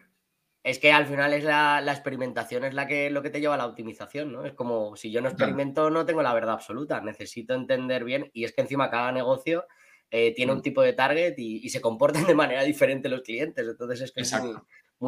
Es 0.62 0.78
que 0.78 0.91
al 0.91 1.08
final 1.08 1.34
es 1.34 1.43
la, 1.43 1.82
experimentación 1.88 2.65
es 2.65 2.73
la 2.73 2.86
que, 2.86 3.10
lo 3.10 3.21
que 3.21 3.30
te 3.30 3.39
lleva 3.39 3.56
a 3.56 3.58
la 3.58 3.65
optimización, 3.65 4.32
¿no? 4.32 4.45
Es 4.45 4.54
como 4.54 4.95
si 4.97 5.10
yo 5.10 5.21
no 5.21 5.30
experimento 5.30 5.89
no 5.89 6.06
tengo 6.06 6.21
la 6.21 6.34
verdad 6.34 6.56
absoluta, 6.56 6.99
necesito 7.02 7.54
entender 7.54 8.04
bien 8.04 8.30
y 8.34 8.43
es 8.43 8.52
que 8.52 8.62
encima 8.62 8.89
cada 8.89 9.12
negocio 9.12 9.65
eh, 10.12 10.34
tiene 10.36 10.52
un 10.52 10.60
mm. 10.60 10.63
tipo 10.63 10.82
de 10.82 10.93
target 10.93 11.36
y, 11.38 11.69
se 11.69 11.80
comportan 11.80 12.25
de 12.25 12.36
manera 12.36 12.63
diferente 12.63 13.08
los 13.08 13.21
clientes. 13.21 13.65
Entonces 13.65 14.02
es 14.02 14.12
que 14.12 14.21
es 14.21 14.34
muy, 14.41 14.54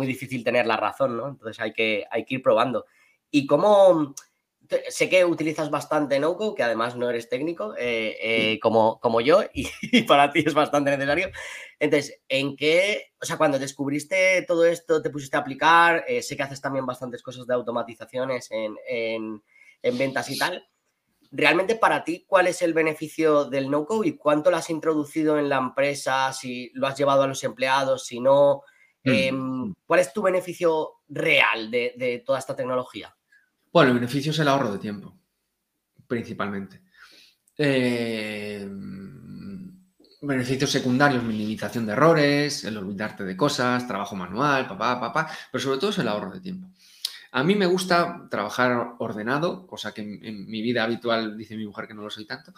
difícil 0.08 0.43
tener 0.43 0.65
la 0.65 0.77
razón, 0.77 1.17
¿no? 1.17 1.27
Entonces 1.27 1.60
hay 1.60 1.73
que, 1.73 2.06
hay 2.10 2.25
que 2.25 2.36
ir 2.36 2.41
probando. 2.41 2.86
¿Y 3.30 3.45
cómo...? 3.45 4.15
Sé 4.88 5.10
que 5.10 5.25
utilizas 5.25 5.69
bastante 5.69 6.17
NoCo, 6.17 6.56
que 6.56 6.63
además 6.63 6.95
no 6.95 7.10
eres 7.10 7.27
técnico, 7.27 7.75
eh, 7.77 8.15
eh, 8.21 8.60
como, 8.62 9.01
como 9.01 9.19
yo, 9.19 9.41
y, 9.54 10.04
para 10.04 10.32
ti 10.32 10.43
es 10.45 10.54
bastante 10.54 10.91
necesario. 10.91 11.30
Entonces, 11.77 12.21
¿en 12.30 12.56
qué, 12.56 13.12
o 13.21 13.25
sea, 13.25 13.38
cuando 13.38 13.60
descubriste 13.60 14.45
todo 14.47 14.63
esto, 14.63 15.01
te 15.01 15.10
pusiste 15.10 15.36
a 15.36 15.41
aplicar? 15.41 16.06
sé 16.21 16.38
que 16.38 16.43
haces 16.43 16.62
también 16.62 16.86
bastantes 16.86 17.21
cosas 17.21 17.45
de 17.47 17.54
automatizaciones 17.54 18.49
en, 18.51 18.77
en, 18.88 19.43
en 19.82 19.97
ventas 19.97 20.30
y 20.30 20.38
tal 20.38 20.65
realmente 21.32 21.75
para 21.75 22.04
ti, 22.04 22.25
¿cuál 22.27 22.47
es 22.47 22.62
el 22.62 22.73
beneficio 22.73 23.45
del 23.45 23.71
no-code 23.71 24.10
y 24.10 24.17
cuánto 24.17 24.51
lo 24.51 24.58
has 24.58 24.69
introducido 24.69 25.39
en 25.39 25.49
la 25.49 25.58
empresa? 25.58 26.32
Si 26.34 26.69
lo 26.73 26.88
has 26.88 26.97
llevado 26.97 27.23
a 27.23 27.27
los 27.27 27.43
empleados, 27.43 28.06
si 28.06 28.19
no. 28.19 28.63
Mm. 29.03 29.09
Em, 29.09 29.73
¿Cuál 29.85 29.99
es 29.99 30.13
tu 30.13 30.21
beneficio 30.21 31.01
real 31.09 31.69
de, 31.71 32.23
toda 32.25 32.39
esta 32.39 32.55
tecnología? 32.55 33.15
Bueno, 33.71 33.89
el 33.89 33.95
beneficio 33.95 34.31
es 34.31 34.39
el 34.39 34.47
ahorro 34.47 34.71
de 34.71 34.79
tiempo, 34.79 35.17
principalmente. 36.07 36.81
Em, 37.57 38.71
beneficios 40.21 40.71
secundarios, 40.71 41.23
minimización 41.23 41.85
de 41.85 41.93
errores, 41.93 42.63
el 42.63 42.77
olvidarte 42.77 43.23
de 43.23 43.35
cosas, 43.35 43.87
trabajo 43.87 44.15
manual, 44.15 44.67
papá, 44.67 44.99
papá, 44.99 45.29
pero 45.51 45.63
sobre 45.63 45.79
todo 45.79 45.89
es 45.89 45.97
el 45.97 46.07
ahorro 46.07 46.31
de 46.31 46.41
tiempo. 46.41 46.69
A 47.33 47.43
mí 47.43 47.55
me 47.55 47.65
gusta 47.65 48.27
trabajar 48.29 48.95
ordenado, 48.99 49.65
cosa 49.65 49.93
que 49.93 50.01
en, 50.01 50.49
mi 50.49 50.61
vida 50.61 50.83
habitual 50.83 51.37
dice 51.37 51.55
mi 51.55 51.65
mujer 51.65 51.87
que 51.87 51.93
no 51.93 52.01
lo 52.01 52.09
soy 52.09 52.25
tanto, 52.25 52.53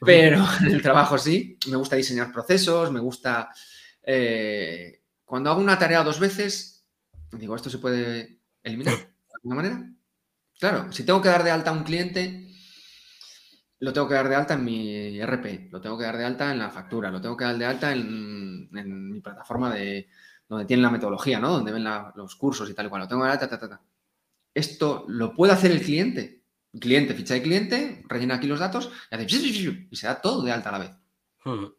pero 0.00 0.44
en 0.60 0.66
el 0.66 0.82
trabajo 0.82 1.16
sí. 1.16 1.58
Me 1.68 1.76
gusta 1.76 1.96
diseñar 1.96 2.32
procesos, 2.32 2.92
me 2.92 3.00
gusta... 3.00 3.50
Eh, 4.02 4.97
cuando 5.28 5.50
hago 5.50 5.60
una 5.60 5.78
tarea 5.78 6.02
dos 6.02 6.18
veces, 6.18 6.88
digo, 7.32 7.54
¿esto 7.54 7.68
se 7.68 7.76
puede 7.76 8.40
eliminar 8.62 8.96
de 8.96 9.34
alguna 9.34 9.56
manera? 9.56 9.92
Claro, 10.58 10.90
si 10.90 11.04
tengo 11.04 11.20
que 11.20 11.28
dar 11.28 11.44
de 11.44 11.50
alta 11.50 11.68
a 11.68 11.74
un 11.74 11.84
cliente, 11.84 12.48
lo 13.80 13.92
tengo 13.92 14.08
que 14.08 14.14
dar 14.14 14.26
de 14.30 14.34
alta 14.34 14.54
en 14.54 14.64
mi 14.64 15.20
RP, 15.20 15.68
lo 15.70 15.82
tengo 15.82 15.98
que 15.98 16.04
dar 16.04 16.16
de 16.16 16.24
alta 16.24 16.50
en 16.50 16.58
la 16.58 16.70
factura, 16.70 17.10
lo 17.10 17.20
tengo 17.20 17.36
que 17.36 17.44
dar 17.44 17.58
de 17.58 17.66
alta 17.66 17.92
en, 17.92 18.70
mi 18.70 19.20
plataforma 19.20 19.72
de 19.74 20.08
donde 20.48 20.64
tienen 20.64 20.82
la 20.82 20.90
metodología, 20.90 21.38
¿no? 21.38 21.50
Donde 21.50 21.72
ven 21.72 21.84
los 21.84 22.34
cursos 22.36 22.70
y 22.70 22.74
tal 22.74 22.86
y 22.86 22.88
cual. 22.88 23.02
Lo 23.02 23.08
tengo 23.08 23.20
que 23.20 23.28
dar 23.28 23.38
de 23.38 23.44
alta, 23.44 23.58
ta, 23.58 23.68
ta, 23.68 23.76
ta. 23.76 23.82
Esto 24.54 25.04
lo 25.08 25.34
puede 25.34 25.52
hacer 25.52 25.70
el 25.70 25.82
cliente. 25.82 26.42
El 26.72 26.80
cliente, 26.80 27.12
ficha 27.12 27.34
de 27.34 27.42
cliente, 27.42 28.02
rellena 28.08 28.36
aquí 28.36 28.46
los 28.46 28.60
datos 28.60 28.90
y, 29.10 29.14
hace 29.14 29.26
y 29.90 29.96
se 29.96 30.06
da 30.06 30.22
todo 30.22 30.42
de 30.42 30.52
alta 30.52 30.70
a 30.70 30.72
la 30.72 30.78
vez. 30.78 31.76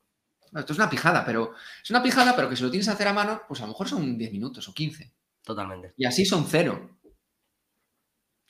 Esto 0.55 0.73
es 0.73 0.79
una 0.79 0.89
pijada, 0.89 1.25
pero 1.25 1.53
es 1.83 1.89
una 1.89 2.01
pijada, 2.01 2.35
pero 2.35 2.49
que 2.49 2.55
si 2.55 2.63
lo 2.63 2.71
tienes 2.71 2.87
que 2.87 2.93
hacer 2.93 3.07
a 3.07 3.13
mano, 3.13 3.41
pues 3.47 3.59
a 3.61 3.63
lo 3.63 3.69
mejor 3.69 3.87
son 3.87 4.17
10 4.17 4.31
minutos 4.31 4.67
o 4.67 4.73
15. 4.73 5.13
Totalmente. 5.43 5.93
Y 5.97 6.05
así 6.05 6.25
son 6.25 6.45
cero. 6.47 6.99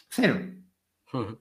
Cero. 0.09 0.39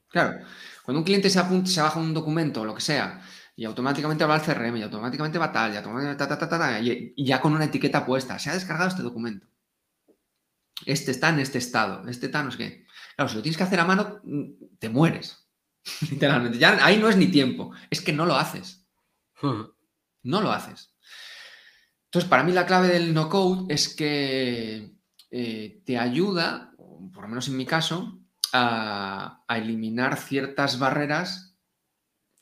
Claro. 0.08 0.38
Cuando 0.84 1.00
un 1.00 1.04
cliente 1.04 1.30
se, 1.30 1.38
apunta, 1.38 1.70
se 1.70 1.80
baja 1.80 1.98
un 1.98 2.14
documento 2.14 2.62
o 2.62 2.64
lo 2.64 2.74
que 2.74 2.80
sea, 2.80 3.22
y 3.54 3.64
automáticamente 3.64 4.24
va 4.24 4.36
al 4.36 4.42
CRM, 4.42 4.76
y 4.76 4.82
automáticamente 4.82 5.38
va 5.38 5.52
tal, 5.52 5.74
y, 5.74 5.76
automáticamente 5.76 7.12
y 7.16 7.26
ya 7.26 7.40
con 7.40 7.52
una 7.52 7.64
etiqueta 7.64 8.06
puesta, 8.06 8.38
se 8.38 8.50
ha 8.50 8.54
descargado 8.54 8.88
este 8.88 9.02
documento 9.02 9.48
este 10.86 11.10
está 11.10 11.28
en 11.30 11.40
este 11.40 11.58
estado, 11.58 12.08
este 12.08 12.26
está 12.26 12.42
no 12.42 12.50
sé 12.50 12.58
qué. 12.58 12.86
Claro, 13.16 13.28
si 13.28 13.36
lo 13.36 13.42
tienes 13.42 13.56
que 13.56 13.64
hacer 13.64 13.80
a 13.80 13.84
mano, 13.84 14.20
mm, 14.22 14.78
te 14.78 14.88
mueres. 14.88 15.48
Literalmente. 16.10 16.58
Ya 16.58 16.84
ahí 16.84 16.98
no 16.98 17.08
es 17.08 17.16
ni 17.16 17.28
tiempo, 17.28 17.72
es 17.90 18.00
que 18.00 18.12
no 18.12 18.26
lo 18.26 18.36
haces. 18.36 18.86
No 20.22 20.40
lo 20.40 20.52
haces. 20.52 20.94
Entonces, 22.06 22.28
para 22.28 22.42
mí 22.42 22.52
la 22.52 22.66
clave 22.66 22.88
del 22.88 23.12
no 23.12 23.28
code 23.28 23.72
es 23.72 23.94
que 23.94 24.94
eh, 25.30 25.82
te 25.84 25.98
ayuda, 25.98 26.72
por 27.12 27.22
lo 27.22 27.28
menos 27.28 27.48
en 27.48 27.56
mi 27.56 27.66
caso, 27.66 28.20
a, 28.52 29.44
eliminar 29.48 30.16
ciertas 30.16 30.78
barreras 30.78 31.56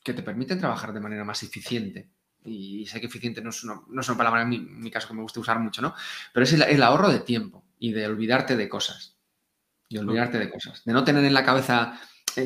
que 0.03 0.13
te 0.13 0.23
permiten 0.23 0.59
trabajar 0.59 0.93
de 0.93 1.01
manera 1.01 1.25
más 1.25 1.43
eficiente. 1.43 2.09
Y 2.45 2.85
sé 2.85 3.01
que 3.01 3.07
eficiente 3.07 3.41
no 3.41 3.49
es 3.49 3.63
una, 3.63 3.81
no 3.89 3.99
es 3.99 4.07
una 4.07 4.17
palabra 4.17 4.43
en 4.43 4.79
mi, 4.79 4.89
caso 4.89 5.09
que 5.09 5.13
me 5.13 5.21
gusta 5.21 5.41
usar 5.41 5.59
mucho, 5.59 5.81
¿no? 5.81 5.93
Pero 6.33 6.45
es 6.45 6.53
el 6.53 6.83
ahorro 6.83 7.09
de 7.09 7.19
tiempo 7.19 7.65
y 7.77 7.91
de 7.91 8.07
olvidarte 8.07 8.55
de 8.55 8.69
cosas. 8.69 9.17
Y 9.89 9.97
olvidarte 9.97 10.37
de 10.37 10.49
cosas. 10.49 10.83
De 10.85 10.93
no 10.93 11.03
tener 11.03 11.23
en 11.25 11.33
la 11.33 11.45
cabeza 11.45 11.99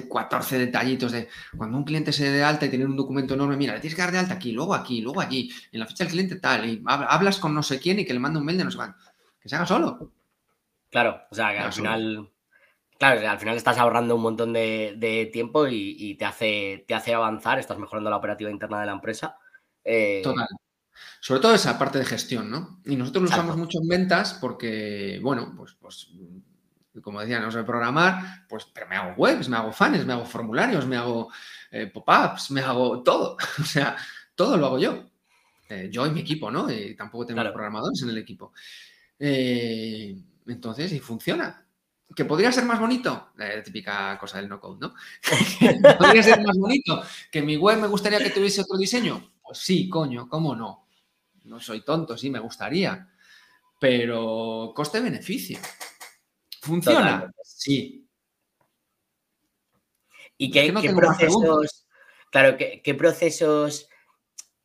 14 0.07 0.55
eh, 0.55 0.59
detallitos 0.59 1.11
de 1.11 1.29
cuando 1.57 1.77
un 1.77 1.83
cliente 1.83 2.11
se 2.11 2.25
dé 2.25 2.31
de 2.31 2.43
alta 2.43 2.65
y 2.65 2.69
tiene 2.69 2.85
un 2.85 2.95
documento 2.95 3.33
enorme, 3.33 3.57
mira, 3.57 3.73
le 3.73 3.79
tienes 3.79 3.95
que 3.95 4.01
dar 4.01 4.11
de 4.11 4.19
alta 4.19 4.33
aquí, 4.33 4.51
luego 4.51 4.73
aquí, 4.73 5.01
luego 5.01 5.21
allí, 5.21 5.51
en 5.71 5.79
la 5.79 5.87
ficha 5.87 6.03
del 6.03 6.13
cliente 6.13 6.35
tal, 6.37 6.67
y 6.67 6.83
hablas 6.85 7.37
con 7.37 7.53
no 7.53 7.63
sé 7.63 7.79
quién 7.79 7.99
y 7.99 8.05
que 8.05 8.13
le 8.13 8.19
manda 8.19 8.39
un 8.39 8.45
mail 8.45 8.57
de 8.57 8.63
no 8.65 8.71
sé 8.71 8.77
cuándo. 8.77 8.97
Que 9.39 9.49
se 9.49 9.55
haga 9.55 9.65
solo. 9.65 10.13
Claro, 10.89 11.21
o 11.31 11.35
sea, 11.35 11.51
que 11.51 11.59
al 11.59 11.73
final. 11.73 12.31
Claro, 12.99 13.27
al 13.27 13.39
final 13.39 13.57
estás 13.57 13.79
ahorrando 13.79 14.15
un 14.15 14.21
montón 14.21 14.53
de, 14.53 15.29
tiempo 15.33 15.67
y, 15.67 16.15
te, 16.15 16.25
hace, 16.25 16.85
te 16.87 16.93
hace 16.93 17.15
avanzar, 17.15 17.57
estás 17.57 17.79
mejorando 17.79 18.11
la 18.11 18.17
operativa 18.17 18.51
interna 18.51 18.79
de 18.79 18.85
la 18.85 18.91
empresa. 18.91 19.37
Eh, 19.83 20.21
Total. 20.23 20.47
Sobre 21.19 21.39
todo 21.39 21.55
esa 21.55 21.79
parte 21.79 21.97
de 21.97 22.05
gestión, 22.05 22.51
¿no? 22.51 22.79
Y 22.85 22.95
nosotros 22.95 23.23
lo 23.23 23.29
usamos 23.29 23.57
mucho 23.57 23.79
en 23.81 23.87
ventas 23.87 24.37
porque, 24.39 25.19
bueno, 25.21 25.53
pues, 25.57 25.73
pues 25.79 26.11
como 27.01 27.21
decía, 27.21 27.39
no 27.39 27.51
sé 27.51 27.63
programar, 27.63 28.45
pues, 28.49 28.65
pero 28.65 28.87
me 28.87 28.95
hago 28.95 29.13
webs, 29.15 29.47
me 29.47 29.57
hago 29.57 29.71
fans, 29.71 30.05
me 30.05 30.13
hago 30.13 30.25
formularios, 30.25 30.85
me 30.85 30.97
hago 30.97 31.31
eh, 31.71 31.87
pop-ups, 31.87 32.51
me 32.51 32.61
hago 32.61 33.01
todo. 33.01 33.37
o 33.59 33.63
sea, 33.63 33.95
todo 34.35 34.57
lo 34.57 34.65
hago 34.67 34.79
yo. 34.79 35.05
Eh, 35.69 35.89
yo 35.89 36.05
y 36.05 36.11
mi 36.11 36.19
equipo, 36.19 36.51
¿no? 36.51 36.69
Y 36.69 36.95
tampoco 36.95 37.25
tengo 37.27 37.41
programadores 37.41 38.01
en 38.01 38.09
el 38.09 38.17
equipo. 38.17 38.51
Eh, 39.17 40.15
entonces, 40.47 40.91
y 40.91 40.99
funciona. 40.99 41.65
¿Que 42.13 42.25
podría 42.25 42.51
ser 42.51 42.65
más 42.65 42.77
bonito? 42.77 43.29
La 43.37 43.63
típica 43.63 44.17
cosa 44.19 44.37
del 44.37 44.49
no-code, 44.49 44.79
¿no? 44.81 44.93
¿Podría 45.97 46.21
ser 46.21 46.41
más 46.41 46.57
bonito? 46.57 47.01
¿Que 47.31 47.41
mi 47.41 47.55
web 47.55 47.79
me 47.79 47.87
gustaría 47.87 48.19
que 48.19 48.31
tuviese 48.31 48.61
otro 48.61 48.77
diseño? 48.77 49.31
Pues 49.41 49.59
sí, 49.59 49.87
coño, 49.87 50.27
¿cómo 50.27 50.53
no? 50.53 50.87
no 51.45 51.59
soy 51.59 51.81
tonto, 51.81 52.17
sí, 52.17 52.29
me 52.29 52.39
gustaría. 52.39 53.07
Pero 53.79 54.73
coste-beneficio. 54.75 55.59
¿Funciona? 56.61 57.31
Sí. 57.43 58.07
¿Y 60.37 60.51
qué, 60.51 60.71
procesos? 60.95 61.87
Claro, 62.31 62.55
¿qué, 62.57 62.95
procesos? 62.95 63.89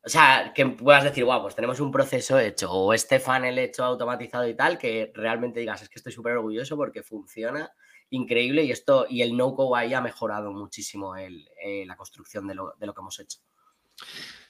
O 0.05 0.09
sea, 0.09 0.53
que 0.55 0.67
puedas 0.67 1.05
decir, 1.05 1.25
guau, 1.25 1.43
pues 1.43 1.55
tenemos 1.55 1.81
un 1.81 1.91
proceso 1.91 2.39
hecho, 2.39 2.71
o 2.71 2.93
este 2.93 3.19
funnel 3.19 3.59
hecho 3.59 3.83
automatizado 3.83 4.47
y 4.47 4.55
tal, 4.55 4.79
que 4.79 5.11
realmente 5.15 5.61
digas, 5.61 5.83
es 5.83 5.89
que 5.89 5.99
estoy 5.99 6.13
súper 6.13 6.35
orgulloso 6.35 6.77
porque 6.77 7.03
funciona 7.03 7.71
increíble 8.11 8.63
y 8.63 8.71
esto, 8.71 9.07
y 9.09 9.23
el 9.23 9.37
no-code 9.37 9.81
ahí 9.81 9.95
ha 9.95 10.01
mejorado 10.01 10.53
muchísimo 10.53 11.17
eh, 11.17 11.85
la 11.87 11.97
construcción 11.97 12.47
de 12.47 12.55
lo, 12.55 12.75
de 12.79 12.87
lo 12.87 12.95
que 12.95 13.01
hemos 13.01 13.19
hecho. 13.19 13.41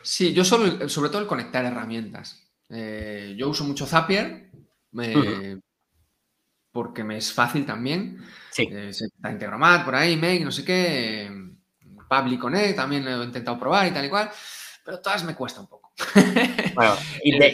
Sí, 0.02 0.34
yo 0.34 0.44
solo, 0.44 0.88
sobre 0.88 1.10
todo 1.10 1.22
el 1.22 1.28
conectar 1.28 1.64
herramientas. 1.64 2.50
Eh, 2.68 3.34
yo 3.38 3.48
uso 3.48 3.64
mucho 3.64 3.86
Zapier 3.86 4.50
porque 6.76 7.02
me 7.02 7.16
es 7.16 7.32
fácil 7.32 7.64
también. 7.64 8.22
Sí. 8.50 8.68
Eh, 8.70 8.90
está 8.90 9.30
Integromat 9.30 9.82
por 9.82 9.94
ahí, 9.94 10.14
Make, 10.14 10.44
no 10.44 10.52
sé 10.52 10.62
qué. 10.62 11.30
Public 12.06 12.38
Connect 12.38 12.76
también 12.76 13.02
lo 13.02 13.22
he 13.22 13.24
intentado 13.24 13.58
probar 13.58 13.86
y 13.86 13.92
tal 13.92 14.04
y 14.04 14.10
cual. 14.10 14.30
Pero 14.84 15.00
todas 15.00 15.24
me 15.24 15.34
cuesta 15.34 15.62
un 15.62 15.68
poco. 15.68 15.90
Bueno, 16.74 16.94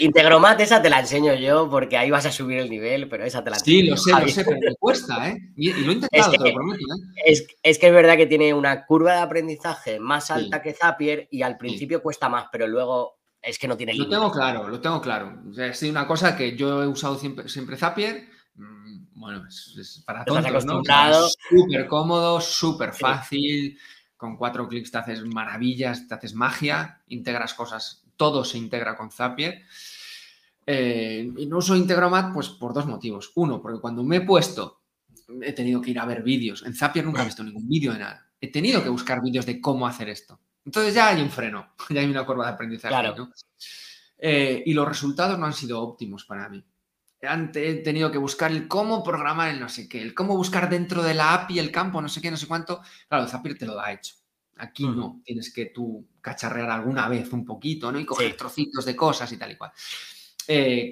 Integromat 0.01 0.61
esa 0.61 0.83
te 0.83 0.91
la 0.91 0.99
enseño 0.99 1.35
yo 1.35 1.71
porque 1.71 1.97
ahí 1.97 2.11
vas 2.11 2.27
a 2.27 2.33
subir 2.33 2.59
el 2.59 2.69
nivel, 2.69 3.09
pero 3.09 3.25
esa 3.25 3.45
te 3.45 3.51
la 3.51 3.57
enseño. 3.59 3.77
Sí, 3.77 3.83
lo 3.85 3.97
sé, 3.97 4.11
lo 4.11 4.29
sé, 4.29 4.45
pero 4.45 4.59
me 4.61 4.75
cuesta, 4.75 5.29
¿eh? 5.29 5.39
Y, 5.55 5.73
lo 5.73 5.93
he 5.93 5.95
intentado, 5.95 6.25
es 6.25 6.29
que, 6.29 6.39
te 6.43 6.49
lo 6.49 6.55
prometo, 6.57 6.83
¿eh? 6.83 7.47
Es, 7.63 7.79
que 7.79 7.87
es 7.87 7.93
verdad 7.93 8.17
que 8.17 8.27
tiene 8.27 8.53
una 8.53 8.85
curva 8.85 9.13
de 9.13 9.21
aprendizaje 9.21 10.01
más 10.01 10.33
alta 10.33 10.61
que 10.61 10.73
Zapier 10.73 11.29
y 11.31 11.43
al 11.43 11.57
principio 11.57 12.03
cuesta 12.03 12.29
más, 12.29 12.47
pero 12.51 12.67
luego 12.67 13.21
es 13.41 13.57
que 13.61 13.69
no 13.69 13.77
tiene 13.77 13.95
Lo 13.95 14.09
tengo 14.09 14.33
claro, 14.33 14.69
lo 14.69 14.81
tengo 14.81 15.01
claro. 15.01 15.41
O 15.49 15.53
sea, 15.53 15.69
es 15.69 15.81
una 15.85 16.09
cosa 16.09 16.37
que 16.37 16.57
yo 16.57 16.83
he 16.83 16.89
usado 16.89 17.17
siempre, 17.17 17.49
siempre 17.49 17.77
Zapier. 17.77 18.29
Bueno, 19.23 19.47
es, 19.47 20.03
para 20.05 20.25
todos, 20.25 20.65
¿no? 20.65 20.83
Súper 21.49 21.87
cómodo, 21.87 22.41
súper 22.41 22.93
fácil. 22.93 23.79
Con 24.17 24.37
cuatro 24.37 24.67
clics 24.67 24.91
te 24.91 24.99
haces 24.99 25.25
maravillas, 25.25 26.09
te 26.09 26.15
haces 26.15 26.35
magia, 26.35 27.01
integras 27.07 27.55
cosas, 27.55 28.05
todo 28.17 28.45
se 28.45 28.59
integra 28.59 28.97
con 28.97 29.13
Zapier. 29.13 29.63
Eh, 30.67 31.33
y 31.37 31.47
no 31.47 31.59
uso 31.59 31.77
Integromat 31.77 32.35
pues 32.35 32.49
por 32.49 32.75
dos 32.75 32.87
motivos. 32.87 33.31
Uno, 33.37 33.63
porque 33.63 33.81
cuando 33.81 34.03
me 34.03 34.17
he 34.17 34.21
puesto, 34.23 34.83
he 35.41 35.53
tenido 35.53 35.81
que 35.81 35.93
ir 35.93 36.01
a 36.01 36.05
ver 36.05 36.25
vídeos. 36.25 36.65
En 36.67 36.75
Zapier 36.75 37.05
nunca 37.05 37.23
he 37.23 37.27
visto 37.27 37.45
ningún 37.45 37.69
vídeo 37.69 37.93
de 37.93 38.01
nada. 38.01 38.27
He 38.41 38.51
tenido 38.51 38.83
que 38.83 38.89
buscar 38.89 39.23
vídeos 39.23 39.47
de 39.47 39.61
cómo 39.61 39.87
hacer 39.87 40.09
esto. 40.09 40.41
Entonces 40.65 40.95
ya 40.95 41.11
hay 41.11 41.23
un 41.23 41.31
freno, 41.31 41.75
ya 41.91 42.01
hay 42.01 42.11
una 42.11 42.27
curva 42.27 42.47
de 42.47 42.53
aprendizaje. 42.55 43.15
Eh, 44.19 44.65
y 44.67 44.73
los 44.75 44.89
resultados 44.89 45.39
no 45.39 45.47
han 45.47 45.53
sido 45.53 45.81
óptimos 45.81 46.25
para 46.25 46.49
mí. 46.49 46.65
He 47.23 47.75
tenido 47.85 48.11
que 48.11 48.19
buscar 48.19 48.51
el 48.51 48.67
cómo 48.67 49.05
programar 49.05 49.51
el 49.51 49.61
no 49.61 49.69
sé 49.69 49.89
qué, 49.89 50.03
el 50.03 50.13
cómo 50.13 50.37
buscar 50.37 50.69
dentro 50.69 51.05
de 51.05 51.15
la 51.15 51.35
API 51.35 51.61
el 51.61 51.71
campo, 51.71 52.03
no 52.03 52.09
sé 52.09 52.21
qué, 52.21 52.33
no 52.33 52.37
sé 52.37 52.49
cuánto. 52.49 52.83
Claro, 53.09 53.29
Zapier 53.29 53.57
te 53.57 53.65
lo 53.65 53.77
da 53.77 53.93
hecho. 53.93 54.17
Aquí 54.57 54.85
no, 54.87 55.21
tienes 55.25 55.53
que 55.53 55.67
tú 55.67 56.05
cacharrear 56.21 56.71
alguna 56.71 57.09
vez 57.09 57.33
un 57.33 57.45
poquito, 57.45 57.93
¿no? 57.93 58.01
Y 58.01 58.05
coger 58.05 58.37
trocitos 58.37 58.85
de 58.85 58.97
cosas 58.97 59.31
y 59.33 59.37
tal 59.37 59.53
y 59.53 59.57
cual. 59.57 59.71
Eh, 60.49 60.91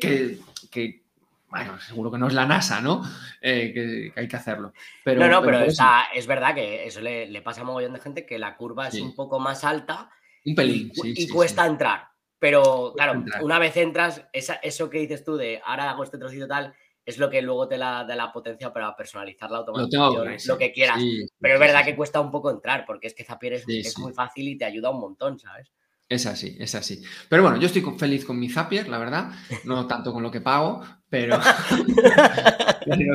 que, 0.71 1.03
bueno, 1.49 1.81
seguro 1.81 2.13
que 2.13 2.19
no 2.19 2.29
es 2.29 2.35
la 2.35 2.47
NASA, 2.47 2.81
¿no? 2.81 3.03
Eh, 3.41 3.73
que, 3.75 4.21
hay 4.21 4.29
que 4.29 4.37
hacerlo. 4.37 4.73
Pero, 5.03 5.21
no, 5.21 5.29
no, 5.29 5.43
pero, 5.43 5.61
es 5.63 6.27
verdad 6.29 6.55
que 6.55 6.87
eso 6.87 7.01
le, 7.01 7.43
pasa 7.43 7.61
a 7.61 7.65
un 7.65 7.69
mogollón 7.69 7.93
de 7.93 8.01
gente, 8.01 8.25
que 8.25 8.39
la 8.39 8.57
curva 8.57 8.87
es 8.89 9.01
un 9.01 9.17
poco 9.17 9.41
más 9.41 9.65
alta. 9.65 10.11
Un 10.45 10.55
pelín, 10.55 10.93
y, 10.95 11.29
cuesta 11.29 11.67
entrar. 11.67 12.10
Pero 12.41 12.95
claro, 12.97 13.23
una 13.43 13.61
vez 13.61 13.77
entras, 13.77 14.27
eso 14.33 14.91
que 14.91 14.99
dices 14.99 15.23
tú 15.23 15.37
de 15.37 15.61
ahora 15.65 15.91
hago 15.91 16.03
este 16.03 16.19
trocito 16.19 16.49
tal, 16.49 16.75
es 17.05 17.19
lo 17.19 17.31
que 17.31 17.43
luego 17.43 17.69
te 17.69 17.79
da 17.79 18.05
la 18.05 18.33
potencia 18.33 18.73
para 18.73 18.97
personalizar 18.97 19.51
la 19.51 19.59
automatización, 19.59 20.37
lo, 20.47 20.59
que 20.59 20.73
quieras. 20.73 21.01
Pero 21.39 21.55
es 21.55 21.61
verdad 21.61 21.85
que 21.85 21.95
cuesta 21.95 22.21
un 22.21 22.31
poco 22.31 22.51
entrar, 22.51 22.85
porque 22.87 23.07
es 23.07 23.15
que 23.15 23.25
Zapier 23.25 23.63
es 23.69 23.99
muy 23.99 24.13
fácil 24.13 24.49
y 24.49 24.59
te 24.59 24.65
ayuda 24.65 24.91
un 24.91 25.01
montón, 25.01 25.39
¿sabes? 25.39 25.71
Es 26.11 26.27
así, 26.27 26.57
es 26.59 26.75
así. 26.75 27.05
Pero 27.29 27.45
bueno, 27.45 27.57
yo 27.59 27.67
estoy 27.67 27.83
feliz 27.97 28.25
con 28.25 28.37
mi 28.37 28.49
Zapier, 28.49 28.89
la 28.89 28.99
verdad. 28.99 29.31
No 29.63 29.87
tanto 29.87 30.13
con 30.13 30.25
lo 30.25 30.31
que 30.33 30.41
pago, 30.41 30.83
pero, 31.09 31.39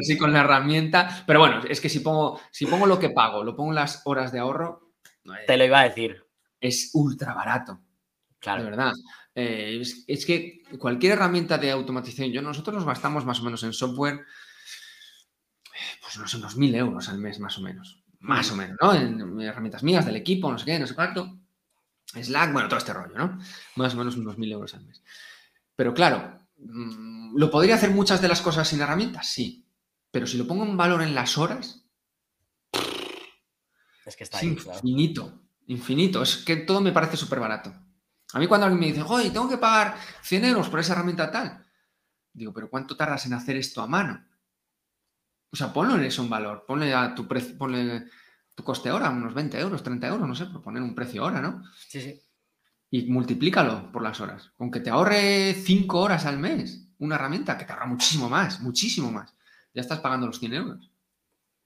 sí 0.02 0.18
con 0.18 0.32
la 0.32 0.40
herramienta. 0.40 1.24
Pero 1.28 1.40
bueno, 1.40 1.62
es 1.68 1.82
que 1.82 1.90
si 1.90 2.00
pongo, 2.00 2.40
si 2.52 2.66
pongo 2.66 2.86
lo 2.86 2.98
que 2.98 3.10
pago, 3.10 3.44
lo 3.44 3.54
pongo 3.54 3.72
en 3.72 3.76
las 3.76 4.02
horas 4.06 4.32
de 4.32 4.40
ahorro. 4.40 4.94
Te 5.46 5.58
lo 5.58 5.66
iba 5.66 5.82
a 5.82 5.90
decir. 5.90 6.24
Es 6.62 6.92
ultra 6.94 7.34
barato. 7.34 7.82
Claro. 8.46 8.64
De 8.64 8.70
verdad. 8.70 8.94
Eh, 9.34 9.82
es, 10.08 10.26
que 10.26 10.62
cualquier 10.78 11.14
herramienta 11.14 11.58
de 11.58 11.72
automatización, 11.72 12.32
yo 12.32 12.44
nosotros 12.44 12.76
nos 12.76 12.86
gastamos 12.86 13.26
más 13.26 13.40
o 13.40 13.44
menos 13.44 13.64
en 13.64 13.74
software, 13.74 14.24
pues 16.00 16.18
no 16.18 16.28
sé, 16.28 16.38
unos 16.38 16.56
mil 16.56 16.76
euros 16.76 17.10
al 17.10 17.18
mes 17.18 17.40
más 17.40 17.58
o 17.58 17.62
menos. 17.62 18.04
Más 18.20 18.52
o 18.52 18.56
menos, 18.56 18.78
¿no? 18.80 18.94
En 18.94 19.42
herramientas 19.42 19.82
mías, 19.82 20.06
del 20.06 20.16
equipo, 20.18 20.52
no 20.52 20.60
sé 20.60 20.66
qué, 20.66 20.78
no 20.78 20.86
sé 20.86 20.94
cuánto. 20.94 21.40
Slack, 22.14 22.54
bueno, 22.54 22.70
todo 22.70 22.78
este 22.78 22.94
rollo, 22.94 23.18
¿no? 23.18 23.40
Más 23.78 23.96
o 23.96 23.98
menos 23.98 24.16
unos 24.16 24.38
mil 24.38 24.52
euros 24.52 24.76
al 24.76 24.86
mes. 24.86 25.02
Pero 25.76 25.96
claro, 25.96 26.40
mm, 26.60 27.36
¿lo 27.36 27.50
podría 27.50 27.76
hacer 27.76 27.90
muchas 27.90 28.22
de 28.22 28.28
las 28.28 28.42
cosas 28.42 28.68
sin 28.68 28.80
herramientas? 28.80 29.28
Sí. 29.28 29.66
Pero 30.12 30.28
si 30.28 30.38
lo 30.38 30.46
pongo 30.46 30.66
en 30.66 30.78
valor 30.78 31.02
en 31.02 31.16
las 31.16 31.40
horas, 31.40 31.84
es 34.06 34.16
que 34.16 34.24
está 34.24 34.46
infinito, 34.46 35.42
infinito. 35.66 36.22
Es 36.22 36.38
que 36.38 36.58
todo 36.58 36.80
me 36.80 36.92
parece 36.92 37.18
súper 37.18 37.40
barato. 37.40 37.74
A 38.34 38.40
mí 38.40 38.48
cuando 38.48 38.66
alguien 38.66 38.80
me 38.80 38.88
dice, 38.88 39.04
oye, 39.08 39.30
tengo 39.30 39.48
que 39.48 39.58
pagar 39.58 39.98
100 40.22 40.46
euros 40.46 40.70
por 40.70 40.80
esa 40.80 40.94
herramienta 40.94 41.32
tal, 41.32 41.66
digo, 42.34 42.54
pero 42.54 42.70
¿cuánto 42.70 42.98
tardas 42.98 43.26
en 43.26 43.34
hacer 43.34 43.56
esto 43.56 43.82
a 43.82 43.88
mano? 43.88 44.26
O 45.52 45.56
sea, 45.56 45.72
ponlo 45.72 45.96
en 45.96 46.04
eso 46.04 46.22
un 46.22 46.30
valor, 46.30 46.66
ponle 46.68 46.94
a 46.94 47.16
tu 47.16 47.28
precio, 47.28 47.58
ponle 47.58 48.10
tu 48.54 48.64
coste 48.64 48.92
hora, 48.92 49.10
unos 49.10 49.34
20 49.34 49.60
euros, 49.60 49.84
30 49.84 50.08
euros, 50.08 50.28
no 50.28 50.36
sé, 50.36 50.46
por 50.48 50.62
poner 50.62 50.82
un 50.82 50.96
precio 50.96 51.24
hora, 51.24 51.42
¿no? 51.42 51.64
Sí, 51.88 52.02
sí. 52.02 52.22
Y 52.90 53.10
multiplícalo 53.12 53.92
por 53.92 54.02
las 54.02 54.20
horas. 54.22 54.52
Aunque 54.60 54.80
te 54.80 54.90
ahorre 54.90 55.54
5 55.54 56.00
horas 56.00 56.26
al 56.26 56.40
mes, 56.40 56.90
una 56.98 57.16
herramienta 57.16 57.58
que 57.58 57.66
te 57.66 57.74
ahorra 57.74 57.86
muchísimo 57.86 58.30
más, 58.30 58.62
muchísimo 58.62 59.12
más. 59.12 59.34
Ya 59.74 59.82
estás 59.82 60.00
pagando 60.00 60.28
los 60.28 60.40
100 60.40 60.54
euros. 60.54 60.92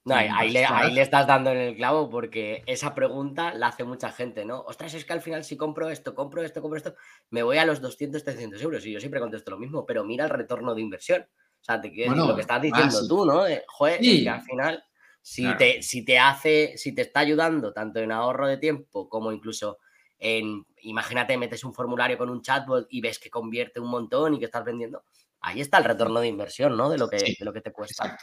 No, 0.06 0.16
ahí, 0.16 0.50
le, 0.50 0.66
ahí, 0.66 0.94
le, 0.94 1.02
estás 1.02 1.28
dando 1.28 1.52
en 1.52 1.58
el 1.58 1.76
clavo 1.76 2.10
porque 2.10 2.64
esa 2.66 2.96
pregunta 2.96 3.54
la 3.54 3.68
hace 3.68 3.84
mucha 3.84 4.12
gente, 4.12 4.46
¿no? 4.46 4.62
Ostras, 4.62 4.94
es 4.94 5.06
que 5.06 5.14
al 5.14 5.22
final 5.22 5.44
si 5.44 5.58
compro 5.58 5.90
esto, 5.90 6.16
compro 6.16 6.42
esto, 6.42 6.62
compro 6.62 6.78
esto, 6.78 6.96
me 7.30 7.44
voy 7.44 7.58
a 7.58 7.66
los 7.66 7.82
200, 7.82 8.24
300 8.24 8.62
euros. 8.62 8.86
Y 8.86 8.94
yo 8.94 9.00
siempre 9.00 9.20
contesto 9.20 9.52
lo 9.52 9.60
mismo, 9.60 9.86
pero 9.86 10.04
mira 10.04 10.24
el 10.24 10.32
retorno 10.32 10.74
de 10.74 10.82
inversión. 10.82 11.22
O 11.22 11.64
sea, 11.64 11.82
te 11.82 11.92
quiero 11.92 12.16
lo 12.16 12.36
que 12.36 12.42
estás 12.42 12.62
diciendo 12.62 13.08
tú, 13.08 13.26
¿no? 13.26 13.44
joder, 13.68 14.00
que 14.00 14.30
al 14.30 14.42
final 14.42 14.84
si, 15.22 15.46
te, 15.58 15.82
si 15.82 16.06
te 16.06 16.18
hace, 16.18 16.78
si 16.78 16.96
te 16.96 17.02
está 17.04 17.20
ayudando 17.20 17.74
tanto 17.74 18.00
en 18.00 18.12
ahorro 18.12 18.48
de 18.48 18.58
tiempo 18.58 19.10
como 19.10 19.32
incluso 19.32 19.80
en, 20.18 20.66
imagínate, 20.82 21.38
metes 21.38 21.64
un 21.64 21.74
formulario 21.74 22.18
con 22.18 22.30
un 22.30 22.42
chatbot 22.42 22.88
y 22.90 23.02
ves 23.02 23.20
que 23.20 23.30
convierte 23.30 23.80
un 23.80 23.90
montón 23.90 24.34
y 24.34 24.40
que 24.40 24.46
estás 24.46 24.66
vendiendo, 24.66 25.04
ahí 25.42 25.62
está 25.62 25.78
el 25.78 25.86
retorno 25.86 26.20
de 26.20 26.28
inversión, 26.28 26.76
¿no? 26.76 26.90
De 26.90 26.98
lo 26.98 27.10
que, 27.10 27.18
de 27.18 27.46
lo 27.46 27.54
que 27.54 27.62
te 27.62 27.72
cuesta. 27.72 28.18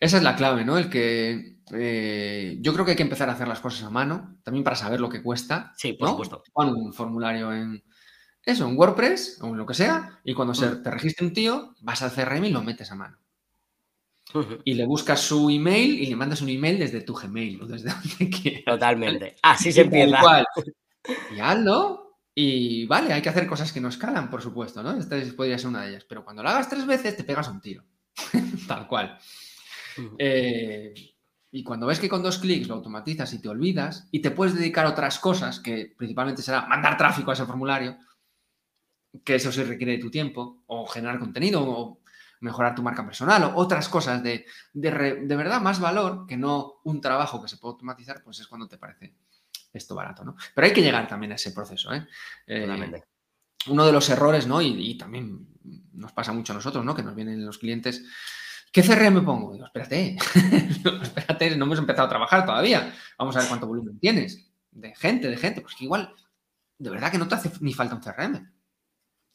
Esa 0.00 0.16
es 0.18 0.22
la 0.22 0.36
clave, 0.36 0.64
¿no? 0.64 0.78
El 0.78 0.90
que 0.90 1.58
eh, 1.72 2.58
yo 2.60 2.72
creo 2.72 2.84
que 2.84 2.92
hay 2.92 2.96
que 2.96 3.02
empezar 3.02 3.28
a 3.28 3.32
hacer 3.32 3.48
las 3.48 3.60
cosas 3.60 3.84
a 3.84 3.90
mano, 3.90 4.38
también 4.42 4.64
para 4.64 4.76
saber 4.76 5.00
lo 5.00 5.08
que 5.08 5.22
cuesta. 5.22 5.72
Sí, 5.76 5.94
por 5.94 6.10
supuesto. 6.10 6.42
Pon 6.52 6.68
un 6.68 6.92
formulario 6.92 7.52
en 7.52 7.82
eso, 8.44 8.68
en 8.68 8.78
WordPress 8.78 9.38
o 9.42 9.48
en 9.48 9.56
lo 9.56 9.66
que 9.66 9.74
sea, 9.74 10.20
y 10.22 10.32
cuando 10.32 10.54
se, 10.54 10.76
te 10.76 10.90
registre 10.90 11.26
un 11.26 11.32
tío, 11.32 11.74
vas 11.80 12.02
al 12.02 12.12
CRM 12.12 12.44
y 12.44 12.50
lo 12.50 12.62
metes 12.62 12.92
a 12.92 12.94
mano. 12.94 13.18
Y 14.64 14.74
le 14.74 14.86
buscas 14.86 15.20
su 15.20 15.48
email 15.50 15.98
y 15.98 16.06
le 16.06 16.16
mandas 16.16 16.42
un 16.42 16.48
email 16.48 16.78
desde 16.78 17.00
tu 17.00 17.14
Gmail 17.14 17.62
o 17.62 17.66
desde 17.66 17.90
donde 18.18 18.30
quieras. 18.30 18.64
Totalmente. 18.64 19.36
Así 19.42 19.72
se 19.72 19.82
empieza. 19.82 20.20
Y 21.32 21.38
hazlo. 21.38 22.18
Y 22.34 22.84
vale, 22.86 23.12
hay 23.12 23.22
que 23.22 23.28
hacer 23.28 23.46
cosas 23.46 23.72
que 23.72 23.80
no 23.80 23.88
escalan, 23.88 24.28
por 24.28 24.42
supuesto, 24.42 24.82
¿no? 24.82 24.98
Esta 24.98 25.16
podría 25.36 25.56
ser 25.56 25.68
una 25.68 25.82
de 25.82 25.90
ellas. 25.90 26.04
Pero 26.08 26.24
cuando 26.24 26.42
lo 26.42 26.48
hagas 26.48 26.68
tres 26.68 26.84
veces, 26.84 27.16
te 27.16 27.22
pegas 27.22 27.46
un 27.46 27.60
tiro. 27.60 27.84
Tal 28.66 28.88
cual. 28.88 29.16
Eh, 30.18 30.94
y 31.50 31.62
cuando 31.62 31.86
ves 31.86 31.98
que 31.98 32.08
con 32.08 32.22
dos 32.22 32.38
clics 32.38 32.68
lo 32.68 32.74
automatizas 32.74 33.32
y 33.32 33.40
te 33.40 33.48
olvidas 33.48 34.08
y 34.10 34.20
te 34.20 34.30
puedes 34.30 34.54
dedicar 34.54 34.86
a 34.86 34.90
otras 34.90 35.18
cosas, 35.18 35.60
que 35.60 35.94
principalmente 35.96 36.42
será 36.42 36.66
mandar 36.66 36.96
tráfico 36.96 37.30
a 37.30 37.34
ese 37.34 37.46
formulario, 37.46 37.96
que 39.24 39.36
eso 39.36 39.50
sí 39.50 39.62
requiere 39.62 39.92
de 39.92 39.98
tu 39.98 40.10
tiempo, 40.10 40.62
o 40.66 40.86
generar 40.86 41.18
contenido, 41.18 41.62
o 41.62 42.00
mejorar 42.40 42.74
tu 42.74 42.82
marca 42.82 43.04
personal 43.04 43.44
o 43.44 43.56
otras 43.56 43.88
cosas 43.88 44.22
de, 44.22 44.46
de, 44.72 44.90
verdad 45.36 45.60
más 45.60 45.80
valor 45.80 46.26
que 46.26 46.36
no 46.36 46.80
un 46.84 47.00
trabajo 47.00 47.40
que 47.40 47.48
se 47.48 47.56
puede 47.56 47.72
automatizar, 47.72 48.22
pues 48.22 48.40
es 48.40 48.46
cuando 48.46 48.68
te 48.68 48.78
parece 48.78 49.14
esto 49.72 49.94
barato, 49.94 50.24
¿no? 50.24 50.36
Pero 50.54 50.66
hay 50.66 50.72
que 50.72 50.82
llegar 50.82 51.06
también 51.06 51.32
a 51.32 51.36
ese 51.36 51.52
proceso, 51.52 51.92
¿eh? 51.92 52.06
eh 52.46 53.02
uno 53.68 53.84
de 53.84 53.92
los 53.92 54.08
errores, 54.10 54.46
¿no? 54.46 54.62
Y, 54.62 54.96
también 54.96 55.48
nos 55.92 56.12
pasa 56.12 56.32
mucho 56.32 56.52
a 56.52 56.56
nosotros, 56.56 56.84
¿no? 56.84 56.94
Que 56.94 57.02
nos 57.02 57.16
vienen 57.16 57.44
los 57.44 57.58
clientes. 57.58 58.04
¿Qué 58.72 58.82
CRM 58.82 59.24
pongo? 59.24 59.52
Digo, 59.52 59.66
espérate, 59.66 60.16
espérate, 61.02 61.56
no 61.56 61.64
hemos 61.64 61.78
empezado 61.78 62.06
a 62.06 62.10
trabajar 62.10 62.44
todavía. 62.44 62.92
Vamos 63.18 63.36
a 63.36 63.40
ver 63.40 63.48
cuánto 63.48 63.66
volumen 63.66 63.98
tienes 63.98 64.50
de 64.70 64.94
gente, 64.94 65.28
de 65.28 65.36
gente. 65.36 65.60
Pues 65.60 65.74
que 65.74 65.84
igual, 65.84 66.14
de 66.78 66.90
verdad 66.90 67.10
que 67.10 67.18
no 67.18 67.28
te 67.28 67.34
hace 67.34 67.50
ni 67.60 67.72
falta 67.72 67.94
un 67.94 68.00
CRM. 68.00 68.52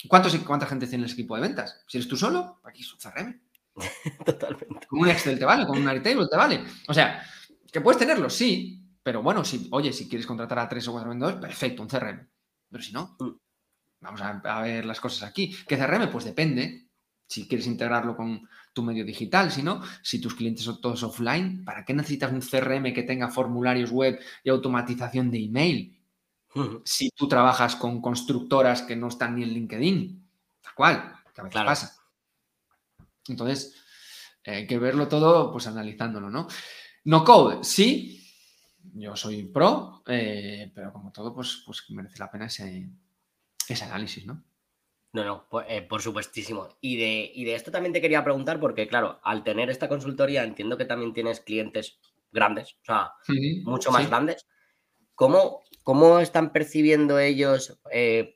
¿Cuántos, 0.07 0.35
¿Cuánta 0.37 0.65
gente 0.65 0.87
tiene 0.87 1.05
el 1.05 1.11
equipo 1.11 1.35
de 1.35 1.41
ventas? 1.41 1.83
Si 1.87 1.97
eres 1.97 2.07
tú 2.07 2.17
solo, 2.17 2.59
aquí 2.63 2.81
es 2.81 2.93
un 2.93 2.99
CRM. 2.99 3.41
Totalmente. 4.25 4.87
Con 4.87 4.99
un 4.99 5.09
Excel 5.09 5.39
te 5.39 5.45
vale, 5.45 5.65
con 5.65 5.77
un 5.77 5.87
Airtable 5.87 6.27
te 6.27 6.37
vale. 6.37 6.63
O 6.87 6.93
sea, 6.93 7.23
que 7.71 7.81
puedes 7.81 7.99
tenerlo, 7.99 8.29
sí, 8.29 8.81
pero 9.03 9.21
bueno, 9.21 9.43
si, 9.43 9.67
oye, 9.71 9.93
si 9.93 10.07
quieres 10.07 10.27
contratar 10.27 10.59
a 10.59 10.69
tres 10.69 10.87
o 10.87 10.91
cuatro 10.91 11.09
vendedores, 11.09 11.39
perfecto, 11.39 11.81
un 11.81 11.87
CRM. 11.87 12.27
Pero 12.69 12.83
si 12.83 12.91
no, 12.91 13.15
mm. 13.19 13.29
vamos 14.01 14.21
a, 14.21 14.61
ver 14.61 14.85
las 14.85 14.99
cosas 14.99 15.27
aquí. 15.29 15.55
¿Qué 15.67 15.77
CRM? 15.77 16.09
Pues 16.11 16.25
depende. 16.25 16.89
Si 17.27 17.47
quieres 17.47 17.67
integrarlo 17.67 18.15
con 18.15 18.47
tu 18.73 18.83
medio 18.83 19.05
digital, 19.05 19.51
si 19.51 19.63
no, 19.63 19.81
si 20.01 20.19
tus 20.19 20.35
clientes 20.35 20.63
son 20.63 20.79
todos 20.79 21.03
offline, 21.03 21.63
¿para 21.65 21.83
qué 21.83 21.93
necesitas 21.93 22.31
un 22.31 22.41
CRM 22.41 22.93
que 22.93 23.03
tenga 23.03 23.29
formularios 23.29 23.91
web 23.91 24.19
y 24.43 24.49
automatización 24.49 25.29
de 25.31 25.43
email? 25.43 25.97
si 26.83 27.09
tú 27.11 27.27
trabajas 27.27 27.75
con 27.75 28.01
constructoras 28.01 28.81
que 28.81 28.95
no 28.95 29.07
están 29.07 29.35
ni 29.35 29.43
en 29.43 29.53
LinkedIn. 29.53 30.29
Tal 30.61 30.73
cual, 30.73 31.13
que 31.33 31.41
a 31.41 31.43
veces 31.43 31.61
pasa. 31.63 31.97
Entonces, 33.27 33.75
eh, 34.43 34.55
hay 34.55 34.67
que 34.67 34.77
verlo 34.77 35.07
todo, 35.07 35.51
pues 35.51 35.67
analizándolo, 35.67 36.29
¿no? 36.29 36.47
No 37.05 37.23
code, 37.23 37.63
sí, 37.63 38.21
yo 38.93 39.15
soy 39.15 39.43
pro, 39.45 40.03
eh, 40.07 40.71
pero 40.73 40.91
como 40.91 41.11
todo, 41.11 41.33
pues, 41.33 41.63
pues 41.65 41.83
merece 41.89 42.19
la 42.19 42.29
pena 42.29 42.45
ese, 42.45 42.89
ese 43.67 43.83
análisis, 43.85 44.25
¿no? 44.25 44.43
No, 45.13 45.25
no, 45.25 45.47
por, 45.49 45.65
eh, 45.67 45.81
por 45.81 46.01
supuestísimo. 46.01 46.69
Y 46.79 46.97
de, 46.97 47.31
y 47.35 47.43
de 47.43 47.55
esto 47.55 47.71
también 47.71 47.91
te 47.93 48.01
quería 48.01 48.23
preguntar, 48.23 48.59
porque 48.59 48.87
claro, 48.87 49.19
al 49.23 49.43
tener 49.43 49.69
esta 49.69 49.89
consultoría 49.89 50.43
entiendo 50.43 50.77
que 50.77 50.85
también 50.85 51.13
tienes 51.13 51.41
clientes 51.41 51.99
grandes, 52.31 52.75
o 52.81 52.85
sea, 52.85 53.11
Sí, 53.23 53.61
mucho 53.65 53.91
más 53.91 54.03
sí. 54.03 54.07
grandes. 54.07 54.47
¿Cómo, 55.15 55.63
cómo 55.83 56.19
están 56.19 56.53
percibiendo 56.53 57.19
ellos 57.19 57.79
eh, 57.91 58.35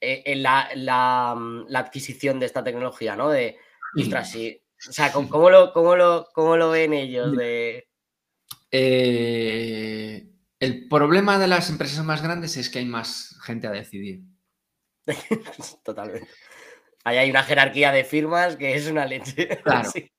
eh, 0.00 0.22
en 0.26 0.42
la, 0.42 0.68
la, 0.76 1.34
mm, 1.36 1.66
la 1.68 1.80
adquisición 1.80 2.40
de 2.40 2.46
esta 2.46 2.64
tecnología, 2.64 3.16
¿no? 3.16 3.28
De, 3.28 3.56
ostras, 3.98 4.30
sí. 4.30 4.62
O 4.88 4.92
sea, 4.92 5.12
¿cómo, 5.12 5.28
cómo 5.28 5.50
lo, 5.50 5.72
cómo, 5.72 5.96
lo, 5.96 6.28
¿cómo 6.32 6.56
lo 6.56 6.70
ven 6.70 6.92
ellos? 6.92 7.36
De... 7.36 7.88
Eh, 8.70 10.26
el 10.58 10.88
problema 10.88 11.38
de 11.38 11.48
las 11.48 11.70
empresas 11.70 12.04
más 12.04 12.22
grandes 12.22 12.56
es 12.56 12.70
que 12.70 12.78
hay 12.80 12.86
más 12.86 13.36
gente 13.42 13.66
a 13.66 13.72
decidir. 13.72 14.22
Totalmente. 15.84 16.28
Ahí 17.04 17.18
hay 17.18 17.30
una 17.30 17.42
jerarquía 17.42 17.92
de 17.92 18.04
firmas 18.04 18.56
que 18.56 18.74
es 18.74 18.88
una 18.88 19.06
leche. 19.06 19.48
Claro. 19.64 19.90
Sí. 19.90 20.10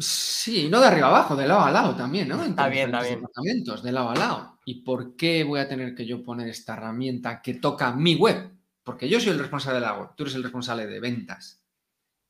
Sí, 0.00 0.68
no 0.70 0.80
de 0.80 0.86
arriba 0.86 1.08
abajo, 1.08 1.34
de 1.34 1.48
lado 1.48 1.60
a 1.62 1.72
lado 1.72 1.96
también, 1.96 2.28
¿no? 2.28 2.36
Entre 2.36 2.50
Está 2.50 2.68
bien, 2.68 2.94
está 2.94 3.42
bien. 3.42 3.64
de 3.82 3.92
lado 3.92 4.10
a 4.10 4.14
lado. 4.14 4.58
¿Y 4.64 4.82
por 4.82 5.16
qué 5.16 5.42
voy 5.42 5.58
a 5.58 5.68
tener 5.68 5.96
que 5.96 6.06
yo 6.06 6.22
poner 6.22 6.46
esta 6.48 6.74
herramienta 6.74 7.42
que 7.42 7.54
toca 7.54 7.90
mi 7.92 8.14
web? 8.14 8.52
Porque 8.84 9.08
yo 9.08 9.18
soy 9.18 9.32
el 9.32 9.40
responsable 9.40 9.80
de 9.80 9.86
la 9.86 9.98
web, 9.98 10.10
tú 10.16 10.22
eres 10.22 10.36
el 10.36 10.44
responsable 10.44 10.86
de 10.86 11.00
ventas. 11.00 11.64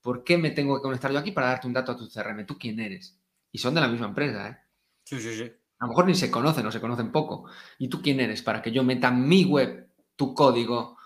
¿Por 0.00 0.24
qué 0.24 0.38
me 0.38 0.50
tengo 0.52 0.76
que 0.76 0.82
conectar 0.82 1.12
yo 1.12 1.18
aquí 1.18 1.32
para 1.32 1.48
darte 1.48 1.66
un 1.66 1.74
dato 1.74 1.92
a 1.92 1.96
tu 1.96 2.08
CRM? 2.08 2.46
¿Tú 2.46 2.56
quién 2.58 2.80
eres? 2.80 3.20
Y 3.52 3.58
son 3.58 3.74
de 3.74 3.82
la 3.82 3.88
misma 3.88 4.06
empresa, 4.06 4.48
¿eh? 4.48 4.58
Sí, 5.04 5.20
sí, 5.20 5.36
sí. 5.36 5.52
A 5.80 5.84
lo 5.84 5.88
mejor 5.90 6.06
ni 6.06 6.14
se 6.14 6.30
conocen 6.30 6.66
o 6.66 6.72
se 6.72 6.80
conocen 6.80 7.12
poco. 7.12 7.50
¿Y 7.78 7.88
tú 7.88 8.00
quién 8.00 8.18
eres 8.20 8.42
para 8.42 8.62
que 8.62 8.72
yo 8.72 8.82
meta 8.82 9.10
mi 9.10 9.44
web 9.44 9.90
tu 10.16 10.34
código 10.34 10.97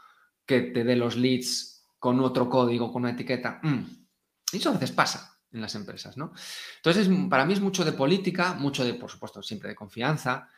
que 0.47 0.61
te 0.63 0.85
dé 0.85 0.97
los 0.97 1.17
leads 1.17 1.85
con 1.99 2.21
otro 2.21 2.49
código, 2.49 2.93
con 2.93 3.03
una 3.03 3.13
etiqueta? 3.13 3.61
Mm. 3.63 3.79
Y 4.53 4.57
eso 4.57 4.71
a 4.71 4.73
veces 4.73 4.93
pasa 4.93 5.39
en 5.53 5.61
las 5.61 5.75
empresas, 5.75 6.17
¿no? 6.17 6.33
Entonces, 6.77 7.07
es- 7.09 7.29
para 7.29 7.45
mí 7.45 7.53
es 7.53 7.61
mucho 7.61 7.85
de 7.85 7.93
política, 7.93 8.55
mucho 8.55 8.85
de, 8.85 8.95
por 8.95 9.11
supuesto, 9.11 9.43
siempre 9.43 9.69
de 9.69 9.75
confianza. 9.75 10.49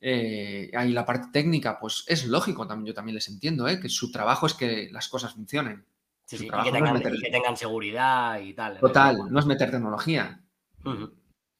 Eh, 0.00 0.70
ahí 0.74 0.92
la 0.92 1.04
parte 1.04 1.28
técnica, 1.32 1.78
pues 1.78 2.04
es 2.06 2.26
lógico, 2.26 2.66
también, 2.66 2.86
yo 2.86 2.94
también 2.94 3.14
les 3.16 3.28
entiendo, 3.28 3.68
¿eh? 3.68 3.78
que 3.78 3.88
su 3.90 4.10
trabajo 4.10 4.46
es 4.46 4.54
que 4.54 4.88
las 4.90 5.08
cosas 5.08 5.34
funcionen. 5.34 5.84
Sí, 6.24 6.36
Y 6.36 6.48
que, 6.48 6.56
no 6.56 6.62
tengan, 6.70 6.94
meter- 6.94 7.14
y 7.14 7.20
que 7.20 7.30
tengan 7.30 7.56
seguridad 7.56 8.40
y 8.40 8.54
tal. 8.54 8.78
Total, 8.78 9.18
no 9.30 9.38
es 9.40 9.46
meter 9.46 9.70
tecnología. 9.70 10.40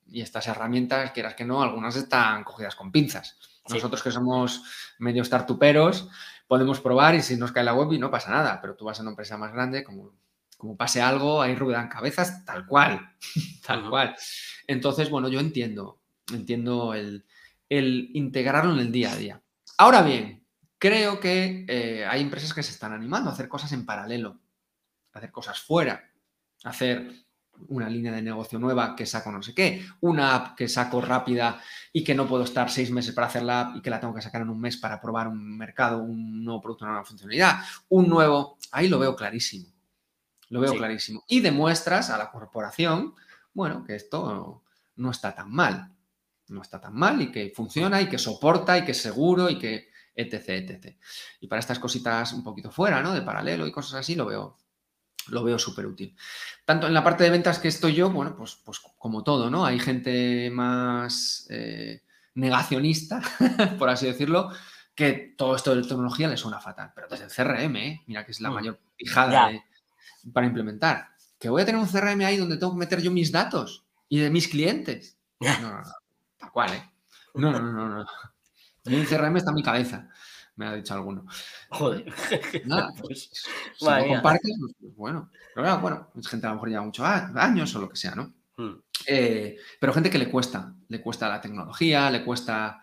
Y 0.07 0.23
estas 0.23 0.47
herramientas, 0.49 1.11
quieras 1.13 1.35
que 1.35 1.45
no, 1.45 1.63
algunas 1.63 1.95
están 1.97 2.43
cogidas 2.45 2.75
con 2.77 2.91
pinzas. 2.91 3.37
Sí. 3.67 3.75
Nosotros 3.75 4.03
que 4.03 4.11
somos 4.11 4.63
medio 4.99 5.23
startuperos, 5.25 6.09
podemos 6.51 6.81
probar 6.81 7.15
y 7.15 7.23
si 7.23 7.37
nos 7.37 7.53
cae 7.53 7.63
la 7.63 7.75
web 7.75 7.93
y 7.93 7.99
no 8.01 8.11
pasa 8.11 8.33
nada, 8.33 8.61
pero 8.61 8.75
tú 8.75 8.85
vas 8.85 8.99
a 8.99 9.03
una 9.03 9.13
empresa 9.13 9.37
más 9.37 9.53
grande, 9.53 9.85
como, 9.85 10.17
como 10.57 10.77
pase 10.77 11.01
algo, 11.01 11.41
ahí 11.41 11.55
ruedan 11.55 11.89
cabezas, 11.89 12.45
tal 12.45 12.67
cual, 12.67 13.09
tal 13.65 13.89
cual. 13.89 14.17
Entonces, 14.67 15.11
bueno, 15.11 15.29
yo 15.29 15.39
entiendo, 15.39 16.01
entiendo 16.35 16.93
el, 16.95 17.25
el 17.69 18.11
integrarlo 18.15 18.73
en 18.73 18.81
el 18.81 18.91
día 18.91 19.13
a 19.13 19.17
día. 19.17 19.41
Ahora 19.79 20.03
bien, 20.03 20.45
creo 20.77 21.21
que 21.21 21.67
eh, 21.69 22.05
hay 22.05 22.21
empresas 22.21 22.53
que 22.53 22.65
se 22.65 22.73
están 22.73 22.95
animando 22.95 23.31
a 23.31 23.33
hacer 23.33 23.47
cosas 23.47 23.71
en 23.71 23.87
paralelo, 23.87 24.41
a 25.13 25.19
hacer 25.19 25.31
cosas 25.31 25.61
fuera, 25.61 26.11
a 26.65 26.71
hacer 26.71 27.13
una 27.69 27.89
línea 27.89 28.13
de 28.13 28.23
negocio 28.23 28.59
nueva 28.59 28.95
que 28.97 29.07
saco 29.07 29.31
no 29.31 29.43
sé 29.43 29.55
qué, 29.55 29.85
una 30.01 30.35
app 30.35 30.57
que 30.57 30.69
saco 30.69 31.01
rápida 31.01 31.61
y 31.93 32.03
que 32.05 32.15
no 32.15 32.27
puedo 32.27 32.45
estar 32.45 32.71
seis 32.71 32.91
meses 32.91 33.15
para 33.15 33.27
hacer 33.29 33.43
la 33.43 33.61
app 33.61 33.77
y 33.77 33.83
que 33.83 33.91
la 33.91 34.01
tengo 34.01 34.15
que 34.15 34.23
sacar 34.23 34.43
en 34.43 34.51
un 34.51 34.61
mes 34.61 34.77
para 34.77 35.01
probar 35.01 35.29
un 35.29 35.57
mercado, 35.57 36.03
un 36.03 36.45
nuevo 36.45 36.61
producto, 36.61 36.85
una 36.85 36.93
nueva 36.93 37.07
funcionalidad, 37.07 37.61
un 37.89 38.09
nuevo, 38.09 38.59
ahí 38.73 38.89
lo 38.89 38.99
veo 38.99 39.15
clarísimo, 39.17 39.69
lo 40.49 40.61
veo 40.61 40.73
Sí. 40.73 40.79
clarísimo. 40.79 41.25
Y 41.29 41.41
demuestras 41.41 42.11
a 42.11 42.19
la 42.19 42.31
corporación, 42.31 43.15
bueno, 43.53 43.85
que 43.85 43.97
esto 43.97 44.63
no 44.97 45.11
está 45.11 45.35
tan 45.35 45.51
mal, 45.51 45.93
no 46.49 46.63
está 46.63 46.81
tan 46.81 46.95
mal 46.95 47.21
y 47.23 47.31
que 47.31 47.53
funciona 47.55 48.01
y 48.01 48.09
que 48.09 48.19
soporta 48.19 48.77
y 48.79 48.85
que 48.85 48.93
es 48.93 49.01
seguro 49.01 49.49
y 49.49 49.59
que 49.59 49.89
etc, 50.15 50.49
etc. 50.49 50.97
Y 51.41 51.47
para 51.47 51.61
estas 51.61 51.79
cositas 51.79 52.33
un 52.33 52.43
poquito 52.43 52.71
fuera, 52.71 53.01
¿no? 53.01 53.15
De 53.15 53.23
paralelo 53.23 53.67
y 53.67 53.73
cosas 53.73 53.95
así, 54.01 54.15
lo 54.17 54.27
veo, 54.27 54.57
lo 55.29 55.45
veo 55.45 55.59
súper 55.59 55.87
útil. 55.87 56.17
Tanto 56.65 56.87
en 56.87 56.95
la 56.95 57.05
parte 57.05 57.25
de 57.25 57.31
ventas 57.31 57.59
que 57.59 57.69
estoy 57.69 57.95
yo, 57.95 58.11
bueno, 58.11 58.35
pues, 58.37 58.57
pues 58.65 58.81
como 58.99 59.23
todo, 59.23 59.51
¿no? 59.51 59.65
Hay 59.65 59.79
gente 59.79 60.51
más 60.51 61.47
eh, 61.51 62.03
negacionista, 62.35 63.21
por 63.79 63.89
así 63.91 64.07
decirlo, 64.07 64.51
que 64.95 65.35
todo 65.37 65.55
esto 65.57 65.75
de 65.75 65.83
tecnología 65.83 66.29
le 66.29 66.37
suena 66.37 66.61
fatal. 66.61 66.93
Pero 66.95 67.09
desde 67.09 67.25
el 67.25 67.31
CRM, 67.31 67.77
¿eh? 67.77 68.03
mira 68.07 68.25
que 68.25 68.33
es 68.33 68.41
la 68.41 68.51
Mm. 68.51 68.55
mayor 68.55 68.81
pijada 68.97 69.49
de- 69.49 69.63
para 70.33 70.47
implementar. 70.47 71.09
Que 71.39 71.49
voy 71.49 71.63
a 71.63 71.65
tener 71.65 71.81
un 71.81 71.89
CRM 71.89 72.25
ahí 72.25 72.37
donde 72.37 72.57
tengo 72.59 72.73
que 72.73 72.79
meter 72.79 73.01
yo 73.01 73.11
mis 73.11 73.33
datos 73.33 73.85
y 74.09 74.19
de 74.19 74.31
mis 74.31 74.49
clientes. 74.49 75.17
No, 75.41 75.59
no, 75.61 75.71
no. 75.81 75.83
Tal 76.39 76.51
cual, 76.53 76.73
¿eh? 76.75 76.91
No, 77.35 77.51
no, 77.53 77.61
no, 77.61 77.73
no. 77.73 77.89
no. 78.05 78.07
CRM 78.85 79.37
está 79.39 79.51
en 79.51 79.55
mi 79.55 79.63
cabeza, 79.63 80.09
me 80.61 80.67
ha 80.67 80.75
dicho 80.75 80.95
alguno. 80.95 81.25
Joder. 81.71 82.05
Nada, 82.63 82.93
Pues, 83.01 83.31
si 83.75 83.93
no 83.95 84.07
compartes, 84.07 84.57
pues, 84.61 84.75
pues 84.81 84.95
bueno. 84.97 85.31
Pero 85.55 85.65
claro, 85.67 85.81
bueno, 85.81 86.11
es 86.17 86.29
gente 86.29 86.47
a 86.47 86.51
lo 86.51 86.57
mejor 86.57 86.69
lleva 86.69 86.83
muchos 86.85 87.07
años 87.07 87.75
o 87.75 87.81
lo 87.81 87.89
que 87.89 87.97
sea, 87.97 88.15
¿no? 88.15 88.35
mm, 88.57 88.75
Eh, 89.07 89.57
pero 89.81 89.93
gente 89.93 90.11
que 90.11 90.19
le 90.19 90.31
cuesta, 90.31 90.75
le 90.89 91.01
cuesta 91.01 91.29
la 91.29 91.41
tecnología, 91.41 92.11
le 92.11 92.25
cuesta, 92.25 92.81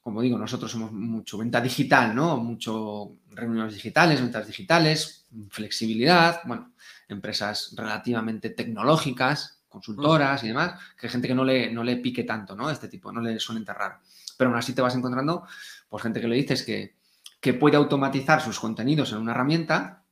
como 0.00 0.22
digo, 0.22 0.38
nosotros 0.38 0.70
somos 0.70 0.92
mucho 0.92 1.38
venta 1.38 1.60
digital, 1.60 2.14
¿no? 2.14 2.38
Mucho 2.38 3.18
reuniones 3.30 3.74
digitales, 3.74 4.20
ventas 4.20 4.46
digitales, 4.46 5.26
flexibilidad, 5.50 6.40
bueno, 6.46 6.72
empresas 7.08 7.74
relativamente 7.76 8.50
tecnológicas, 8.50 9.62
consultoras 9.68 10.42
y 10.44 10.48
demás, 10.48 10.80
que 10.98 11.06
hay 11.06 11.12
gente 11.12 11.28
que 11.28 11.34
no 11.34 11.44
le, 11.44 11.70
no 11.72 11.84
le 11.84 11.96
pique 11.98 12.24
tanto, 12.24 12.56
¿no? 12.56 12.70
Este 12.70 12.88
tipo, 12.88 13.12
no 13.12 13.20
le 13.20 13.38
suele 13.38 13.60
enterrar. 13.60 14.00
Pero 14.36 14.50
aún 14.50 14.58
así 14.58 14.74
te 14.74 14.82
vas 14.82 14.94
encontrando, 14.96 15.46
pues 15.88 16.02
gente 16.02 16.20
que 16.20 16.28
le 16.28 16.36
dices 16.36 16.62
que, 16.64 16.96
que 17.40 17.54
puede 17.54 17.76
automatizar 17.76 18.40
sus 18.40 18.58
contenidos 18.60 19.12
en 19.12 19.18
una 19.18 19.32
herramienta 19.32 20.04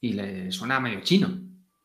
y 0.00 0.12
le 0.12 0.50
suena 0.52 0.80
medio 0.80 1.00
chino. 1.00 1.28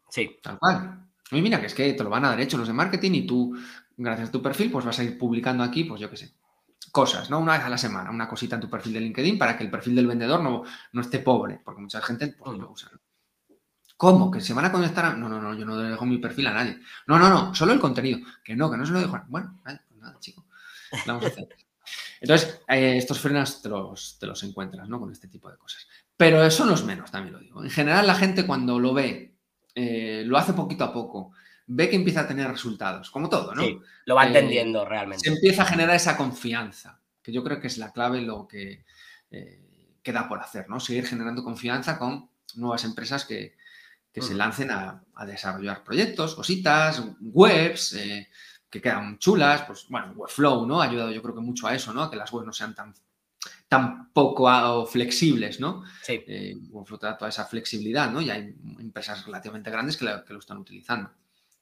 Sí, 0.10 0.38
Tal 0.42 0.58
cual. 0.60 1.04
Y 1.32 1.42
mira, 1.42 1.60
que 1.60 1.66
es 1.68 1.74
que 1.74 1.92
te 1.94 2.04
lo 2.04 2.10
van 2.10 2.24
a 2.26 2.30
dar 2.30 2.40
hecho 2.40 2.58
los 2.58 2.68
de 2.68 2.74
marketing 2.74 3.12
y 3.12 3.28
tú, 3.28 3.54
gracias 3.98 4.30
a 4.30 4.32
tu 4.32 4.42
perfil, 4.42 4.72
pues 4.72 4.86
vas 4.86 4.98
a 5.00 5.04
ir 5.04 5.18
publicando 5.18 5.62
aquí, 5.62 5.84
pues 5.84 6.00
yo 6.00 6.10
qué 6.10 6.16
sé, 6.16 6.34
cosas, 6.92 7.30
¿no? 7.30 7.40
Una 7.40 7.54
vez 7.58 7.64
a 7.66 7.70
la 7.70 7.78
semana, 7.78 8.10
una 8.12 8.30
cosita 8.30 8.56
en 8.56 8.62
tu 8.62 8.70
perfil 8.70 8.94
de 8.94 9.02
LinkedIn 9.02 9.38
para 9.38 9.58
que 9.58 9.66
el 9.66 9.70
perfil 9.70 9.96
del 9.96 10.08
vendedor 10.08 10.42
no, 10.42 10.64
no 10.94 11.02
esté 11.02 11.20
pobre, 11.20 11.60
porque 11.66 11.82
mucha 11.82 12.02
gente 12.02 12.30
pues, 12.38 12.54
no 12.58 12.64
lo 12.64 12.72
usa. 12.72 12.90
¿no? 12.94 13.00
¿Cómo? 13.98 14.32
¿Que 14.32 14.40
se 14.40 14.54
van 14.54 14.66
a 14.66 14.72
conectar 14.72 15.04
a...? 15.06 15.14
No, 15.16 15.28
no, 15.28 15.42
no, 15.42 15.54
yo 15.54 15.66
no 15.66 15.76
dejo 15.78 16.06
mi 16.06 16.18
perfil 16.20 16.48
a 16.48 16.54
nadie. 16.54 16.80
No, 17.08 17.20
no, 17.20 17.30
no, 17.30 17.54
solo 17.54 17.74
el 17.74 17.80
contenido. 17.80 18.20
Que 18.44 18.56
no, 18.56 18.72
que 18.72 18.78
no 18.78 18.86
se 18.86 18.94
lo 18.94 19.00
dejo. 19.02 19.16
a- 19.16 19.26
Bueno, 19.28 19.60
pues 19.64 19.80
nada, 19.98 20.18
chico. 20.20 20.46
¿qué 20.92 20.98
vamos 21.06 21.26
a 21.26 21.28
hacer? 21.28 21.48
Entonces, 22.22 22.62
eh, 22.68 22.98
estos 22.98 23.20
frenos 23.20 23.62
te 23.62 23.70
los, 23.70 24.18
te 24.20 24.26
los 24.26 24.42
encuentras, 24.44 24.88
¿no? 24.90 25.00
Con 25.00 25.12
este 25.12 25.28
tipo 25.28 25.50
de 25.52 25.58
cosas. 25.58 25.88
Pero 26.16 26.50
son 26.52 26.70
los 26.70 26.84
menos, 26.84 27.12
también 27.12 27.34
lo 27.34 27.40
digo. 27.40 27.64
En 27.64 27.70
general, 27.70 28.08
la 28.08 28.16
gente 28.16 28.46
cuando 28.46 28.80
lo 28.80 28.94
ve, 28.94 29.36
eh, 29.76 30.24
lo 30.26 30.38
hace 30.38 30.54
poquito 30.54 30.84
a 30.84 30.94
poco, 30.94 31.32
ve 31.68 31.90
que 31.90 31.96
empieza 31.96 32.22
a 32.22 32.28
tener 32.28 32.48
resultados, 32.50 33.12
como 33.12 33.30
todo, 33.30 33.54
¿no? 33.54 33.64
sí, 33.64 33.80
lo 34.06 34.16
va 34.16 34.24
Eh, 34.26 34.28
entendiendo 34.28 34.84
Se 34.84 34.90
realmente. 34.90 35.30
empieza 35.30 35.64
a 35.64 35.66
generar 35.66 35.96
esa 35.96 36.18
confianza, 36.18 37.00
que 37.22 37.32
yo 37.32 37.44
creo 37.44 37.60
que 37.60 37.68
es 37.68 37.78
la 37.78 37.92
clave 37.92 38.22
lo 38.22 38.48
que 38.48 38.86
queda 40.02 40.28
por 40.30 40.40
hacer, 40.40 40.70
¿no? 40.70 40.80
Seguir 40.80 41.06
generando 41.06 41.44
confianza 41.44 42.00
con 42.00 42.30
nuevas 42.56 42.84
empresas 42.86 43.26
que, 43.26 43.58
que 44.14 44.22
se 44.22 44.34
lancen 44.34 44.72
a, 44.72 45.04
a 45.14 45.26
desarrollar 45.26 45.84
proyectos, 45.84 46.34
cositas, 46.34 47.04
webs, 47.20 47.94
eh, 47.94 48.30
que 48.70 48.82
quedan 48.82 49.18
chulas, 49.20 49.64
pues 49.64 49.88
bueno, 49.90 50.14
Webflow, 50.16 50.66
¿no? 50.66 50.82
Ha 50.82 50.86
ayudado 50.86 51.12
yo 51.12 51.22
creo 51.22 51.36
que 51.36 51.42
mucho 51.42 51.68
a 51.68 51.76
eso, 51.76 51.94
¿no? 51.94 52.04
A 52.04 52.10
que 52.12 52.18
las 52.18 52.32
webs 52.34 52.46
no 52.46 52.54
sean 52.54 52.76
tan, 52.76 52.94
tan 53.68 54.12
poco 54.12 54.50
ah, 54.50 54.86
flexibles, 54.86 55.60
¿no? 55.60 55.84
Sí, 56.04 56.24
eh, 56.28 56.56
Webflow 56.70 57.00
te 57.00 57.06
da 57.08 57.18
toda 57.18 57.30
esa 57.30 57.46
flexibilidad, 57.46 58.12
¿no? 58.12 58.22
Y 58.22 58.30
hay 58.30 58.56
empresas 58.80 59.26
relativamente 59.26 59.72
grandes 59.72 59.98
que, 59.98 60.06
la- 60.06 60.24
que 60.26 60.34
lo 60.34 60.40
están 60.40 60.58
utilizando. 60.58 61.12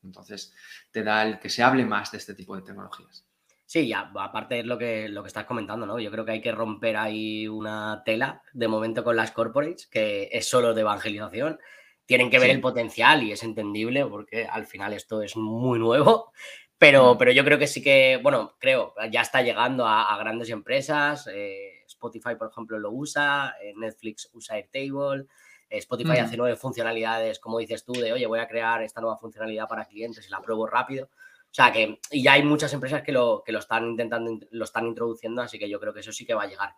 Entonces, 0.03 0.53
te 0.91 1.03
da 1.03 1.23
el 1.23 1.39
que 1.39 1.49
se 1.49 1.63
hable 1.63 1.85
más 1.85 2.11
de 2.11 2.17
este 2.19 2.33
tipo 2.35 2.55
de 2.55 2.61
tecnologías. 2.61 3.25
sí, 3.65 3.87
ya, 3.87 4.11
aparte 4.19 4.59
es 4.59 4.65
lo 4.65 4.77
que, 4.77 5.09
lo 5.09 5.23
que 5.23 5.27
estás 5.27 5.45
comentando, 5.45 5.85
¿no? 5.87 5.99
Yo 5.99 6.11
creo 6.11 6.23
que 6.25 6.33
hay 6.33 6.41
que 6.41 6.51
romper 6.51 6.97
ahí 6.97 7.47
una 7.47 8.03
tela 8.05 8.41
de 8.53 8.67
momento 8.67 9.03
con 9.03 9.15
las 9.15 9.31
corporates, 9.31 9.87
que 9.87 10.29
es 10.31 10.47
solo 10.47 10.73
de 10.75 10.81
evangelización. 10.81 11.59
Tienen 12.05 12.29
que 12.29 12.37
ver 12.37 12.49
Sí. 12.49 12.55
el 12.55 12.61
potencial 12.61 13.23
y 13.23 13.31
es 13.31 13.41
entendible 13.41 14.05
porque 14.05 14.45
al 14.45 14.67
final 14.67 14.93
esto 14.93 15.23
es 15.23 15.35
muy 15.35 15.79
nuevo. 15.79 16.31
Pero, 16.77 17.17
pero 17.17 17.31
yo 17.31 17.43
creo 17.45 17.57
que 17.57 17.67
sí 17.67 17.81
que, 17.81 18.19
bueno, 18.21 18.55
creo, 18.59 18.93
ya 19.09 19.21
está 19.21 19.41
llegando 19.41 19.85
a, 19.85 20.13
a 20.13 20.17
grandes 20.17 20.49
empresas. 20.49 21.27
eh, 21.27 21.83
Spotify, 21.87 22.35
por 22.37 22.49
ejemplo, 22.49 22.77
lo 22.77 22.91
usa, 22.91 23.55
eh, 23.61 23.73
Netflix 23.75 24.29
usa 24.33 24.55
Airtable, 24.55 25.25
eh, 25.69 25.77
Spotify 25.77 26.17
hace 26.17 26.37
nueve 26.37 26.55
funcionalidades, 26.55 27.39
como 27.39 27.59
dices 27.59 27.85
tú, 27.85 27.93
de, 27.93 28.11
oye, 28.11 28.25
voy 28.27 28.39
a 28.39 28.47
crear 28.47 28.81
esta 28.83 29.01
nueva 29.01 29.17
funcionalidad 29.17 29.67
para 29.67 29.85
clientes 29.85 30.27
y 30.27 30.29
la 30.29 30.41
pruebo 30.41 30.67
rápido. 30.67 31.05
O 31.05 31.53
sea 31.55 31.71
que, 31.71 31.99
y 32.11 32.21
ya 32.21 32.33
hay 32.33 32.43
muchas 32.43 32.73
empresas 32.73 33.01
que 33.01 33.13
lo, 33.13 33.41
que 33.45 33.53
lo 33.53 33.59
están 33.59 33.85
intentando, 33.91 34.39
lo 34.51 34.65
están 34.65 34.85
introduciendo, 34.87 35.41
así 35.41 35.57
que 35.57 35.69
yo 35.69 35.79
creo 35.79 35.93
que 35.93 36.01
eso 36.01 36.11
sí 36.11 36.25
que 36.25 36.33
va 36.33 36.43
a 36.43 36.47
llegar. 36.47 36.73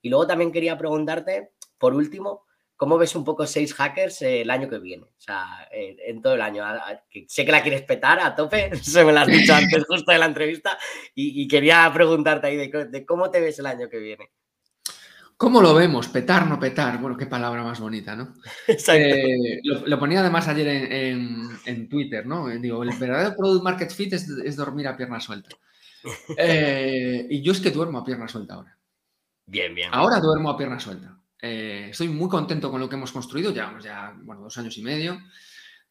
Y 0.00 0.08
luego 0.08 0.26
también 0.26 0.52
quería 0.52 0.78
preguntarte, 0.78 1.50
por 1.78 1.94
último, 1.94 2.46
¿cómo 2.80 2.96
ves 2.96 3.14
un 3.14 3.24
poco 3.24 3.46
Sales 3.46 3.74
Hackers 3.74 4.22
el 4.22 4.48
año 4.48 4.66
que 4.66 4.78
viene? 4.78 5.04
O 5.04 5.20
sea, 5.20 5.68
en, 5.70 6.22
todo 6.22 6.34
el 6.34 6.40
año. 6.40 6.64
sé 7.26 7.44
que 7.44 7.52
la 7.52 7.60
quieres 7.60 7.82
petar 7.82 8.18
a 8.18 8.34
tope, 8.34 8.74
se 8.82 9.04
me 9.04 9.12
lo 9.12 9.20
has 9.20 9.26
dicho 9.26 9.54
antes 9.54 9.84
justo 9.88 10.10
de 10.10 10.18
la 10.18 10.24
entrevista, 10.24 10.78
y, 11.14 11.46
quería 11.46 11.90
preguntarte 11.92 12.46
ahí 12.46 12.56
de, 12.56 13.04
cómo 13.04 13.30
te 13.30 13.42
ves 13.42 13.58
el 13.58 13.66
año 13.66 13.90
que 13.90 13.98
viene. 13.98 14.30
¿Cómo 15.36 15.60
lo 15.60 15.74
vemos? 15.74 16.08
Petar, 16.08 16.46
no 16.46 16.58
petar. 16.58 16.98
Bueno, 16.98 17.18
qué 17.18 17.26
palabra 17.26 17.62
más 17.62 17.80
bonita, 17.80 18.16
¿no? 18.16 18.34
Eh, 18.94 19.60
lo, 19.62 19.98
ponía 19.98 20.20
además 20.20 20.48
ayer 20.48 20.68
en, 20.68 21.88
Twitter, 21.90 22.24
¿no? 22.24 22.48
Digo, 22.48 22.82
el 22.82 22.96
verdadero 22.98 23.36
product 23.36 23.62
market 23.62 23.90
fit 23.90 24.14
es, 24.14 24.56
dormir 24.56 24.88
a 24.88 24.96
pierna 24.96 25.20
suelta. 25.20 25.50
Eh, 26.38 27.26
y 27.28 27.42
yo 27.42 27.52
es 27.52 27.60
que 27.60 27.70
duermo 27.70 27.98
a 27.98 28.04
pierna 28.06 28.26
suelta 28.26 28.54
ahora. 28.54 28.78
Bien, 29.44 29.74
bien. 29.74 29.90
Ahora 29.92 30.18
duermo 30.18 30.48
a 30.48 30.56
pierna 30.56 30.80
suelta. 30.80 31.19
Eh, 31.42 31.88
estoy 31.90 32.08
muy 32.08 32.28
contento 32.28 32.70
con 32.70 32.80
lo 32.80 32.88
que 32.88 32.96
hemos 32.96 33.12
construido, 33.12 33.52
llevamos 33.52 33.84
ya, 33.84 34.14
bueno, 34.22 34.42
dos 34.42 34.58
años 34.58 34.76
y 34.76 34.82
medio, 34.82 35.18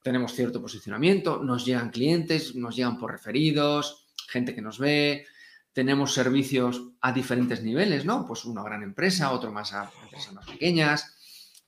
tenemos 0.01 0.33
cierto 0.33 0.61
posicionamiento, 0.61 1.43
nos 1.43 1.65
llegan 1.65 1.89
clientes, 1.89 2.55
nos 2.55 2.75
llegan 2.75 2.97
por 2.97 3.11
referidos, 3.11 4.07
gente 4.27 4.53
que 4.53 4.61
nos 4.61 4.77
ve, 4.79 5.25
tenemos 5.73 6.13
servicios 6.13 6.83
a 7.01 7.11
diferentes 7.11 7.63
niveles, 7.63 8.05
¿no? 8.05 8.25
Pues 8.25 8.45
una 8.45 8.63
gran 8.63 8.83
empresa, 8.83 9.31
otro 9.31 9.51
más 9.51 9.73
a 9.73 9.91
empresas 10.03 10.33
más 10.33 10.45
pequeñas. 10.45 11.15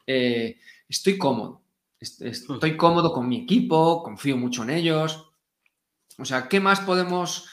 Eh, 0.05 0.59
estoy 0.89 1.17
cómodo, 1.17 1.61
estoy 1.99 2.77
cómodo 2.77 3.13
con 3.13 3.27
mi 3.27 3.43
equipo, 3.43 4.03
confío 4.03 4.37
mucho 4.37 4.63
en 4.63 4.71
ellos. 4.71 5.31
O 6.17 6.25
sea, 6.25 6.47
¿qué 6.47 6.59
más 6.59 6.81
podemos 6.81 7.47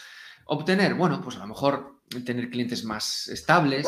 obtener? 0.47 0.95
Bueno, 0.95 1.21
pues 1.23 1.37
a 1.37 1.41
lo 1.41 1.47
mejor 1.47 2.03
tener 2.25 2.51
clientes 2.51 2.85
más 2.85 3.29
estables, 3.29 3.87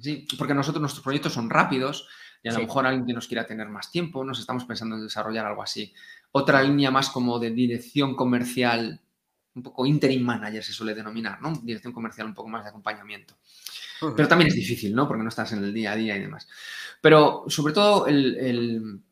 Sí, 0.00 0.26
porque 0.36 0.54
nosotros 0.54 0.80
nuestros 0.80 1.02
proyectos 1.02 1.32
son 1.32 1.50
rápidos 1.50 2.08
y 2.42 2.48
a 2.48 2.52
lo 2.52 2.60
mejor 2.60 2.86
alguien 2.86 3.06
que 3.06 3.12
nos 3.12 3.26
quiera 3.26 3.46
tener 3.46 3.68
más 3.68 3.90
tiempo, 3.90 4.24
nos 4.24 4.38
estamos 4.38 4.64
pensando 4.64 4.96
en 4.96 5.02
desarrollar 5.02 5.46
algo 5.46 5.62
así. 5.62 5.92
Otra 6.32 6.62
línea 6.62 6.90
más 6.90 7.08
como 7.08 7.38
de 7.38 7.50
dirección 7.50 8.14
comercial, 8.14 9.00
un 9.54 9.62
poco 9.62 9.86
interim 9.86 10.22
manager 10.22 10.62
se 10.62 10.72
suele 10.72 10.94
denominar, 10.94 11.40
¿no? 11.40 11.52
Dirección 11.62 11.92
comercial 11.92 12.26
un 12.26 12.34
poco 12.34 12.48
más 12.48 12.62
de 12.62 12.70
acompañamiento. 12.70 13.36
Pero 14.14 14.28
también 14.28 14.48
es 14.48 14.54
difícil, 14.54 14.94
¿no? 14.94 15.08
Porque 15.08 15.22
no 15.22 15.30
estás 15.30 15.52
en 15.52 15.64
el 15.64 15.72
día 15.72 15.92
a 15.92 15.96
día 15.96 16.16
y 16.16 16.20
demás. 16.20 16.46
Pero 17.00 17.44
sobre 17.48 17.72
todo 17.72 18.06
el, 18.06 19.02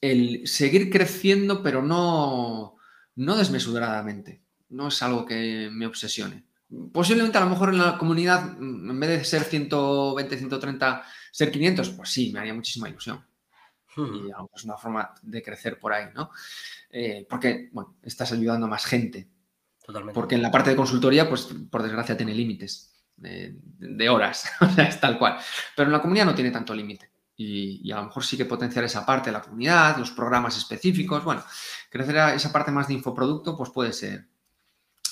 el 0.00 0.46
seguir 0.46 0.90
creciendo, 0.90 1.62
pero 1.62 1.82
no, 1.82 2.76
no 3.16 3.36
desmesuradamente. 3.36 4.42
No 4.68 4.88
es 4.88 5.02
algo 5.02 5.24
que 5.24 5.70
me 5.72 5.86
obsesione 5.86 6.44
posiblemente 6.92 7.38
a 7.38 7.42
lo 7.42 7.50
mejor 7.50 7.70
en 7.70 7.78
la 7.78 7.98
comunidad, 7.98 8.56
mm, 8.58 8.90
en 8.90 9.00
vez 9.00 9.10
de 9.10 9.24
ser 9.24 9.44
120, 9.44 10.36
130, 10.36 11.02
ser 11.30 11.50
500, 11.50 11.90
pues 11.90 12.10
sí, 12.10 12.32
me 12.32 12.40
haría 12.40 12.54
muchísima 12.54 12.88
ilusión. 12.88 13.24
Y 13.96 14.30
es 14.56 14.64
una 14.64 14.76
forma 14.76 15.14
de 15.22 15.42
crecer 15.42 15.78
por 15.78 15.92
ahí, 15.92 16.06
¿no? 16.14 16.30
Eh, 16.90 17.26
porque, 17.28 17.68
bueno, 17.72 17.96
estás 18.02 18.32
ayudando 18.32 18.66
a 18.66 18.68
más 18.68 18.84
gente. 18.86 19.28
Totalmente. 19.84 20.14
Porque 20.14 20.34
en 20.34 20.42
la 20.42 20.50
parte 20.50 20.70
de 20.70 20.76
consultoría, 20.76 21.28
pues 21.28 21.48
por 21.70 21.82
desgracia 21.82 22.16
tiene 22.16 22.34
límites 22.34 22.94
de, 23.16 24.08
horas, 24.08 24.50
o 24.60 24.68
sea, 24.68 24.84
es 24.84 25.00
tal 25.00 25.18
cual. 25.18 25.38
Pero 25.76 25.88
en 25.88 25.92
la 25.92 26.00
comunidad 26.00 26.26
no 26.26 26.34
tiene 26.34 26.50
tanto 26.50 26.74
límite. 26.74 27.10
Y, 27.36 27.90
a 27.90 27.96
lo 27.96 28.04
mejor 28.04 28.24
sí 28.24 28.36
que 28.36 28.44
potenciar 28.44 28.84
esa 28.84 29.04
parte 29.04 29.30
de 29.30 29.32
la 29.32 29.42
comunidad, 29.42 29.96
los 29.98 30.12
programas 30.12 30.56
específicos, 30.56 31.24
bueno, 31.24 31.42
crecer 31.90 32.18
a 32.18 32.34
esa 32.34 32.52
parte 32.52 32.70
más 32.70 32.86
de 32.86 32.94
infoproducto, 32.94 33.56
pues 33.56 33.70
puede 33.70 33.92
ser, 33.92 34.28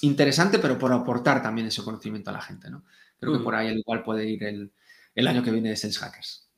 interesante, 0.03 0.59
pero 0.59 0.79
por 0.79 0.93
aportar 0.93 1.43
también 1.43 1.69
ese 1.69 1.83
conocimiento 1.83 2.31
a 2.31 2.35
la 2.35 2.43
gente, 2.43 2.71
¿no? 2.71 2.85
Creo 3.19 3.33
que 3.33 3.39
mm. 3.39 3.45
por 3.45 3.55
ahí 3.55 3.69
el 3.69 3.79
igual 3.79 4.03
puede 4.03 4.29
ir 4.29 4.43
el, 4.45 5.29
año 5.29 5.43
que 5.43 5.51
viene 5.51 5.71
de 5.71 5.77
Sales 5.77 5.99
Hackers. 5.99 6.51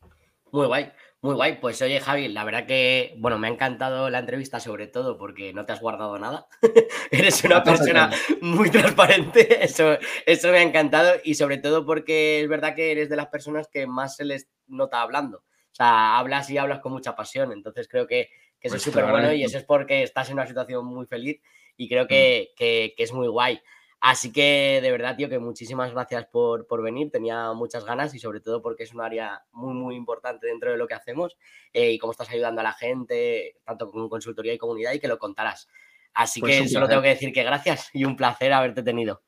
Muy 0.50 0.66
guay, 0.66 0.90
muy 1.20 1.34
guay. 1.34 1.60
Pues 1.60 1.82
oye, 1.82 2.00
Javi, 2.00 2.28
la 2.28 2.44
verdad 2.44 2.66
que, 2.66 3.14
bueno, 3.18 3.38
me 3.38 3.48
ha 3.48 3.50
encantado 3.50 4.08
la 4.08 4.20
entrevista, 4.20 4.60
sobre 4.60 4.86
todo 4.86 5.18
porque 5.18 5.52
no 5.52 5.66
te 5.66 5.74
has 5.74 5.80
guardado 5.80 6.18
nada. 6.18 6.46
Eres 7.10 7.44
una 7.44 7.62
persona 7.62 8.10
muy 8.40 8.70
transparente, 8.70 9.62
eso, 9.64 9.98
eso 10.24 10.50
me 10.50 10.58
ha 10.58 10.62
encantado. 10.62 11.12
Y 11.22 11.34
sobre 11.34 11.58
todo 11.58 11.84
porque 11.84 12.40
es 12.40 12.48
verdad 12.48 12.74
que 12.74 12.92
eres 12.92 13.10
de 13.10 13.16
las 13.16 13.26
personas 13.26 13.68
que 13.68 13.86
más 13.86 14.16
se 14.16 14.24
les 14.24 14.48
nota 14.66 15.02
hablando. 15.02 15.38
O 15.38 15.74
sea, 15.76 16.16
hablas 16.16 16.48
y 16.48 16.56
hablas 16.56 16.80
con 16.80 16.92
mucha 16.92 17.14
pasión. 17.14 17.52
Entonces 17.52 17.88
creo 17.88 18.06
que, 18.06 18.30
que 18.58 18.68
eso 18.68 18.76
es 18.76 18.82
súper 18.82 19.02
pues 19.02 19.12
bueno 19.12 19.34
y 19.34 19.44
eso 19.44 19.58
es 19.58 19.64
porque 19.64 20.02
estás 20.02 20.28
en 20.28 20.34
una 20.34 20.46
situación 20.46 20.86
muy 20.86 21.04
feliz 21.04 21.42
y 21.76 21.88
creo 21.88 22.04
mm. 22.04 22.08
que, 22.08 22.94
es 22.96 23.12
muy 23.12 23.28
guay. 23.28 23.60
Así 24.00 24.32
que 24.32 24.80
de 24.82 24.90
verdad, 24.90 25.16
tío, 25.16 25.30
que 25.30 25.38
muchísimas 25.38 25.90
gracias 25.92 26.26
por, 26.26 26.82
venir. 26.82 27.10
Tenía 27.10 27.52
muchas 27.54 27.86
ganas 27.86 28.14
y 28.14 28.18
sobre 28.18 28.40
todo 28.40 28.60
porque 28.60 28.82
es 28.82 28.92
un 28.92 29.00
área 29.00 29.42
muy, 29.52 29.72
muy 29.72 29.96
importante 29.96 30.46
dentro 30.46 30.70
de 30.70 30.76
lo 30.76 30.86
que 30.86 30.92
hacemos 30.92 31.38
eh, 31.72 31.92
y 31.92 31.98
cómo 31.98 32.12
estás 32.12 32.28
ayudando 32.28 32.60
a 32.60 32.64
la 32.64 32.74
gente, 32.74 33.56
tanto 33.64 33.90
con 33.90 34.10
consultoría 34.10 34.52
y 34.52 34.58
comunidad, 34.58 34.92
y 34.92 35.00
que 35.00 35.08
lo 35.08 35.18
contarás. 35.18 35.68
Así 36.12 36.40
pues 36.40 36.60
que 36.60 36.68
solo 36.68 36.86
tengo 36.86 37.00
que 37.00 37.08
decir 37.08 37.32
que 37.32 37.44
gracias 37.44 37.88
y 37.94 38.04
un 38.04 38.14
placer 38.14 38.52
haberte 38.52 38.82
tenido. 38.82 39.22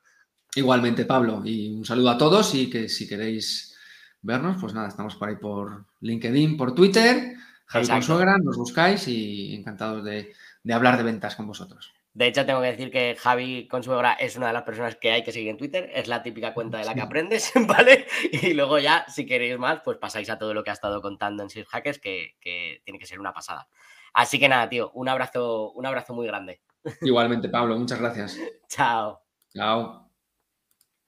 Igualmente, 0.55 1.05
Pablo, 1.05 1.41
y 1.43 1.71
un 1.71 1.83
saludo 1.83 2.11
a 2.11 2.17
todos 2.17 2.53
y 2.53 2.69
que 2.69 2.87
si 2.87 3.07
queréis 3.07 3.75
vernos, 4.21 4.57
pues 4.61 4.75
nada, 4.75 4.89
estamos 4.89 5.15
por 5.15 5.29
ahí 5.29 5.37
por 5.37 5.85
LinkedIn, 6.01 6.55
por 6.55 6.75
Twitter, 6.75 7.35
Javi 7.65 7.87
Consuegra, 7.87 8.37
nos 8.37 8.57
buscáis 8.57 9.07
y 9.07 9.55
encantados 9.55 10.03
de 10.03 10.33
hablar 10.71 10.97
de 10.97 11.03
ventas 11.03 11.35
con 11.35 11.47
vosotros. 11.47 11.96
De 12.17 12.25
hecho, 12.25 12.47
tengo 12.47 12.61
que 12.61 12.71
decir 12.71 12.89
que 12.89 13.15
Javi 13.15 13.67
Consuegra 13.67 14.13
es 14.13 14.35
una 14.37 14.47
de 14.47 14.53
las 14.53 14.63
personas 14.63 14.95
que 14.95 15.11
hay 15.11 15.23
que 15.23 15.31
seguir 15.31 15.49
en 15.49 15.57
Twitter. 15.57 15.91
Es 15.93 16.07
la 16.07 16.23
típica 16.23 16.55
cuenta 16.55 16.79
de 16.79 16.85
la 16.85 16.95
que 16.95 17.01
aprendes, 17.01 17.51
¿vale? 17.67 18.07
Y 18.31 18.55
luego 18.55 18.79
ya, 18.79 19.05
si 19.07 19.27
queréis 19.27 19.59
más, 19.59 19.81
pues 19.81 19.99
pasáis 19.99 20.27
a 20.31 20.39
todo 20.39 20.55
lo 20.55 20.63
que 20.63 20.71
ha 20.71 20.73
estado 20.73 20.99
contando 20.99 21.43
en 21.43 21.51
Six 21.51 21.67
Hackers, 21.67 21.99
que, 21.99 22.33
tiene 22.83 22.97
que 22.97 23.05
ser 23.05 23.19
una 23.19 23.33
pasada. 23.33 23.69
Así 24.15 24.39
que 24.39 24.49
nada, 24.49 24.67
tío, 24.67 24.89
un 24.95 25.09
abrazo, 25.09 25.71
un 25.73 25.85
abrazo 25.85 26.15
muy 26.15 26.25
grande. 26.25 26.59
Igualmente, 27.01 27.49
Pablo, 27.49 27.77
muchas 27.77 27.99
gracias. 27.99 28.35
Chao. 28.67 29.21
Chao. 29.53 30.06